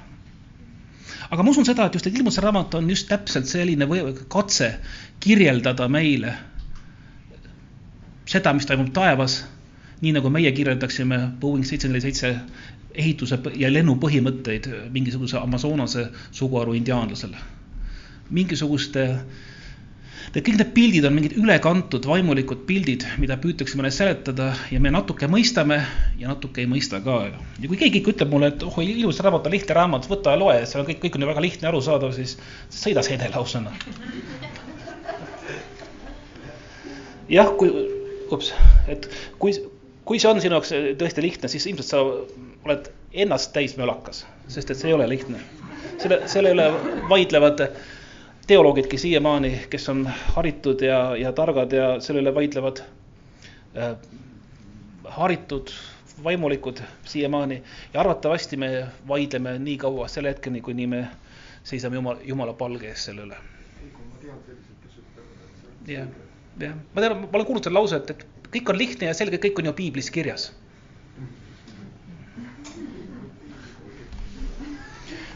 aga 1.30 1.42
ma 1.42 1.50
usun 1.50 1.66
seda, 1.66 1.86
et 1.86 1.94
just 1.94 2.06
ilmutuse 2.06 2.42
raamat 2.44 2.74
on 2.78 2.90
just 2.90 3.08
täpselt 3.08 3.48
selline 3.50 3.88
või, 3.90 4.02
katse 4.28 4.74
kirjeldada 5.20 5.88
meile 5.88 6.34
seda, 8.26 8.52
mis 8.54 8.66
toimub 8.66 8.92
taevas, 8.94 9.42
nii 10.02 10.12
nagu 10.18 10.30
meie 10.30 10.52
kirjeldaksime 10.52 11.18
Boeing 11.40 11.66
seitse 11.66 11.88
neli 11.88 12.00
seitse 12.04 12.34
ehituse 12.94 13.38
ja 13.58 13.72
lennu 13.72 13.96
põhimõtteid 14.00 14.68
mingisuguse 14.94 15.38
Amazonase 15.40 16.08
suguharu 16.30 16.74
indiaanlasele. 16.78 17.36
mingisuguste 18.30 19.02
äh, 19.02 19.24
Need 20.32 20.46
kõik 20.46 20.56
need 20.58 20.70
pildid 20.74 21.04
on 21.06 21.14
mingid 21.14 21.34
ülekantud 21.38 22.06
vaimulikud 22.08 22.64
pildid, 22.68 23.04
mida 23.20 23.36
püütakse 23.40 23.76
meile 23.78 23.90
seletada 23.94 24.48
ja 24.72 24.80
me 24.82 24.92
natuke 24.94 25.28
mõistame 25.30 25.76
ja 26.20 26.30
natuke 26.30 26.62
ei 26.64 26.70
mõista 26.70 27.00
ka. 27.04 27.18
ja 27.60 27.68
kui 27.68 27.78
keegi 27.80 28.00
ikka 28.00 28.14
ütleb 28.14 28.32
mulle, 28.32 28.50
et 28.54 28.64
oh, 28.66 28.78
ilus 28.82 29.20
raamat 29.24 29.46
on 29.50 29.54
lihtne 29.54 29.76
raamat, 29.76 30.08
võta 30.10 30.34
ja 30.34 30.40
loe, 30.40 30.56
seal 30.66 30.82
on 30.82 30.88
kõik, 30.88 31.02
kõik 31.04 31.18
on 31.18 31.26
ju 31.26 31.30
väga 31.30 31.44
lihtne 31.44 31.70
arusaadav, 31.70 32.14
siis 32.16 32.36
sõida 32.72 33.04
sedelausena. 33.04 33.74
jah, 37.28 37.52
kui, 37.60 37.70
ups, 38.32 38.52
et 38.88 39.08
kui, 39.38 39.52
kui 40.08 40.20
see 40.22 40.30
on 40.30 40.40
sinu 40.40 40.56
jaoks 40.58 40.72
tõesti 41.00 41.24
lihtne, 41.24 41.52
siis 41.52 41.68
ilmselt 41.68 41.90
sa 41.90 42.02
oled 42.04 42.88
ennast 43.24 43.52
täis 43.54 43.76
mölakas, 43.78 44.24
sest 44.48 44.72
et 44.72 44.80
see 44.80 44.90
ei 44.90 44.96
ole 44.96 45.08
lihtne. 45.08 45.42
selle, 46.00 46.24
selle 46.28 46.54
üle 46.56 46.70
vaidlevad 47.10 47.68
teoloogidki 48.46 48.98
siiamaani, 48.98 49.66
kes 49.70 49.88
on 49.88 50.04
haritud 50.34 50.80
ja, 50.80 51.16
ja 51.16 51.32
targad 51.32 51.72
ja 51.72 51.88
selle 52.00 52.20
üle 52.20 52.34
vaidlevad 52.34 52.82
äh, 53.78 53.94
haritud 55.04 55.72
vaimulikud 56.24 56.80
siiamaani 57.04 57.62
ja 57.94 58.00
arvatavasti 58.00 58.56
me 58.56 58.86
vaidleme 59.08 59.58
nii 59.58 59.76
kaua 59.76 60.08
selle 60.08 60.28
hetkeni, 60.34 60.60
kuni 60.60 60.86
me 60.86 61.06
seisame 61.64 61.96
Jumal, 61.96 62.20
Jumala 62.24 62.52
palge 62.52 62.88
ees 62.88 63.04
selle 63.08 63.24
üle. 63.26 63.40
jah, 65.86 66.06
jah, 66.60 66.76
ma 66.94 67.00
tean, 67.00 67.18
ma 67.24 67.32
olen 67.32 67.46
kuulnud 67.46 67.64
selle 67.64 67.80
lause, 67.80 67.96
et, 67.96 68.10
et 68.10 68.50
kõik 68.58 68.70
on 68.70 68.78
lihtne 68.78 69.10
ja 69.10 69.16
selge, 69.16 69.40
kõik 69.40 69.60
on 69.60 69.72
ju 69.72 69.76
piiblis 69.80 70.10
kirjas. 70.10 70.52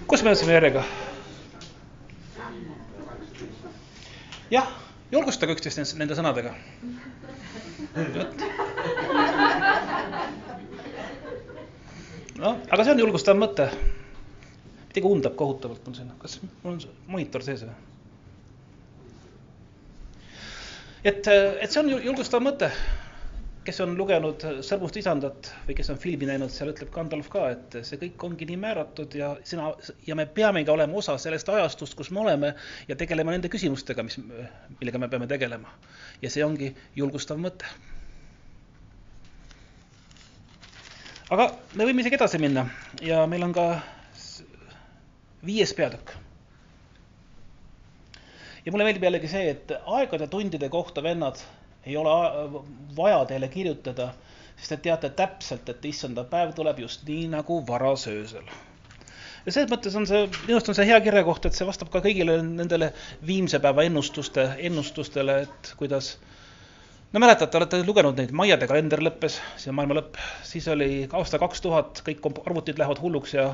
kus 0.09 0.23
me 0.25 0.33
oleme 0.33 0.53
järjega? 0.53 0.85
Jah, 4.53 4.69
julgustage 5.13 5.55
üksteist 5.57 5.97
nende 5.99 6.17
sõnadega. 6.17 6.55
noh, 12.39 12.57
aga 12.71 12.85
see 12.85 12.93
on 12.95 13.03
julgustav 13.03 13.39
mõte. 13.39 13.69
midagi 14.89 15.13
undab 15.13 15.37
kohutavalt 15.39 15.85
mul 15.87 15.95
siin, 15.95 16.11
kas 16.23 16.39
mul 16.43 16.73
on 16.73 16.81
monitor 17.07 17.45
sees 17.45 17.63
või? 17.63 17.77
et, 21.05 21.29
et 21.29 21.71
see 21.71 21.83
on 21.83 21.93
julgustav 21.93 22.43
mõte 22.43 22.73
kes 23.69 23.83
on 23.85 23.93
lugenud 23.99 24.45
Sõrmust 24.65 24.97
isandat 24.97 25.51
või 25.67 25.75
kes 25.77 25.91
on 25.93 25.99
filmi 26.01 26.29
näinud, 26.29 26.53
seal 26.53 26.71
ütleb 26.73 26.89
Gandalf 26.95 27.29
ka, 27.33 27.45
et 27.53 27.77
see 27.85 28.01
kõik 28.01 28.25
ongi 28.31 28.49
nii 28.49 28.57
määratud 28.63 29.13
ja 29.19 29.35
sina 29.45 29.69
ja 30.07 30.17
me 30.17 30.25
peamegi 30.39 30.73
olema 30.73 30.97
osa 30.97 31.19
sellest 31.21 31.51
ajastust, 31.53 31.97
kus 31.99 32.09
me 32.15 32.23
oleme 32.23 32.55
ja 32.89 32.97
tegelema 32.97 33.35
nende 33.35 33.51
küsimustega, 33.53 34.05
mis, 34.07 34.17
millega 34.79 35.03
me 35.03 35.11
peame 35.13 35.29
tegelema. 35.29 35.75
ja 36.23 36.31
see 36.33 36.45
ongi 36.47 36.71
julgustav 36.97 37.41
mõte. 37.43 37.69
aga 41.29 41.51
me 41.77 41.85
võime 41.85 42.01
isegi 42.01 42.17
edasi 42.17 42.41
minna 42.41 42.65
ja 43.05 43.27
meil 43.29 43.45
on 43.45 43.53
ka 43.53 43.69
viies 45.45 45.77
peatükk 45.77 46.17
ja 48.65 48.73
mulle 48.73 48.89
meeldib 48.89 49.05
jällegi 49.11 49.29
see, 49.29 49.53
et 49.53 49.77
aegade 49.85 50.27
tundide 50.33 50.73
kohta, 50.73 51.05
vennad, 51.05 51.41
ei 51.87 51.97
ole 51.97 52.15
vaja 52.97 53.25
teile 53.29 53.49
kirjutada, 53.49 54.13
sest 54.57 54.75
te 54.75 54.81
teate 54.89 55.11
täpselt, 55.19 55.69
et 55.69 55.85
issanda 55.85 56.25
päev 56.25 56.55
tuleb 56.57 56.81
just 56.85 57.05
nii 57.09 57.29
nagu 57.35 57.61
varasöösel. 57.69 58.49
ja 59.47 59.53
selles 59.53 59.71
mõttes 59.71 59.95
on 59.97 60.07
see, 60.07 60.27
minu 60.47 60.59
arust 60.59 60.73
on 60.73 60.79
see 60.79 60.89
hea 60.89 60.99
kirjakoht, 61.05 61.47
et 61.47 61.57
see 61.57 61.67
vastab 61.67 61.93
ka 61.93 62.03
kõigile 62.05 62.41
nendele 62.43 62.91
viimse 63.27 63.61
päeva 63.65 63.87
ennustuste, 63.87 64.51
ennustustele, 64.71 65.41
et 65.47 65.73
kuidas 65.79 66.17
no 67.13 67.23
mäletate, 67.23 67.57
olete 67.57 67.83
lugenud 67.87 68.19
neid, 68.19 68.35
Maiade 68.37 68.69
kalender 68.69 69.03
lõppes, 69.05 69.39
see 69.57 69.73
on 69.73 69.79
maailma 69.79 70.01
lõpp, 70.01 70.19
siis 70.45 70.69
oli 70.69 70.91
aasta 71.13 71.41
kaks 71.41 71.65
tuhat, 71.65 72.03
kõik 72.07 72.27
arvutid 72.45 72.79
lähevad 72.79 73.01
hulluks 73.01 73.35
ja 73.39 73.53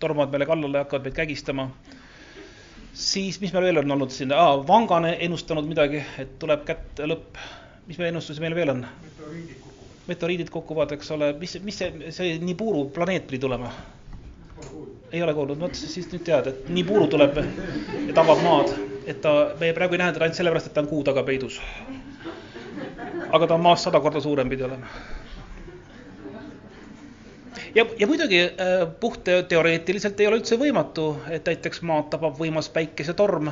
tormavad 0.00 0.32
meile 0.32 0.48
kallale 0.48 0.84
hakkavad 0.84 1.08
meid 1.08 1.18
kägistama 1.18 1.70
siis 2.96 3.40
mis 3.40 3.52
meil 3.52 3.68
veel 3.68 3.82
on 3.82 3.92
olnud 3.96 4.12
siin 4.14 4.32
ah,, 4.32 4.56
Vanga 4.68 4.96
on 4.96 5.08
ennustanud 5.10 5.66
midagi, 5.68 6.00
et 6.18 6.38
tuleb 6.40 6.64
kätte 6.68 7.08
lõpp. 7.08 7.36
mis 7.86 7.98
meil 7.98 8.08
ennustusi 8.10 8.40
meil 8.40 8.56
veel 8.56 8.72
on? 8.72 8.86
meteoriidid 8.86 9.60
kukuvad. 9.60 10.06
meteoriidid 10.08 10.50
kukuvad, 10.54 10.94
eks 10.96 11.10
ole, 11.16 11.32
mis, 11.40 11.58
mis 11.66 11.78
see, 11.82 12.10
see 12.16 12.38
Niburu 12.42 12.86
planeet 12.94 13.28
pidi 13.28 13.42
tulema? 13.44 13.72
ei 15.12 15.22
ole 15.22 15.34
kuulnud, 15.36 15.60
vot 15.60 15.76
siis 15.76 16.08
nüüd 16.12 16.24
tead, 16.26 16.48
et 16.50 16.72
Niburu 16.72 17.06
tuleb 17.12 17.36
ja 17.36 18.16
tabab 18.16 18.40
maad, 18.42 18.72
et 19.06 19.20
ta, 19.22 19.36
me 19.60 19.70
praegu 19.76 19.94
ei 19.94 20.02
näe 20.02 20.16
teda 20.16 20.26
ainult 20.26 20.40
sellepärast, 20.40 20.72
et 20.72 20.74
ta 20.74 20.82
on 20.82 20.90
kuu 20.90 21.04
taga 21.06 21.22
peidus. 21.28 21.60
aga 23.28 23.46
ta 23.46 23.54
on 23.54 23.64
maast 23.68 23.86
sada 23.86 24.00
korda 24.00 24.24
suurem 24.24 24.48
pidi 24.48 24.64
olema 24.64 24.88
ja, 27.74 27.86
ja 27.98 28.06
muidugi 28.06 28.40
äh, 28.42 28.84
puht 29.00 29.24
teoreetiliselt 29.48 30.20
ei 30.20 30.28
ole 30.28 30.40
üldse 30.40 30.58
võimatu, 30.60 31.08
et 31.32 31.46
näiteks 31.48 31.82
maad 31.86 32.10
tabab 32.12 32.38
võimas 32.40 32.68
päikesetorm 32.72 33.50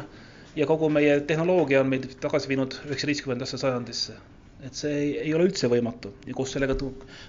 ja 0.56 0.66
kogu 0.66 0.88
meie 0.92 1.18
tehnoloogia 1.28 1.82
on 1.82 1.90
meid 1.92 2.08
tagasi 2.22 2.50
viinud 2.50 2.78
üheksateistkümnendasse 2.88 3.58
sajandisse. 3.60 4.16
et 4.64 4.74
see 4.74 4.92
ei, 4.96 5.08
ei 5.26 5.32
ole 5.36 5.44
üldse 5.50 5.68
võimatu 5.68 6.14
ja 6.26 6.34
koos 6.34 6.54
sellega 6.54 6.76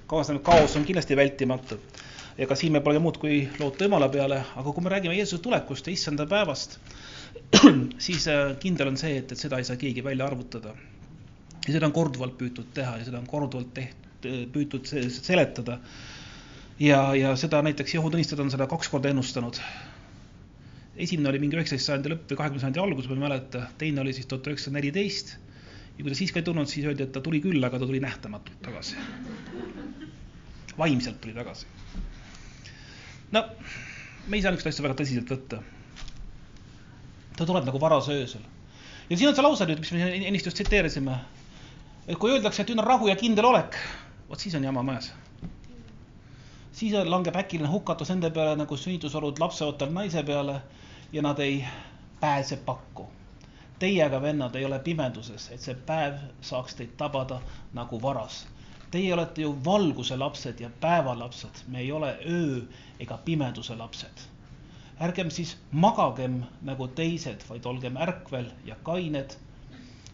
kaasnev 0.07 0.39
kaos 0.45 0.75
on 0.79 0.85
kindlasti 0.87 1.15
vältimatu. 1.19 1.79
ka 2.47 2.55
siin 2.55 2.71
me 2.71 2.81
pole 2.81 2.99
muud 2.99 3.17
kui 3.17 3.49
loota 3.59 3.83
Jumala 3.83 4.09
peale, 4.09 4.41
aga 4.55 4.71
kui 4.71 4.83
me 4.83 4.89
räägime 4.89 5.15
Jeesuse 5.15 5.41
tulekust 5.41 5.87
ja 5.87 5.93
issanda 5.93 6.25
päevast, 6.25 6.79
siis 8.07 8.27
äh, 8.27 8.57
kindel 8.59 8.87
on 8.87 8.97
see, 8.97 9.17
et, 9.17 9.31
et 9.31 9.37
seda 9.37 9.57
ei 9.57 9.63
saa 9.63 9.75
keegi 9.77 10.03
välja 10.03 10.25
arvutada. 10.25 10.75
ja 11.67 11.73
seda 11.73 11.85
on 11.85 11.93
korduvalt 11.93 12.37
püütud 12.37 12.73
teha 12.73 12.97
ja 12.97 13.05
seda 13.05 13.19
on 13.19 13.27
korduvalt 13.27 13.73
tehtud, 13.73 14.01
püütud 14.53 14.87
seletada 15.09 15.79
ja, 16.79 17.15
ja 17.15 17.35
seda 17.35 17.61
näiteks 17.61 17.93
Jehu 17.93 18.09
tunnistajad 18.11 18.43
on 18.43 18.51
seda 18.51 18.67
kaks 18.67 18.89
korda 18.89 19.09
ennustanud. 19.09 19.59
esimene 20.95 21.29
oli 21.29 21.39
mingi 21.39 21.57
üheksateist 21.57 21.89
sajandi 21.89 22.11
lõpp 22.13 22.29
või 22.31 22.37
kahekümnenda 22.39 22.63
sajandi 22.63 22.79
algus, 22.79 23.07
ma 23.09 23.15
ei 23.15 23.23
mäleta, 23.23 23.63
teine 23.77 24.01
oli 24.01 24.13
siis 24.15 24.27
tuhat 24.31 24.47
üheksasada 24.47 24.77
neliteist. 24.77 25.35
ja 25.97 26.03
kui 26.03 26.11
ta 26.11 26.17
siis 26.19 26.31
ka 26.31 26.39
ei 26.39 26.47
tulnud, 26.47 26.67
siis 26.71 26.85
öeldi, 26.85 27.03
et 27.03 27.11
ta 27.11 27.21
tuli 27.21 27.41
küll, 27.43 27.63
aga 27.63 27.79
ta 27.79 27.87
tuli 27.87 27.99
nähtamatult 28.03 28.61
tagasi. 28.61 28.95
vaimselt 30.77 31.21
tuli 31.21 31.33
tagasi. 31.33 31.65
no, 33.31 33.45
me 34.27 34.37
ei 34.37 34.41
saa 34.41 34.51
niisugust 34.51 34.73
asja 34.73 34.87
väga 34.87 34.99
tõsiselt 35.03 35.31
võtta. 35.31 35.63
ta 37.37 37.45
tuleb 37.45 37.67
nagu 37.71 37.81
varasöösel. 37.81 38.43
ja 39.09 39.17
siin 39.17 39.29
on 39.31 39.35
see 39.35 39.47
lause 39.47 39.67
nüüd, 39.71 39.79
mis 39.79 39.91
me 39.95 40.11
ennist 40.15 40.51
just 40.51 40.59
tsiteerisime. 40.59 41.19
et 42.07 42.17
kui 42.17 42.31
öeldakse, 42.31 42.61
et 42.61 42.69
nüüd 42.69 42.83
on 42.83 42.91
rahu 42.91 43.07
ja 43.07 43.15
kindel 43.15 43.51
olek, 43.51 43.79
vot 44.29 44.39
siis 44.39 44.55
on 44.55 44.63
jama 44.63 44.83
majas 44.83 45.13
siis 46.75 46.93
langeb 47.07 47.35
äkiline 47.35 47.69
hukatus 47.71 48.09
nende 48.11 48.29
peale 48.35 48.55
nagu 48.59 48.77
sünnitusolud 48.77 49.39
lapseootav 49.39 49.91
naise 49.95 50.23
peale 50.23 50.61
ja 51.11 51.21
nad 51.21 51.39
ei 51.39 51.65
pääse 52.19 52.57
pakku. 52.57 53.05
Teie 53.79 54.03
aga, 54.03 54.21
vennad, 54.21 54.55
ei 54.55 54.65
ole 54.65 54.79
pimeduses, 54.79 55.49
et 55.51 55.61
see 55.61 55.75
päev 55.87 56.19
saaks 56.41 56.75
teid 56.75 56.93
tabada 56.99 57.39
nagu 57.73 57.99
varas. 58.01 58.41
Teie 58.91 59.13
olete 59.13 59.41
ju 59.41 59.53
valguse 59.65 60.17
lapsed 60.17 60.59
ja 60.59 60.69
päevalapsed, 60.81 61.63
me 61.67 61.79
ei 61.79 61.91
ole 61.91 62.11
öö 62.29 62.61
ega 62.99 63.17
pimeduse 63.17 63.75
lapsed. 63.75 64.27
ärgem 65.01 65.29
siis 65.31 65.57
magagem 65.71 66.43
nagu 66.61 66.87
teised, 66.87 67.43
vaid 67.49 67.65
olgem 67.65 67.97
ärkvel 67.97 68.51
ja 68.65 68.75
kained 68.83 69.35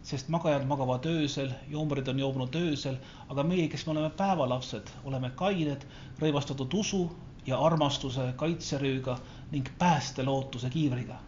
sest 0.03 0.29
magajad 0.33 0.65
magavad 0.65 1.05
öösel, 1.05 1.51
joomrid 1.69 2.07
on 2.07 2.19
joobunud 2.19 2.55
öösel, 2.55 2.95
aga 3.29 3.43
meie, 3.45 3.67
kes 3.69 3.85
me 3.85 3.93
oleme 3.93 4.09
päevalapsed, 4.17 4.89
oleme 5.05 5.29
kained, 5.37 5.85
rõivastatud 6.21 6.73
usu 6.73 7.03
ja 7.45 7.59
armastuse 7.59 8.33
kaitserüüga 8.37 9.17
ning 9.51 9.69
päästelootuse 9.79 10.69
kiivriga. 10.69 11.19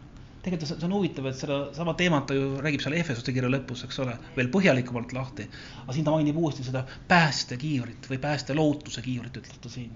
tegelikult 0.44 0.68
see 0.68 0.84
on 0.84 0.92
huvitav, 0.92 1.26
et 1.26 1.38
sedasama 1.38 1.94
teemat 1.96 2.26
ta 2.28 2.34
ju 2.36 2.58
räägib 2.60 2.82
seal 2.84 2.96
Efesuste 2.98 3.32
kirja 3.32 3.48
lõpus, 3.48 3.84
eks 3.86 3.98
ole, 4.04 4.18
veel 4.36 4.50
põhjalikumalt 4.52 5.14
lahti. 5.16 5.48
aga 5.84 5.92
siin 5.92 6.04
ta 6.04 6.10
mainib 6.10 6.36
uuesti 6.36 6.66
seda 6.66 6.84
päästekiivrit 7.08 8.10
või 8.10 8.18
päästelootuse 8.18 9.02
kiivrit, 9.02 9.36
ütleb 9.36 9.62
ta 9.62 9.68
siin. 9.68 9.92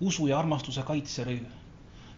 usu 0.00 0.26
ja 0.26 0.38
armastuse 0.38 0.82
kaitserüü. 0.82 1.46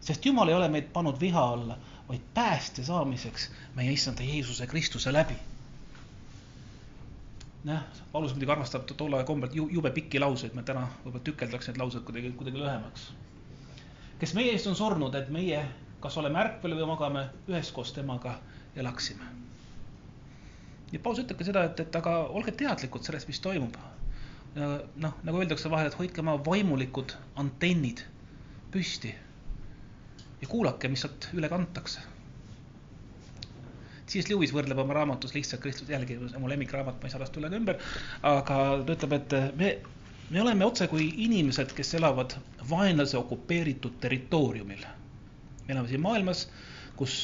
sest 0.01 0.27
Jumal 0.27 0.49
ei 0.49 0.55
ole 0.55 0.69
meid 0.69 0.93
pannud 0.93 1.21
viha 1.21 1.45
alla 1.53 1.79
vaid 2.09 2.21
pääste 2.35 2.85
saamiseks 2.85 3.51
meie 3.75 3.93
issanda 3.93 4.23
Jeesuse 4.23 4.67
Kristuse 4.67 5.13
läbi. 5.13 5.35
noh, 7.65 7.83
Paulus 8.13 8.33
muidugi 8.35 8.51
armastab 8.53 8.89
tol 8.97 9.13
ajal 9.13 9.27
kombelt 9.27 9.55
jube 9.55 9.91
pikki 9.91 10.19
lauseid, 10.21 10.55
me 10.55 10.63
täna 10.67 10.89
võib-olla 11.05 11.23
tükeldaks 11.29 11.69
need 11.71 11.79
laused 11.79 12.03
kuidagi, 12.03 12.33
kuidagi 12.39 12.59
lühemaks. 12.59 13.13
kes 14.19 14.35
meie 14.35 14.51
eest 14.53 14.67
on 14.67 14.77
surnud, 14.77 15.15
et 15.15 15.31
meie, 15.31 15.63
kas 16.01 16.19
oleme 16.19 16.43
ärkvel 16.43 16.75
või 16.81 16.91
magame, 16.91 17.29
üheskoos 17.49 17.93
temaga 17.93 18.39
elaksime. 18.77 19.31
ja 20.93 20.99
Paulus 20.99 21.23
ütleb 21.23 21.39
ka 21.39 21.45
seda, 21.45 21.65
et, 21.71 21.81
et 21.87 21.97
aga 22.03 22.17
olge 22.27 22.53
teadlikud 22.53 23.05
sellest, 23.07 23.29
mis 23.31 23.41
toimub. 23.41 23.77
noh, 24.97 25.15
nagu 25.23 25.39
öeldakse 25.39 25.71
vahel, 25.71 25.87
et 25.87 25.99
hoidke 25.99 26.21
oma 26.21 26.35
vaimulikud 26.45 27.15
antennid 27.37 28.03
püsti 28.73 29.15
ja 30.43 30.49
kuulake, 30.51 30.89
mis 30.91 31.05
sealt 31.05 31.29
üle 31.39 31.49
kantakse. 31.49 32.03
C.S. 34.11 34.29
Lewis 34.29 34.51
võrdleb 34.53 34.81
oma 34.83 34.97
raamatus 34.99 35.33
lihtsalt 35.37 35.63
Kristus, 35.63 35.89
jällegi 35.89 36.19
mu 36.43 36.51
lemmikraamat, 36.51 36.99
ma 37.01 37.09
ei 37.09 37.13
saa 37.15 37.23
tast 37.23 37.37
üle 37.39 37.49
ega 37.49 37.61
ümber, 37.61 37.79
aga 38.29 38.57
ta 38.83 38.97
ütleb, 38.97 39.15
et 39.17 39.37
me, 39.61 39.71
me 40.35 40.43
oleme 40.43 40.67
otse 40.67 40.89
kui 40.91 41.07
inimesed, 41.25 41.73
kes 41.79 41.95
elavad 42.01 42.35
vaenlase 42.71 43.17
okupeeritud 43.21 43.97
territooriumil. 44.03 44.83
me 45.67 45.77
elame 45.77 45.89
siin 45.89 46.03
maailmas, 46.05 46.49
kus 46.99 47.17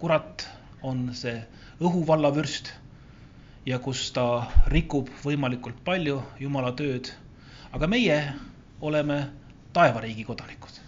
kurat 0.00 0.46
on 0.86 1.10
see 1.14 1.34
õhuvallavürst 1.82 2.70
ja 3.66 3.78
kus 3.82 4.06
ta 4.16 4.46
rikub 4.72 5.10
võimalikult 5.26 5.82
palju 5.84 6.22
Jumala 6.40 6.72
tööd. 6.72 7.10
aga 7.72 7.86
meie 7.86 8.20
oleme 8.80 9.18
taevariigi 9.72 10.24
kodanikud 10.24 10.80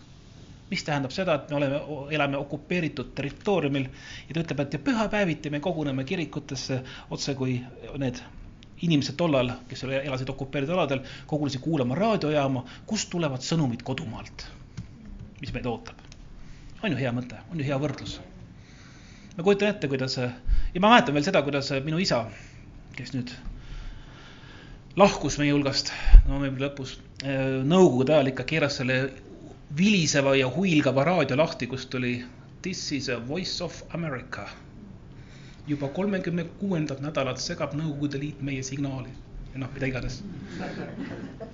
mis 0.72 0.84
tähendab 0.86 1.12
seda, 1.12 1.36
et 1.36 1.50
me 1.52 1.58
oleme, 1.58 1.80
elame 2.16 2.38
okupeeritud 2.40 3.12
territooriumil 3.16 3.88
ja 4.28 4.34
ta 4.34 4.40
ütleb, 4.40 4.62
et 4.64 4.76
ja 4.78 4.80
pühapäeviti 4.86 5.50
me 5.52 5.60
koguneme 5.60 6.04
kirikutesse 6.08 6.80
otse 7.12 7.34
kui 7.36 7.58
need 8.00 8.22
inimesed 8.82 9.18
tollal, 9.18 9.52
kes 9.70 9.84
elasid 9.86 10.32
okupeeritud 10.32 10.74
aladel, 10.74 11.04
kogunesid 11.30 11.62
kuulama 11.62 11.98
raadiojaama, 11.98 12.64
kust 12.88 13.10
tulevad 13.12 13.44
sõnumid 13.46 13.84
kodumaalt, 13.86 14.46
mis 15.40 15.52
meid 15.54 15.68
ootab. 15.70 16.00
on 16.82 16.90
ju 16.90 16.98
hea 16.98 17.12
mõte, 17.14 17.38
on 17.52 17.60
ju 17.60 17.66
hea 17.68 17.78
võrdlus. 17.78 18.18
ma 19.36 19.44
kujutan 19.44 19.68
ette, 19.68 19.88
kuidas 19.88 20.16
ja 20.16 20.80
ma 20.80 20.88
mäletan 20.88 21.14
veel 21.14 21.24
seda, 21.24 21.42
kuidas 21.42 21.70
minu 21.84 21.98
isa, 21.98 22.24
kes 22.96 23.12
nüüd 23.14 23.30
lahkus 24.96 25.38
meie 25.38 25.52
hulgast 25.52 25.92
novembri 26.28 26.64
lõpus, 26.64 26.96
nõukogude 27.64 28.16
ajal 28.16 28.32
ikka 28.32 28.44
keeras 28.44 28.80
selle 28.80 28.98
viliseva 29.76 30.36
ja 30.36 30.50
huilgava 30.50 31.04
raadio 31.04 31.36
lahti, 31.36 31.66
kust 31.66 31.90
tuli 31.90 32.24
This 32.62 32.92
is 32.92 33.08
a 33.08 33.18
voice 33.28 33.64
of 33.64 33.82
America. 33.94 34.48
juba 35.68 35.88
kolmekümne 35.88 36.44
kuuendat 36.58 37.00
nädalat 37.00 37.38
segab 37.38 37.74
Nõukogude 37.78 38.18
Liit 38.18 38.40
meie 38.42 38.62
signaali 38.66 39.12
ja 39.52 39.60
noh, 39.62 39.68
mida 39.74 39.86
iganes. 39.86 40.24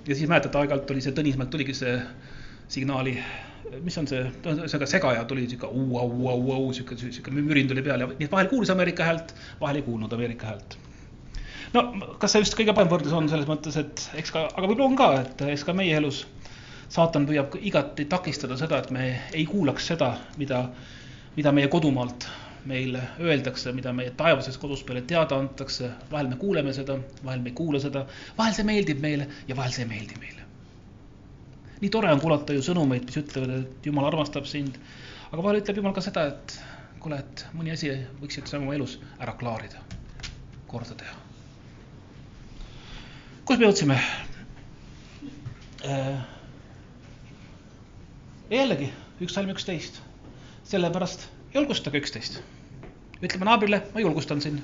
ja 0.07 0.15
siis 0.15 0.29
mäletate, 0.29 0.57
aeg-ajalt 0.57 0.91
oli 0.91 1.03
see 1.05 1.13
Tõnismäelt 1.13 1.51
tuligi 1.53 1.75
see 1.77 1.93
signaali, 2.67 3.13
mis 3.85 3.97
on 4.01 4.09
see, 4.09 4.23
ühesõnaga 4.41 4.87
segaja 4.89 5.23
tuli 5.29 5.45
sihuke 5.49 5.69
au-au-au-au, 5.69 6.73
sihuke, 6.73 6.97
sihuke 6.97 7.33
mürin 7.37 7.69
tuli 7.69 7.85
peale 7.85 8.07
ja 8.07 8.11
nii 8.15 8.29
et 8.29 8.33
vahel 8.33 8.49
kuulis 8.49 8.73
Ameerika 8.73 9.05
häält, 9.05 9.35
vahel 9.61 9.81
ei 9.81 9.85
kuulnud 9.85 10.13
Ameerika 10.17 10.49
häält. 10.49 10.77
no 11.77 11.85
kas 12.17 12.33
see 12.33 12.43
just 12.45 12.57
kõige 12.57 12.73
parem 12.73 12.89
võrdlus 12.91 13.13
on 13.13 13.29
selles 13.29 13.49
mõttes, 13.49 13.77
et 13.77 14.09
eks 14.21 14.33
ka, 14.33 14.47
aga 14.49 14.65
võib-olla 14.65 14.89
on 14.89 14.99
ka, 14.99 15.11
et 15.21 15.45
eks 15.53 15.67
ka 15.69 15.77
meie 15.77 15.97
elus 16.01 16.25
saatan 16.89 17.25
püüab 17.29 17.55
igati 17.61 18.05
takistada 18.09 18.57
seda, 18.57 18.79
et 18.81 18.91
me 18.91 19.09
ei 19.33 19.45
kuulaks 19.45 19.89
seda, 19.91 20.13
mida, 20.37 20.63
mida 21.35 21.51
meie 21.55 21.69
kodumaalt 21.71 22.27
meile 22.69 23.01
öeldakse, 23.19 23.71
mida 23.73 23.93
meie 23.95 24.11
taevases 24.17 24.57
kodus 24.59 24.81
meile 24.87 25.01
teada 25.07 25.37
antakse, 25.39 25.91
vahel 26.11 26.27
me 26.31 26.37
kuuleme 26.41 26.73
seda, 26.75 26.97
vahel 27.23 27.43
me 27.45 27.53
ei 27.53 27.57
kuula 27.57 27.79
seda, 27.83 28.05
vahel 28.37 28.57
see 28.57 28.67
meeldib 28.67 29.01
meile 29.03 29.29
ja 29.47 29.55
vahel 29.57 29.75
see 29.75 29.85
ei 29.85 29.91
meeldi 29.93 30.19
meile. 30.19 30.47
nii 31.79 31.89
tore 31.89 32.09
on 32.11 32.19
kuulata 32.19 32.53
ju 32.53 32.63
sõnumeid, 32.65 33.05
mis 33.07 33.17
ütlevad, 33.21 33.53
et 33.61 33.85
Jumal 33.87 34.09
armastab 34.09 34.49
sind, 34.49 34.75
aga 35.29 35.43
vahel 35.43 35.61
ütleb 35.61 35.77
Jumal 35.79 35.93
ka 35.95 36.03
seda, 36.03 36.25
et 36.33 36.57
kuule, 36.99 37.21
et 37.21 37.45
mõni 37.55 37.71
asi 37.71 37.93
võiksid 38.19 38.49
sa 38.49 38.59
oma 38.59 38.75
elus 38.75 38.97
ära 39.19 39.37
klaarida, 39.39 39.79
korda 40.67 40.97
teha. 40.99 41.15
kus 43.45 43.57
me 43.57 43.65
jõudsime 43.65 44.01
äh,? 45.85 46.38
Jällegi 48.57 48.89
üks 49.21 49.35
salm 49.35 49.51
üksteist, 49.53 50.01
sellepärast 50.69 51.27
julgustage 51.53 52.01
üksteist. 52.01 52.41
ütleme 53.21 53.45
naabrile, 53.45 53.83
ma 53.93 53.99
julgustan 53.99 54.41
sind 54.41 54.63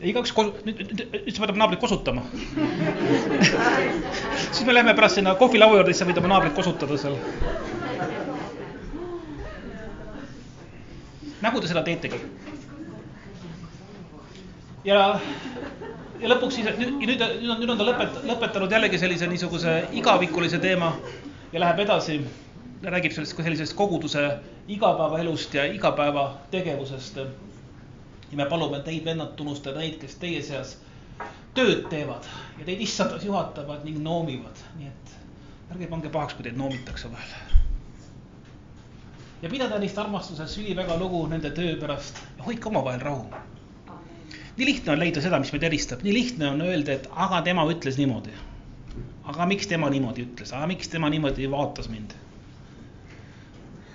igaüks, 0.00 0.32
nüüd, 0.36 0.80
nüüd, 0.80 1.02
nüüd 1.12 1.34
sa 1.34 1.42
pead 1.42 1.52
oma 1.52 1.62
naabrit 1.64 1.80
kosutama 1.82 2.22
siis 4.56 4.66
me 4.66 4.74
läheme 4.74 4.94
pärast 4.94 5.14
sinna 5.20 5.34
kohvilaua 5.34 5.78
juurde, 5.78 5.92
siis 5.92 6.02
sa 6.02 6.08
võid 6.08 6.20
oma 6.20 6.32
naabrit 6.34 6.54
kosutada 6.56 6.98
seal. 7.00 7.16
nagu 11.42 11.60
te 11.60 11.68
seda 11.70 11.82
teetegi. 11.86 12.20
ja 14.84 15.20
ja 16.20 16.30
lõpuks 16.30 16.58
siis 16.58 16.68
nüüd, 16.78 16.96
nüüd, 17.00 17.12
nüüd 17.12 17.22
on, 17.50 17.60
nüüd 17.60 17.72
on 17.72 17.80
ta 17.80 17.86
lõpet-, 17.86 18.18
lõpetanud 18.28 18.72
jällegi 18.72 19.00
sellise 19.00 19.28
niisuguse 19.30 19.76
igavikulise 19.96 20.60
teema 20.62 20.92
ja 21.52 21.62
läheb 21.62 21.84
edasi. 21.86 22.20
räägib 22.86 23.12
sellest 23.12 23.34
ka 23.34 23.42
sellisest 23.42 23.74
koguduse 23.74 24.22
igapäevaelust 24.68 25.54
ja 25.54 25.64
igapäevategevusest. 25.64 27.16
ja 27.16 28.36
me 28.36 28.46
palume 28.46 28.80
teid, 28.80 29.04
vennad, 29.04 29.34
tunnustada 29.36 29.78
neid, 29.80 29.98
kes 30.00 30.14
teie 30.14 30.42
seas 30.42 30.76
tööd 31.54 31.88
teevad 31.90 32.24
ja 32.58 32.64
teid 32.64 32.80
issandas 32.80 33.24
juhatavad 33.24 33.84
ning 33.84 33.98
noomivad, 34.02 34.62
nii 34.78 34.88
et 34.88 35.14
ärge 35.72 35.88
pange 35.90 36.08
pahaks, 36.08 36.34
kui 36.34 36.44
teid 36.44 36.56
noomitakse 36.56 37.10
vahel. 37.12 37.30
ja 39.42 39.50
pidada 39.50 39.78
neist 39.78 39.98
armastuses 39.98 40.58
üliväga 40.58 40.96
lugu 40.98 41.26
nende 41.26 41.50
töö 41.50 41.76
pärast 41.80 42.22
ja 42.38 42.44
hoidke 42.44 42.68
omavahel 42.68 43.00
rahu 43.00 43.26
nii 44.56 44.66
lihtne 44.66 44.92
on 44.92 45.00
leida 45.00 45.22
seda, 45.24 45.40
mis 45.42 45.52
meid 45.52 45.66
eristab, 45.68 46.04
nii 46.04 46.14
lihtne 46.16 46.50
on 46.54 46.62
öelda, 46.64 46.96
et 46.96 47.08
aga 47.12 47.42
tema 47.46 47.66
ütles 47.70 47.98
niimoodi. 48.00 48.32
aga 49.26 49.46
miks 49.50 49.66
tema 49.66 49.90
niimoodi 49.90 50.22
ütles, 50.22 50.52
aga 50.54 50.68
miks 50.70 50.88
tema 50.88 51.10
niimoodi 51.10 51.50
vaatas 51.50 51.90
mind? 51.92 52.14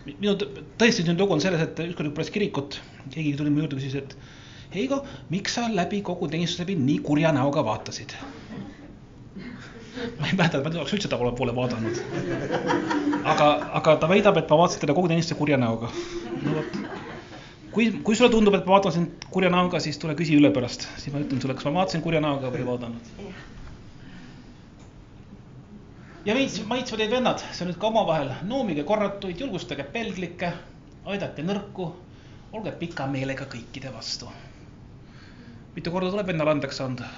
minu 0.06 0.36
tõesti 0.82 1.06
nüüd 1.08 1.20
lugu 1.22 1.38
on 1.38 1.42
selles, 1.42 1.62
et 1.62 1.80
ükskord 1.86 2.14
pärast 2.18 2.34
kirikut 2.34 2.80
keegi 3.10 3.34
tuli 3.38 3.54
mu 3.54 3.64
juurde, 3.64 3.78
küsis, 3.80 3.98
et 3.98 4.16
Heigo, 4.72 5.02
miks 5.30 5.58
sa 5.58 5.66
läbi 5.68 6.00
kogu 6.02 6.30
teenistuse 6.32 6.64
läbi 6.64 6.78
nii 6.80 7.02
kurja 7.04 7.34
näoga 7.36 7.64
vaatasid? 7.68 8.16
ma 10.20 10.28
ei 10.28 10.38
mäleta, 10.38 10.62
ma 10.64 10.72
ei 10.72 10.80
oleks 10.80 10.94
üldse 10.96 11.10
ta 11.12 11.18
poole 11.20 11.56
vaadanud. 11.56 12.00
aga, 13.24 13.50
aga 13.82 13.96
ta 14.00 14.10
väidab, 14.10 14.40
et 14.40 14.50
ma 14.50 14.62
vaatasin 14.64 14.86
teda 14.86 14.96
kogu 14.98 15.12
teenistuse 15.12 15.40
kurja 15.40 15.60
näoga. 15.62 15.92
no 16.42 16.56
vot 16.56 17.01
kui, 17.72 17.88
kui 18.04 18.16
sulle 18.16 18.30
tundub, 18.32 18.56
et 18.58 18.66
ma 18.68 18.76
vaatan 18.76 18.94
sind 18.96 19.26
kurja 19.32 19.52
näoga, 19.54 19.80
siis 19.84 20.00
tule 20.02 20.16
küsi 20.20 20.36
üle 20.40 20.52
pärast, 20.54 20.88
siis 21.00 21.14
ma 21.14 21.22
ütlen 21.24 21.42
sulle, 21.44 21.56
kas 21.58 21.68
ma 21.68 21.74
vaatasin 21.80 22.04
kurja 22.04 22.22
näoga 22.24 22.52
või 22.52 22.64
ei 22.64 22.68
vaadanud. 22.68 23.04
ja 26.26 26.36
veits 26.38 26.60
maitsvad 26.70 27.02
teid 27.02 27.14
vennad, 27.16 27.42
see 27.50 27.66
on 27.66 27.72
nüüd 27.72 27.80
ka 27.82 27.90
omavahel, 27.90 28.30
noomige 28.46 28.84
korratuid, 28.86 29.40
julgustage 29.42 29.84
pelglikke, 29.96 30.52
aidake 31.10 31.46
nõrku, 31.46 31.88
olge 32.54 32.72
pika 32.84 33.08
meelega 33.10 33.48
kõikide 33.50 33.94
vastu. 33.96 34.30
mitu 35.76 35.92
korda 35.92 36.12
tuleb 36.12 36.28
vennale 36.28 36.52
andeks 36.52 36.82
anda? 36.84 37.10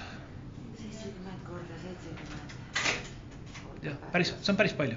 seitsekümmend 0.78 1.44
korda 1.50 1.76
seitsekümmend. 1.84 2.48
jah, 3.90 3.98
päris, 4.12 4.36
see 4.40 4.54
on 4.54 4.62
päris 4.62 4.74
palju. 4.74 4.96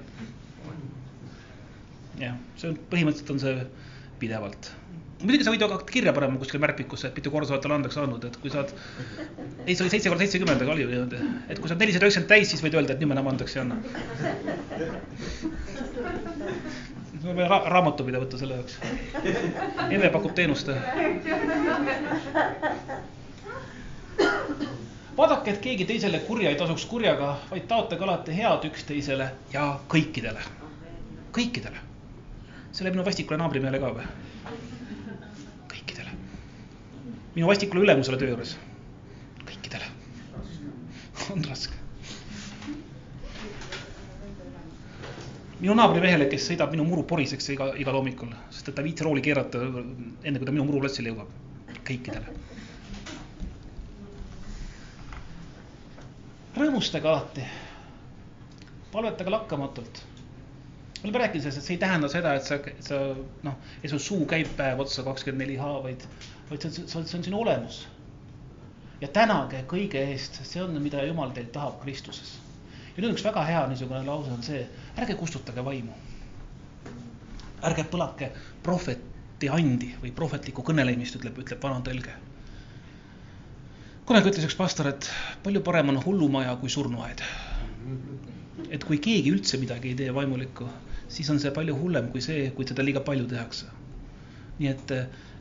jah, 2.21 2.35
see 2.57 2.71
on, 2.71 2.79
põhimõtteliselt 2.91 3.35
on 3.35 3.41
see 3.41 3.67
pidevalt 4.21 4.71
muidugi 5.23 5.47
sa 5.47 5.53
võid 5.53 5.63
ju 5.63 5.69
hakata 5.69 5.89
kirja 5.89 6.13
panema 6.17 6.41
kuskil 6.41 6.61
märkmikusse, 6.61 7.09
et 7.09 7.17
mitu 7.17 7.31
korda 7.33 7.49
sa 7.49 7.55
oled 7.57 7.65
talle 7.65 7.77
andeks 7.79 7.97
andnud, 8.01 8.25
et 8.29 8.37
kui 8.43 8.53
sa 8.53 8.61
oled, 8.61 8.73
ei, 9.65 9.73
see 9.73 9.85
oli 9.85 9.93
seitse 9.95 10.13
korda 10.13 10.25
seitsekümmend, 10.25 10.65
aga 10.65 10.75
oli 10.75 10.85
ju 10.85 10.91
niimoodi, 10.93 11.21
et 11.49 11.61
kui 11.61 11.71
sa 11.71 11.75
oled 11.75 11.85
nelisada 11.85 12.09
üheksakümmend 12.09 12.33
täis, 12.35 12.51
siis 12.53 12.65
võid 12.65 12.77
öelda, 12.77 12.97
et 12.97 13.01
nüüd 13.01 13.11
ma 13.13 13.17
enam 13.17 13.31
andeks 13.33 13.57
ei 13.57 13.63
anna. 13.63 13.79
meil 17.27 17.33
on 17.33 17.39
vaja 17.41 17.49
ra 17.49 17.59
raamatupidaja 17.73 18.23
võtta 18.23 18.39
selle 18.39 18.59
jaoks. 18.61 18.77
Emme 19.89 20.11
pakub 20.15 20.35
teenust. 20.37 20.69
vaadake, 25.17 25.51
et 25.51 25.61
keegi 25.65 25.89
teisele 25.89 26.21
kurja 26.29 26.53
ei 26.53 26.61
tasuks 26.61 26.85
kurjaga, 26.87 27.33
vaid 27.51 27.67
taotage 27.73 28.05
alati 28.05 28.37
head 28.37 28.69
üksteisele 28.69 29.31
ja 29.53 29.67
kõikidele, 29.89 30.45
kõikidele. 31.33 31.85
see 32.71 32.85
läheb 32.85 32.99
minu 32.99 33.05
vastikule 33.09 33.41
naabrimehele 33.41 33.81
ka 33.81 33.95
või? 33.97 34.09
Minu 37.37 37.49
vastikule 37.51 37.85
ülemusele 37.85 38.17
töö 38.21 38.31
juures. 38.33 38.55
kõikidele. 39.47 39.89
on 41.35 41.45
raske. 41.45 41.75
minu 45.61 45.75
naabrimehele, 45.77 46.29
kes 46.33 46.49
sõidab 46.51 46.73
minu 46.73 46.85
muru 46.89 47.05
poriseks 47.09 47.49
iga, 47.53 47.71
igal 47.81 47.97
hommikul, 48.01 48.33
sest 48.51 48.69
et 48.69 48.75
ta 48.77 48.83
ei 48.83 48.89
viitsi 48.91 49.05
rooli 49.05 49.23
keerata 49.25 49.61
enne, 49.69 50.39
kui 50.39 50.47
ta 50.49 50.53
minu 50.57 50.65
muruplatsile 50.71 51.13
jõuab. 51.13 51.31
kõikidele. 51.85 52.35
rõõmustage 56.57 57.09
alati. 57.13 57.45
palvetage 58.93 59.31
lakkamatult 59.31 60.05
me 61.03 61.11
oleme 61.11 61.19
rääkinud 61.19 61.43
sellest, 61.45 61.59
et 61.59 61.65
see 61.69 61.75
ei 61.77 61.81
tähenda 61.83 62.09
seda, 62.09 62.33
et 62.35 62.45
sa, 62.49 62.57
sa 62.81 63.01
noh, 63.45 63.59
et 63.85 63.91
su 63.93 63.99
suu 64.01 64.25
käib 64.27 64.49
päev 64.57 64.81
otsa 64.81 65.05
kakskümmend 65.05 65.45
neli 65.45 65.59
H, 65.61 65.69
vaid 65.85 66.07
vaid 66.51 66.63
see 66.63 66.83
on, 66.99 67.07
see 67.07 67.19
on 67.19 67.25
sinu 67.25 67.41
olemus. 67.43 67.87
ja 69.01 69.09
tänage 69.13 69.61
kõige 69.69 70.01
eest, 70.13 70.39
see 70.49 70.63
on, 70.63 70.77
mida 70.83 71.03
Jumal 71.05 71.33
teilt 71.37 71.51
tahab 71.53 71.81
Kristuses. 71.83 72.37
ja 72.97 73.03
nüüd 73.03 73.17
üks 73.17 73.25
väga 73.27 73.43
hea 73.49 73.65
niisugune 73.71 74.05
lause 74.07 74.31
on 74.33 74.45
see, 74.47 74.63
ärge 74.97 75.17
kustutage 75.19 75.65
vaimu. 75.65 75.93
ärge 77.67 77.85
põlake 77.91 78.31
prohveti 78.63 79.51
andi 79.53 79.91
või 80.03 80.15
prohvetlikku 80.15 80.63
kõnelemist, 80.71 81.19
ütleb, 81.19 81.43
ütleb 81.43 81.63
vana 81.63 81.83
tõlge. 81.85 82.15
kunagi 84.07 84.31
ütles 84.31 84.47
üks 84.47 84.57
pastor, 84.57 84.93
et 84.95 85.11
palju 85.43 85.61
parem 85.67 85.91
on 85.95 86.03
hullumaja 86.07 86.57
kui 86.63 86.71
surnuaed. 86.71 87.23
et 88.71 88.85
kui 88.85 88.99
keegi 89.03 89.35
üldse 89.35 89.59
midagi 89.59 89.93
ei 89.93 89.99
tee 89.99 90.15
vaimulikku, 90.15 90.71
siis 91.09 91.29
on 91.31 91.43
see 91.43 91.51
palju 91.51 91.75
hullem 91.75 92.13
kui 92.15 92.23
see, 92.23 92.51
kui 92.55 92.65
seda 92.67 92.87
liiga 92.87 93.03
palju 93.03 93.27
tehakse. 93.27 93.67
nii 94.59 94.69
et 94.71 94.93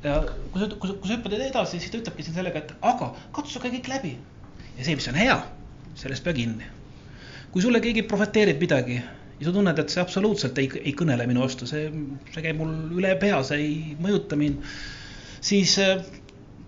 ja 0.06 0.22
kui 0.54 0.62
sa, 0.62 0.70
kui 0.70 0.90
sa, 0.90 0.96
kui 1.02 1.10
sa 1.10 1.18
hüppad 1.18 1.36
edasi, 1.38 1.80
siis 1.80 1.92
ta 1.92 2.00
ütlebki 2.00 2.26
siin 2.26 2.38
sellega, 2.38 2.62
et 2.62 2.74
aga 2.86 3.12
katsuge 3.36 3.72
kõik 3.74 3.90
läbi. 3.92 4.16
ja 4.78 4.84
see, 4.86 4.96
mis 4.98 5.08
on 5.12 5.20
hea, 5.20 5.38
sellest 5.98 6.26
pea 6.26 6.36
kinni. 6.38 6.68
kui 7.54 7.64
sulle 7.64 7.82
keegi 7.82 8.04
profeteerib 8.10 8.62
midagi 8.62 9.00
ja 9.00 9.48
sa 9.48 9.54
tunned, 9.56 9.80
et 9.80 9.92
see 9.92 10.04
absoluutselt 10.04 10.60
ei, 10.62 10.70
ei 10.84 10.94
kõnele 10.98 11.28
minu 11.28 11.44
vastu, 11.44 11.68
see, 11.70 11.88
see 12.32 12.44
käib 12.44 12.60
mul 12.60 12.76
üle 13.00 13.16
pea, 13.20 13.42
see 13.48 13.64
ei 13.64 13.96
mõjuta 14.02 14.38
mind, 14.40 14.64
siis 15.44 15.78
äh, 15.84 15.98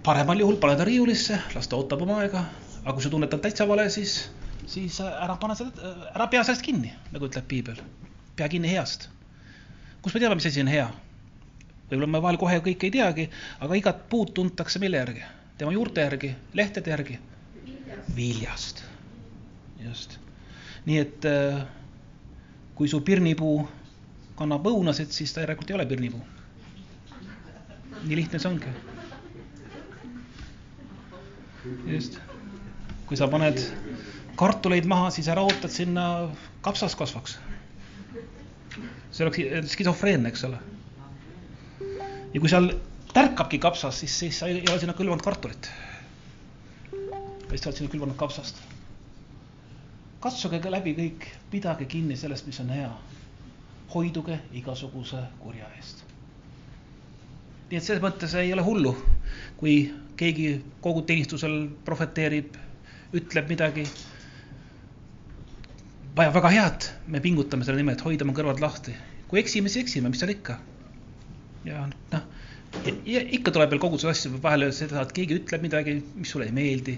paremal 0.03 0.39
juhul 0.43 0.59
pane 0.61 0.77
ta 0.79 0.87
riiulisse, 0.87 1.39
las 1.55 1.69
ta 1.69 1.79
ootab 1.79 2.03
oma 2.07 2.21
aega. 2.23 2.47
aga 2.87 2.93
kui 2.95 3.03
sa 3.03 3.11
tunned, 3.11 3.27
et 3.27 3.35
on 3.35 3.43
täitsa 3.43 3.65
vale, 3.67 3.89
siis, 3.91 4.29
siis 4.71 5.01
äh, 5.03 5.23
ära 5.23 5.35
pane 5.39 5.55
seda, 5.59 5.73
äh, 5.83 6.07
ära 6.15 6.29
pea 6.31 6.43
sellest 6.47 6.65
kinni, 6.65 6.93
nagu 7.13 7.29
ütleb 7.29 7.47
piibel. 7.47 7.83
pea 8.35 8.49
kinni 8.49 8.71
heast. 8.71 9.09
kust 10.01 10.15
me 10.15 10.23
teame, 10.23 10.39
mis 10.39 10.47
asi 10.49 10.63
on 10.63 10.71
hea? 10.71 10.87
Võib-olla 11.89 12.11
me 12.11 12.21
vahel 12.21 12.37
kohe 12.41 12.59
kõike 12.63 12.89
ei 12.89 12.95
teagi, 12.97 13.29
aga 13.63 13.79
igat 13.79 14.05
puud 14.11 14.33
tuntakse 14.35 14.79
mille 14.83 14.99
järgi? 14.99 15.23
tema 15.57 15.71
juurte 15.73 16.03
järgi, 16.03 16.35
lehtede 16.53 16.91
järgi? 16.93 17.19
viljast. 18.15 18.83
just. 19.85 20.17
nii 20.85 20.97
et 21.01 21.25
äh, 21.25 21.63
kui 22.75 22.87
su 22.87 23.01
pirnipuu 23.01 23.67
kannab 24.37 24.67
õunasid, 24.69 25.11
siis 25.11 25.33
ta 25.33 25.41
järelikult 25.41 25.71
ei 25.71 25.77
ole 25.79 25.85
pirnipuu. 25.89 26.21
nii 28.03 28.19
lihtne 28.21 28.39
see 28.39 28.51
ongi. 28.51 28.73
just. 31.93 32.19
kui 33.07 33.17
sa 33.17 33.27
paned 33.31 33.61
kartuleid 34.37 34.85
maha, 34.85 35.09
siis 35.11 35.27
ära 35.33 35.41
oota, 35.41 35.65
et 35.67 35.73
sinna 35.73 36.07
kapsas 36.61 36.95
kasvaks. 36.95 37.37
see 39.11 39.25
oleks 39.25 39.71
skisofreenne, 39.73 40.29
eks 40.29 40.43
ole. 40.49 40.59
Ja 42.33 42.39
kui 42.39 42.49
seal 42.49 42.71
tärkabki 43.13 43.59
kapsas, 43.59 43.99
siis, 43.99 44.19
siis 44.19 44.39
sa 44.39 44.47
ei 44.47 44.63
ole 44.69 44.79
sinna 44.79 44.93
külvanud 44.93 45.23
kartulit. 45.23 45.69
vaid 47.49 47.61
sa 47.61 47.69
oled 47.69 47.77
sinna 47.77 47.91
külvanud 47.91 48.17
kapsast. 48.19 48.59
katsuge 50.19 50.59
läbi 50.71 50.95
kõik, 50.97 51.29
pidage 51.51 51.85
kinni 51.85 52.17
sellest, 52.17 52.45
mis 52.47 52.59
on 52.59 52.69
hea. 52.69 52.91
hoiduge 53.93 54.39
igasuguse 54.51 55.23
kurja 55.39 55.69
eest. 55.77 56.03
nii 57.69 57.77
et 57.77 57.83
selles 57.83 58.03
mõttes 58.03 58.35
ei 58.35 58.53
ole 58.53 58.63
hullu, 58.63 58.95
kui 59.57 59.93
keegi 60.17 60.63
koguteenistusel 60.81 61.67
prohveteerib, 61.85 62.55
ütleb 63.13 63.49
midagi 63.49 63.83
vaja 66.17 66.33
väga 66.33 66.49
head, 66.49 66.87
me 67.07 67.19
pingutame 67.21 67.65
selle 67.65 67.77
nimel, 67.77 67.95
et 67.95 68.01
hoida 68.01 68.25
oma 68.25 68.33
kõrvad 68.33 68.61
lahti. 68.61 68.95
kui 69.27 69.39
eksime, 69.39 69.69
siis 69.69 69.83
eksime, 69.85 70.09
mis 70.09 70.19
seal 70.19 70.31
ikka. 70.31 70.55
Ja 71.67 71.83
noh, 71.87 72.25
ikka 73.37 73.53
tuleb 73.53 73.71
veel 73.73 73.81
koguduse 73.81 74.09
asju 74.11 74.39
vahele 74.43 74.69
seda, 74.75 75.01
et 75.03 75.13
keegi 75.15 75.39
ütleb 75.41 75.63
midagi, 75.65 75.97
mis 76.15 76.31
sulle 76.33 76.47
ei 76.49 76.55
meeldi. 76.55 76.97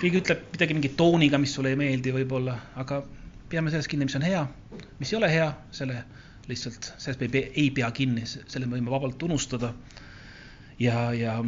keegi 0.00 0.22
ütleb 0.22 0.46
midagi 0.54 0.76
mingi 0.78 0.92
tooniga, 0.98 1.40
mis 1.42 1.54
sulle 1.56 1.72
ei 1.74 1.80
meeldi 1.80 2.14
võib-olla, 2.14 2.56
aga 2.82 3.02
peame 3.50 3.72
sellest 3.72 3.90
kinni, 3.92 4.08
mis 4.08 4.18
on 4.18 4.26
hea, 4.26 4.42
mis 5.00 5.12
ei 5.12 5.20
ole 5.20 5.30
hea, 5.32 5.50
selle 5.74 6.02
lihtsalt, 6.50 6.92
sellest 6.96 7.22
me 7.22 7.28
ei 7.28 7.34
pea, 7.36 7.52
ei 7.62 7.70
pea 7.74 7.90
kinni, 7.94 8.26
selle 8.26 8.66
me 8.66 8.78
võime 8.78 8.92
vabalt 8.92 9.22
unustada. 9.28 9.72
ja, 10.78 11.12
ja 11.16 11.38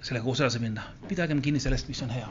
sellega 0.00 0.24
koos 0.24 0.40
edasi 0.42 0.60
minna, 0.60 0.84
pidagem 1.08 1.40
kinni 1.42 1.60
sellest, 1.60 1.88
mis 1.88 2.02
on 2.04 2.12
hea 2.12 2.28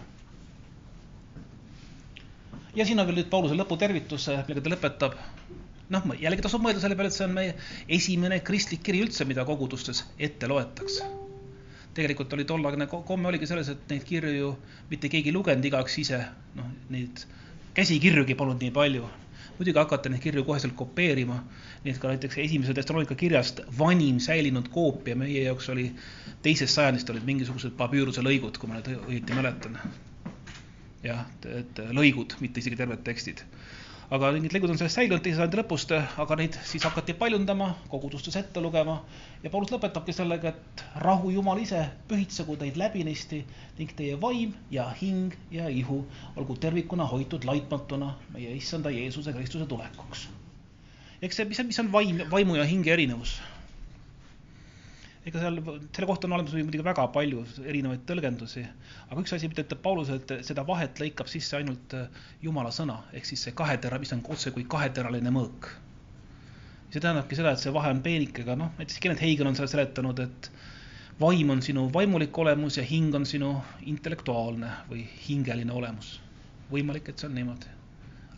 ja 2.75 2.85
siin 2.85 2.99
on 2.99 3.07
veel 3.07 3.21
nüüd 3.21 3.29
Pauluse 3.31 3.55
lõputervitus, 3.57 4.27
millega 4.47 4.63
ta 4.65 4.73
lõpetab. 4.73 5.17
Noh, 5.93 6.07
jällegi 6.19 6.45
tasub 6.45 6.63
mõelda 6.63 6.81
selle 6.83 6.97
peale, 6.97 7.11
et 7.11 7.17
see 7.17 7.27
on 7.27 7.35
meie 7.35 7.53
esimene 7.97 8.39
kristlik 8.45 8.83
kiri 8.85 9.03
üldse, 9.05 9.27
mida 9.29 9.45
kogudustes 9.47 10.03
ette 10.17 10.49
loetakse. 10.51 11.11
tegelikult 11.95 12.33
oli 12.35 12.43
tollaegne 12.43 12.87
komme 12.91 13.29
oligi 13.29 13.47
selles, 13.47 13.69
et 13.71 13.83
neid 13.89 14.03
kirju 14.03 14.31
ju 14.35 14.49
mitte 14.89 15.09
keegi 15.09 15.31
ei 15.31 15.35
lugenud 15.35 15.65
igaks 15.65 15.99
ise, 16.01 16.19
noh, 16.55 16.71
neid 16.91 17.23
käsikirjugi 17.77 18.35
polnud 18.35 18.61
nii 18.61 18.71
palju. 18.71 19.11
muidugi 19.57 19.79
hakata 19.79 20.09
neid 20.09 20.21
kirju 20.23 20.43
koheselt 20.43 20.75
kopeerima, 20.75 21.37
nii 21.83 21.93
et 21.93 22.01
ka 22.01 22.09
näiteks 22.11 22.41
esimese 22.43 22.73
Thessalonika 22.73 23.15
kirjast 23.15 23.61
vanim 23.77 24.19
säilinud 24.19 24.67
koopia 24.73 25.15
meie 25.15 25.45
jaoks 25.45 25.69
oli 25.71 25.91
teisest 26.43 26.75
sajandist 26.75 27.09
olid 27.09 27.23
mingisugused 27.23 27.77
papüüruse 27.77 28.25
lõigud, 28.25 28.59
kui 28.59 28.67
ma 28.69 28.81
nüüd 28.81 29.07
õieti 29.07 29.37
mäletan 29.37 29.79
jah, 31.05 31.25
et 31.59 31.81
lõigud, 31.95 32.35
mitte 32.41 32.61
isegi 32.61 32.79
terved 32.79 33.03
tekstid. 33.05 33.43
Aga 34.13 34.29
mingid 34.35 34.53
lõigud 34.53 34.69
on 34.69 34.77
sellest 34.79 34.99
säilinud 34.99 35.23
teise 35.25 35.39
sajandi 35.39 35.59
lõpust, 35.59 35.93
aga 36.21 36.37
neid 36.37 36.57
siis 36.67 36.83
hakati 36.85 37.15
paljundama, 37.17 37.71
kogudustes 37.89 38.37
ette 38.37 38.61
lugema 38.61 38.99
ja 39.43 39.49
Paulus 39.53 39.73
lõpetabki 39.73 40.13
sellega, 40.13 40.53
et 40.53 40.83
rahu 41.01 41.31
Jumal 41.33 41.63
ise 41.63 41.81
pühitsegu 42.09 42.57
teid 42.61 42.77
läbinisti 42.77 43.41
ning 43.79 43.95
teie 43.97 44.19
vaim 44.21 44.53
ja 44.71 44.87
hing 45.01 45.33
ja 45.51 45.69
ihu 45.69 46.03
olgu 46.35 46.57
tervikuna 46.61 47.07
hoitud 47.09 47.47
laitmatuna 47.49 48.13
meie 48.35 48.53
issanda 48.55 48.93
Jeesuse 48.93 49.33
Kristuse 49.33 49.65
tulekuks. 49.65 50.29
eks 51.21 51.41
see, 51.41 51.49
mis 51.49 51.59
on, 51.59 51.67
mis 51.71 51.79
on 51.81 51.91
vaim, 51.91 52.21
vaimu 52.31 52.61
ja 52.61 52.65
hinge 52.69 52.93
erinevus 52.93 53.39
ega 55.25 55.41
seal, 55.41 55.57
selle 55.65 56.07
kohta 56.09 56.27
on 56.27 56.35
olemas 56.37 56.53
muidugi 56.53 56.85
väga 56.85 57.07
palju 57.13 57.41
erinevaid 57.65 58.03
tõlgendusi, 58.09 58.61
aga 59.09 59.23
üks 59.23 59.33
asi, 59.33 59.49
mida 59.49 59.63
ütleb 59.65 59.81
Paulus, 59.85 60.11
et 60.13 60.33
seda 60.45 60.65
vahet 60.67 61.01
lõikab 61.01 61.29
sisse 61.31 61.57
ainult 61.57 61.95
äh, 61.97 62.21
Jumala 62.45 62.73
sõna, 62.75 62.99
ehk 63.17 63.25
siis 63.29 63.47
see 63.47 63.55
kahetera, 63.57 63.99
mis 64.01 64.13
on 64.13 64.21
otse 64.35 64.53
kui 64.55 64.67
kaheteraline 64.69 65.33
mõõk. 65.33 65.71
see 66.93 67.01
tähendabki 67.01 67.35
seda, 67.35 67.55
et 67.55 67.63
see 67.63 67.73
vahe 67.75 67.89
on 67.91 68.03
peenikega, 68.05 68.55
noh, 68.59 68.69
näiteks 68.77 69.01
Kenneth 69.03 69.25
Hagin 69.25 69.49
on 69.49 69.57
seda 69.57 69.67
seletanud, 69.71 70.21
et 70.21 70.51
vaim 71.19 71.49
on 71.49 71.63
sinu 71.65 71.87
vaimulik 71.93 72.37
olemus 72.37 72.77
ja 72.77 72.85
hing 72.85 73.15
on 73.17 73.25
sinu 73.25 73.55
intellektuaalne 73.89 74.69
või 74.91 75.07
hingeline 75.27 75.73
olemus. 75.73 76.19
võimalik, 76.71 77.09
et 77.09 77.19
see 77.19 77.27
on 77.27 77.35
niimoodi 77.37 77.73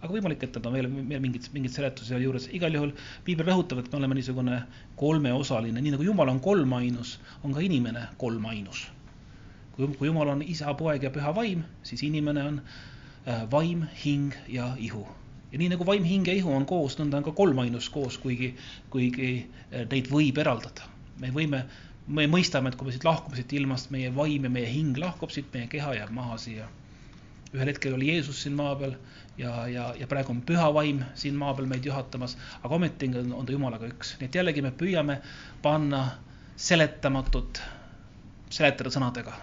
aga 0.01 0.13
võimalik, 0.13 0.43
et 0.45 0.57
nad 0.57 0.67
on 0.69 0.75
veel, 0.75 0.87
veel 1.09 1.21
mingid, 1.23 1.47
mingid 1.55 1.73
seletusi 1.73 2.11
sealjuures, 2.11 2.47
igal 2.57 2.75
juhul 2.75 2.93
piibel 3.25 3.47
rõhutab, 3.49 3.81
et 3.81 3.89
me 3.91 3.99
oleme 4.01 4.17
niisugune 4.19 4.59
kolmeosaline, 4.99 5.81
nii 5.81 5.95
nagu 5.95 6.05
Jumal 6.05 6.31
on 6.33 6.41
kolmainus, 6.43 7.17
on 7.43 7.55
ka 7.55 7.63
inimene 7.65 8.07
kolmainus. 8.21 8.87
kui, 9.75 9.89
kui 9.97 10.09
Jumal 10.09 10.33
on 10.33 10.43
isa, 10.45 10.73
poeg 10.77 11.03
ja 11.05 11.13
püha 11.13 11.33
vaim, 11.35 11.63
siis 11.85 12.03
inimene 12.05 12.43
on 12.51 12.61
äh, 12.61 13.43
vaim, 13.51 13.85
hing 14.03 14.37
ja 14.53 14.71
ihu. 14.77 15.05
ja 15.51 15.59
nii 15.59 15.73
nagu 15.73 15.85
vaim, 15.85 16.03
hing 16.03 16.27
ja 16.27 16.33
ihu 16.37 16.53
on 16.53 16.65
koos, 16.65 16.97
nõnda 16.99 17.21
on 17.21 17.27
ka 17.29 17.33
kolmainus 17.41 17.89
koos, 17.89 18.17
kuigi, 18.21 18.53
kuigi 18.93 19.33
äh, 19.41 19.85
neid 19.89 20.11
võib 20.13 20.37
eraldada. 20.37 20.89
me 21.17 21.33
võime, 21.33 21.65
me 22.07 22.27
mõistame, 22.29 22.69
et 22.69 22.77
kui 22.77 22.85
me 22.85 22.93
siit 22.93 23.05
lahkume 23.05 23.35
siit 23.35 23.53
ilmast, 23.53 23.89
meie 23.91 24.13
vaim 24.15 24.43
ja 24.45 24.49
meie 24.49 24.69
hing 24.69 24.97
lahkub 24.97 25.33
siit, 25.33 25.49
meie 25.53 25.67
keha 25.67 25.95
jääb 25.97 26.13
maha 26.13 26.37
siia 26.37 26.69
ühel 27.55 27.71
hetkel 27.71 27.95
oli 27.95 28.11
Jeesus 28.11 28.41
siin 28.43 28.55
maa 28.57 28.75
peal 28.75 28.95
ja, 29.37 29.67
ja, 29.67 29.93
ja 29.99 30.07
praegu 30.07 30.33
on 30.33 30.41
püha 30.45 30.67
vaim 30.73 31.03
siin 31.15 31.35
maa 31.37 31.53
peal 31.57 31.67
meid 31.69 31.85
juhatamas, 31.85 32.37
aga 32.63 32.75
ometigi 32.75 33.19
on, 33.21 33.33
on 33.33 33.45
ta 33.45 33.55
Jumalaga 33.55 33.89
üks, 33.89 34.15
nii 34.19 34.29
et 34.29 34.37
jällegi 34.39 34.63
me 34.65 34.71
püüame 34.79 35.19
panna 35.61 36.03
seletamatut, 36.57 37.61
seletada 38.49 38.93
sõnadega. 38.93 39.35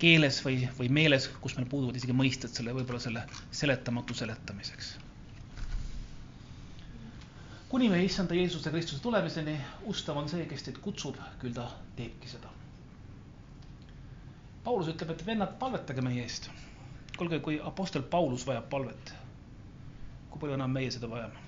keeles 0.00 0.38
või, 0.40 0.62
või 0.78 0.88
meeles, 0.88 1.26
kus 1.44 1.58
meil 1.58 1.66
puuduvad 1.68 1.96
isegi 1.98 2.14
mõisted 2.16 2.54
selle, 2.56 2.72
võib-olla 2.72 3.00
selle 3.04 3.26
seletamatu 3.52 4.14
seletamiseks. 4.16 4.94
kuni 7.68 7.88
meie 7.88 8.04
issanda 8.04 8.34
Jeesuse 8.34 8.70
Kristuse 8.70 9.02
tulemiseni, 9.02 9.54
ustav 9.86 10.16
on 10.16 10.28
see, 10.28 10.46
kes 10.46 10.66
teid 10.66 10.80
kutsub, 10.82 11.20
küll 11.38 11.54
ta 11.54 11.68
teebki 11.96 12.32
seda 12.32 12.50
Paulus 14.64 14.90
ütleb, 14.92 15.14
et 15.14 15.22
vennad, 15.26 15.54
palvetage 15.60 16.02
meie 16.04 16.24
eest. 16.26 16.50
Kuulge, 17.20 17.38
kui 17.44 17.60
Apostel 17.64 18.02
Paulus 18.02 18.46
vajab 18.48 18.70
palvet, 18.72 19.10
kui 20.32 20.40
palju 20.40 20.56
enam 20.56 20.72
meie 20.72 20.88
seda 20.94 21.08
vajame? 21.10 21.42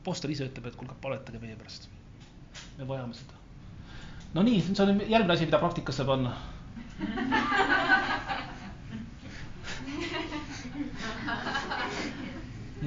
Apostel 0.00 0.32
ise 0.34 0.48
ütleb, 0.48 0.66
et 0.66 0.78
kuulge, 0.80 0.96
palvetage 1.04 1.38
meie 1.42 1.54
pärast. 1.60 1.86
me 2.78 2.88
vajame 2.88 3.14
seda. 3.14 3.38
no 4.34 4.42
nii, 4.42 4.58
see 4.66 4.82
on 4.82 4.98
järgmine 5.06 5.36
asi, 5.36 5.46
mida 5.46 5.60
praktikasse 5.62 6.04
panna. 6.10 6.34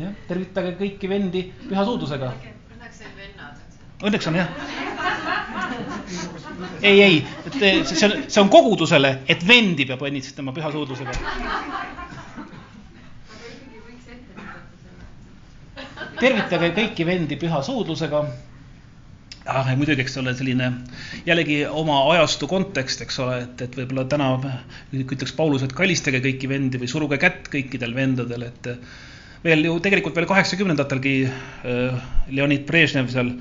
jah, 0.04 0.20
tervitage 0.28 0.76
kõiki 0.84 1.10
vendi 1.16 1.46
püha 1.70 1.88
suudlusega. 1.88 2.34
Õnneks 2.76 3.00
olid 3.06 3.22
vennad. 3.24 3.64
Õnneks 4.04 4.28
on 4.34 4.42
jah 4.44 5.47
ei, 6.90 7.02
ei, 7.02 7.18
et 7.46 7.58
see 7.60 8.08
on, 8.08 8.16
see 8.28 8.42
on 8.42 8.50
kogudusele, 8.52 9.14
et 9.30 9.46
vendi 9.48 9.86
peab 9.90 10.04
õnnitlema 10.08 10.54
püha 10.56 10.72
suudlusega. 10.74 11.16
tervitage 16.18 16.72
kõiki 16.74 17.06
vendi 17.06 17.38
püha 17.38 17.60
suudlusega. 17.66 18.24
ah, 19.48 19.68
muidugi, 19.80 20.04
eks 20.04 20.18
ole, 20.20 20.34
selline 20.36 20.72
jällegi 21.28 21.60
oma 21.70 22.00
ajastu 22.14 22.50
kontekst, 22.52 23.04
eks 23.06 23.20
ole, 23.24 23.38
et, 23.46 23.62
et 23.64 23.78
võib-olla 23.80 24.08
täna 24.10 24.32
ütleks 24.92 25.36
Paulus, 25.38 25.64
et 25.64 25.76
kallistage 25.78 26.20
kõiki 26.26 26.50
vendi 26.52 26.82
või 26.82 26.90
suruge 26.92 27.20
kätt 27.22 27.48
kõikidel 27.54 27.96
vendadel, 27.96 28.50
et 28.50 28.72
veel 29.46 29.64
ju 29.70 29.78
tegelikult 29.84 30.18
veel 30.18 30.28
kaheksakümnendatelgi 30.28 31.16
äh, 31.30 32.10
Leonid 32.34 32.66
Brežnev 32.68 33.14
seal 33.14 33.32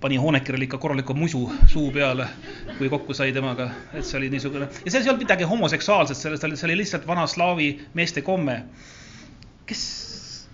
pani 0.00 0.16
Hoonekirjale 0.16 0.64
ikka 0.64 0.78
korraliku 0.78 1.14
musu 1.14 1.52
suu 1.66 1.90
peale, 1.92 2.26
kui 2.78 2.88
kokku 2.88 3.14
sai 3.14 3.32
temaga, 3.32 3.70
et 3.94 4.04
see 4.04 4.18
oli 4.18 4.30
niisugune 4.30 4.68
ja 4.68 4.90
selles 4.90 5.06
ei 5.06 5.12
olnud 5.12 5.24
midagi 5.24 5.48
homoseksuaalset, 5.48 6.16
selles 6.16 6.44
oli, 6.44 6.56
see 6.56 6.68
oli 6.68 6.76
lihtsalt 6.82 7.06
vana 7.06 7.26
slaavi 7.26 7.68
meeste 7.94 8.22
komme. 8.22 8.62
kes, 9.66 9.80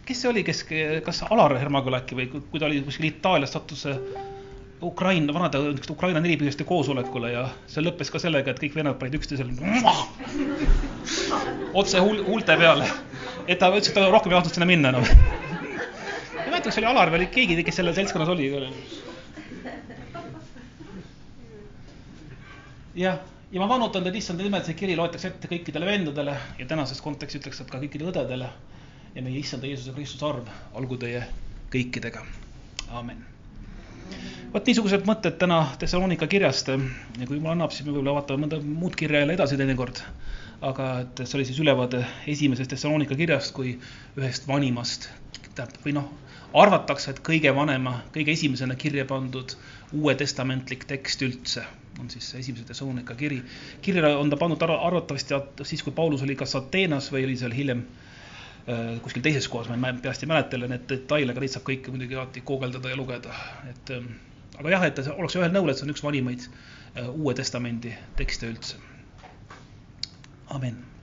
kes 0.06 0.22
see 0.22 0.30
oli, 0.30 0.44
kes, 0.44 0.64
kas 1.04 1.22
Alar 1.30 1.56
Hermagul 1.58 1.98
äkki 1.98 2.18
või 2.18 2.28
kui 2.34 2.60
ta 2.60 2.66
oli 2.66 2.80
kuskil 2.86 3.10
Itaalias, 3.10 3.52
sattus 3.52 3.86
Ukraina, 4.82 5.34
vanade 5.34 5.58
Ukraina 5.90 6.20
nelipühiste 6.20 6.64
koosolekule 6.68 7.32
ja 7.32 7.46
see 7.70 7.82
lõppes 7.84 8.10
ka 8.12 8.20
sellega, 8.22 8.52
et 8.52 8.60
kõik 8.60 8.74
vennad 8.76 8.98
panid 9.00 9.16
üksteisele 9.18 9.54
otse 11.80 12.02
huul, 12.02 12.22
huulte 12.26 12.58
peale, 12.60 12.90
et 13.48 13.58
ta 13.58 13.70
ütles, 13.72 13.90
et 13.90 13.96
ta 13.98 14.06
rohkem 14.10 14.32
ei 14.32 14.38
tahtnud 14.38 14.58
sinna 14.58 14.68
minna 14.68 14.94
enam 14.94 15.06
no. 15.08 15.16
ma 16.34 16.44
ei 16.44 16.50
mäleta, 16.50 16.68
kas 16.68 16.76
see 16.76 16.84
oli 16.84 16.92
Alar 16.92 17.14
või 17.14 17.22
oli 17.22 17.32
keegi, 17.38 17.62
kes 17.66 17.82
selles 17.82 17.98
seltskonnas 17.98 18.34
oli 18.34 18.50
jah, 22.94 23.18
ja 23.52 23.60
ma 23.60 23.68
vanutan 23.68 24.04
teid 24.04 24.16
issanda 24.18 24.44
nimel, 24.46 24.62
see 24.66 24.76
kiri 24.78 24.96
loetakse 24.98 25.28
ette 25.32 25.50
kõikidele 25.50 25.88
vendadele 25.88 26.34
ja 26.58 26.66
tänases 26.70 27.02
kontekstis 27.02 27.42
ütleks, 27.42 27.60
et 27.62 27.70
ka 27.70 27.80
kõikidele 27.82 28.12
õdedele. 28.12 28.48
ja 29.14 29.22
meie 29.22 29.38
issanda 29.38 29.66
Jeesuse 29.66 29.92
Kristuse 29.94 30.26
arm 30.26 30.48
olgu 30.74 30.96
teie 30.98 31.22
kõikidega. 31.70 32.24
amin. 32.90 33.24
vot 34.52 34.66
niisugused 34.66 35.06
mõtted 35.06 35.38
täna 35.38 35.60
Thessalonika 35.78 36.26
kirjast 36.26 36.68
ja 36.68 36.78
kui 37.26 37.36
jumal 37.36 37.52
annab, 37.52 37.70
siis 37.70 37.86
me 37.86 37.92
võib-olla 37.92 38.18
vaatame 38.20 38.46
mõnda 38.46 38.62
muud 38.62 38.96
kirja 38.96 39.22
jälle 39.22 39.34
edasi 39.34 39.56
teinekord. 39.56 40.02
aga 40.62 40.90
et 41.00 41.26
see 41.26 41.38
oli 41.38 41.44
siis 41.44 41.60
ülevaade 41.60 42.04
esimesest 42.26 42.70
Thessalonika 42.70 43.14
kirjast 43.14 43.54
kui 43.54 43.78
ühest 44.16 44.48
vanimast, 44.48 45.08
tähendab, 45.54 45.80
või 45.84 45.94
noh, 45.98 46.10
arvatakse, 46.54 47.10
et 47.10 47.22
kõige 47.26 47.54
vanema, 47.54 48.00
kõige 48.14 48.32
esimesena 48.32 48.74
kirja 48.74 49.04
pandud 49.04 49.56
uuetestamentlik 49.92 50.86
tekst 50.90 51.22
üldse 51.22 51.66
on 52.00 52.10
siis 52.10 52.34
esimese 52.34 52.64
Thessalonika 52.64 53.14
kiri. 53.14 53.42
kirja 53.82 54.16
on 54.18 54.30
ta 54.30 54.36
pannud 54.36 54.62
arvatavasti 54.62 55.34
siis, 55.62 55.82
kui 55.82 55.92
Paulus 55.92 56.22
oli 56.22 56.36
kas 56.36 56.56
Ateenas 56.56 57.10
või 57.12 57.24
oli 57.28 57.36
seal 57.36 57.54
hiljem 57.54 57.84
äh, 58.68 59.02
kuskil 59.02 59.22
teises 59.22 59.48
kohas, 59.48 59.68
ma 59.68 59.92
ei, 59.92 60.00
peast 60.02 60.22
ei 60.22 60.30
mäleta 60.30 60.56
jälle 60.56 60.70
neid 60.72 60.88
detaile, 60.88 61.32
aga 61.32 61.44
neid 61.44 61.54
saab 61.54 61.66
kõike 61.68 61.94
muidugi 61.94 62.18
alati 62.18 62.44
guugeldada 62.46 62.94
ja 62.94 62.98
lugeda, 62.98 63.36
et 63.70 63.94
ähm, 63.96 64.10
aga 64.58 64.74
jah, 64.76 64.88
et 64.90 65.04
oleks 65.16 65.38
ühel 65.38 65.54
nõul, 65.54 65.70
et 65.70 65.80
see 65.80 65.88
on 65.88 65.94
üks 65.94 66.04
vanimaid 66.06 66.48
äh, 66.48 67.06
Uue 67.10 67.34
Testamendi 67.34 67.94
tekste 68.18 68.50
üldse. 68.50 68.82
amin 70.54 70.93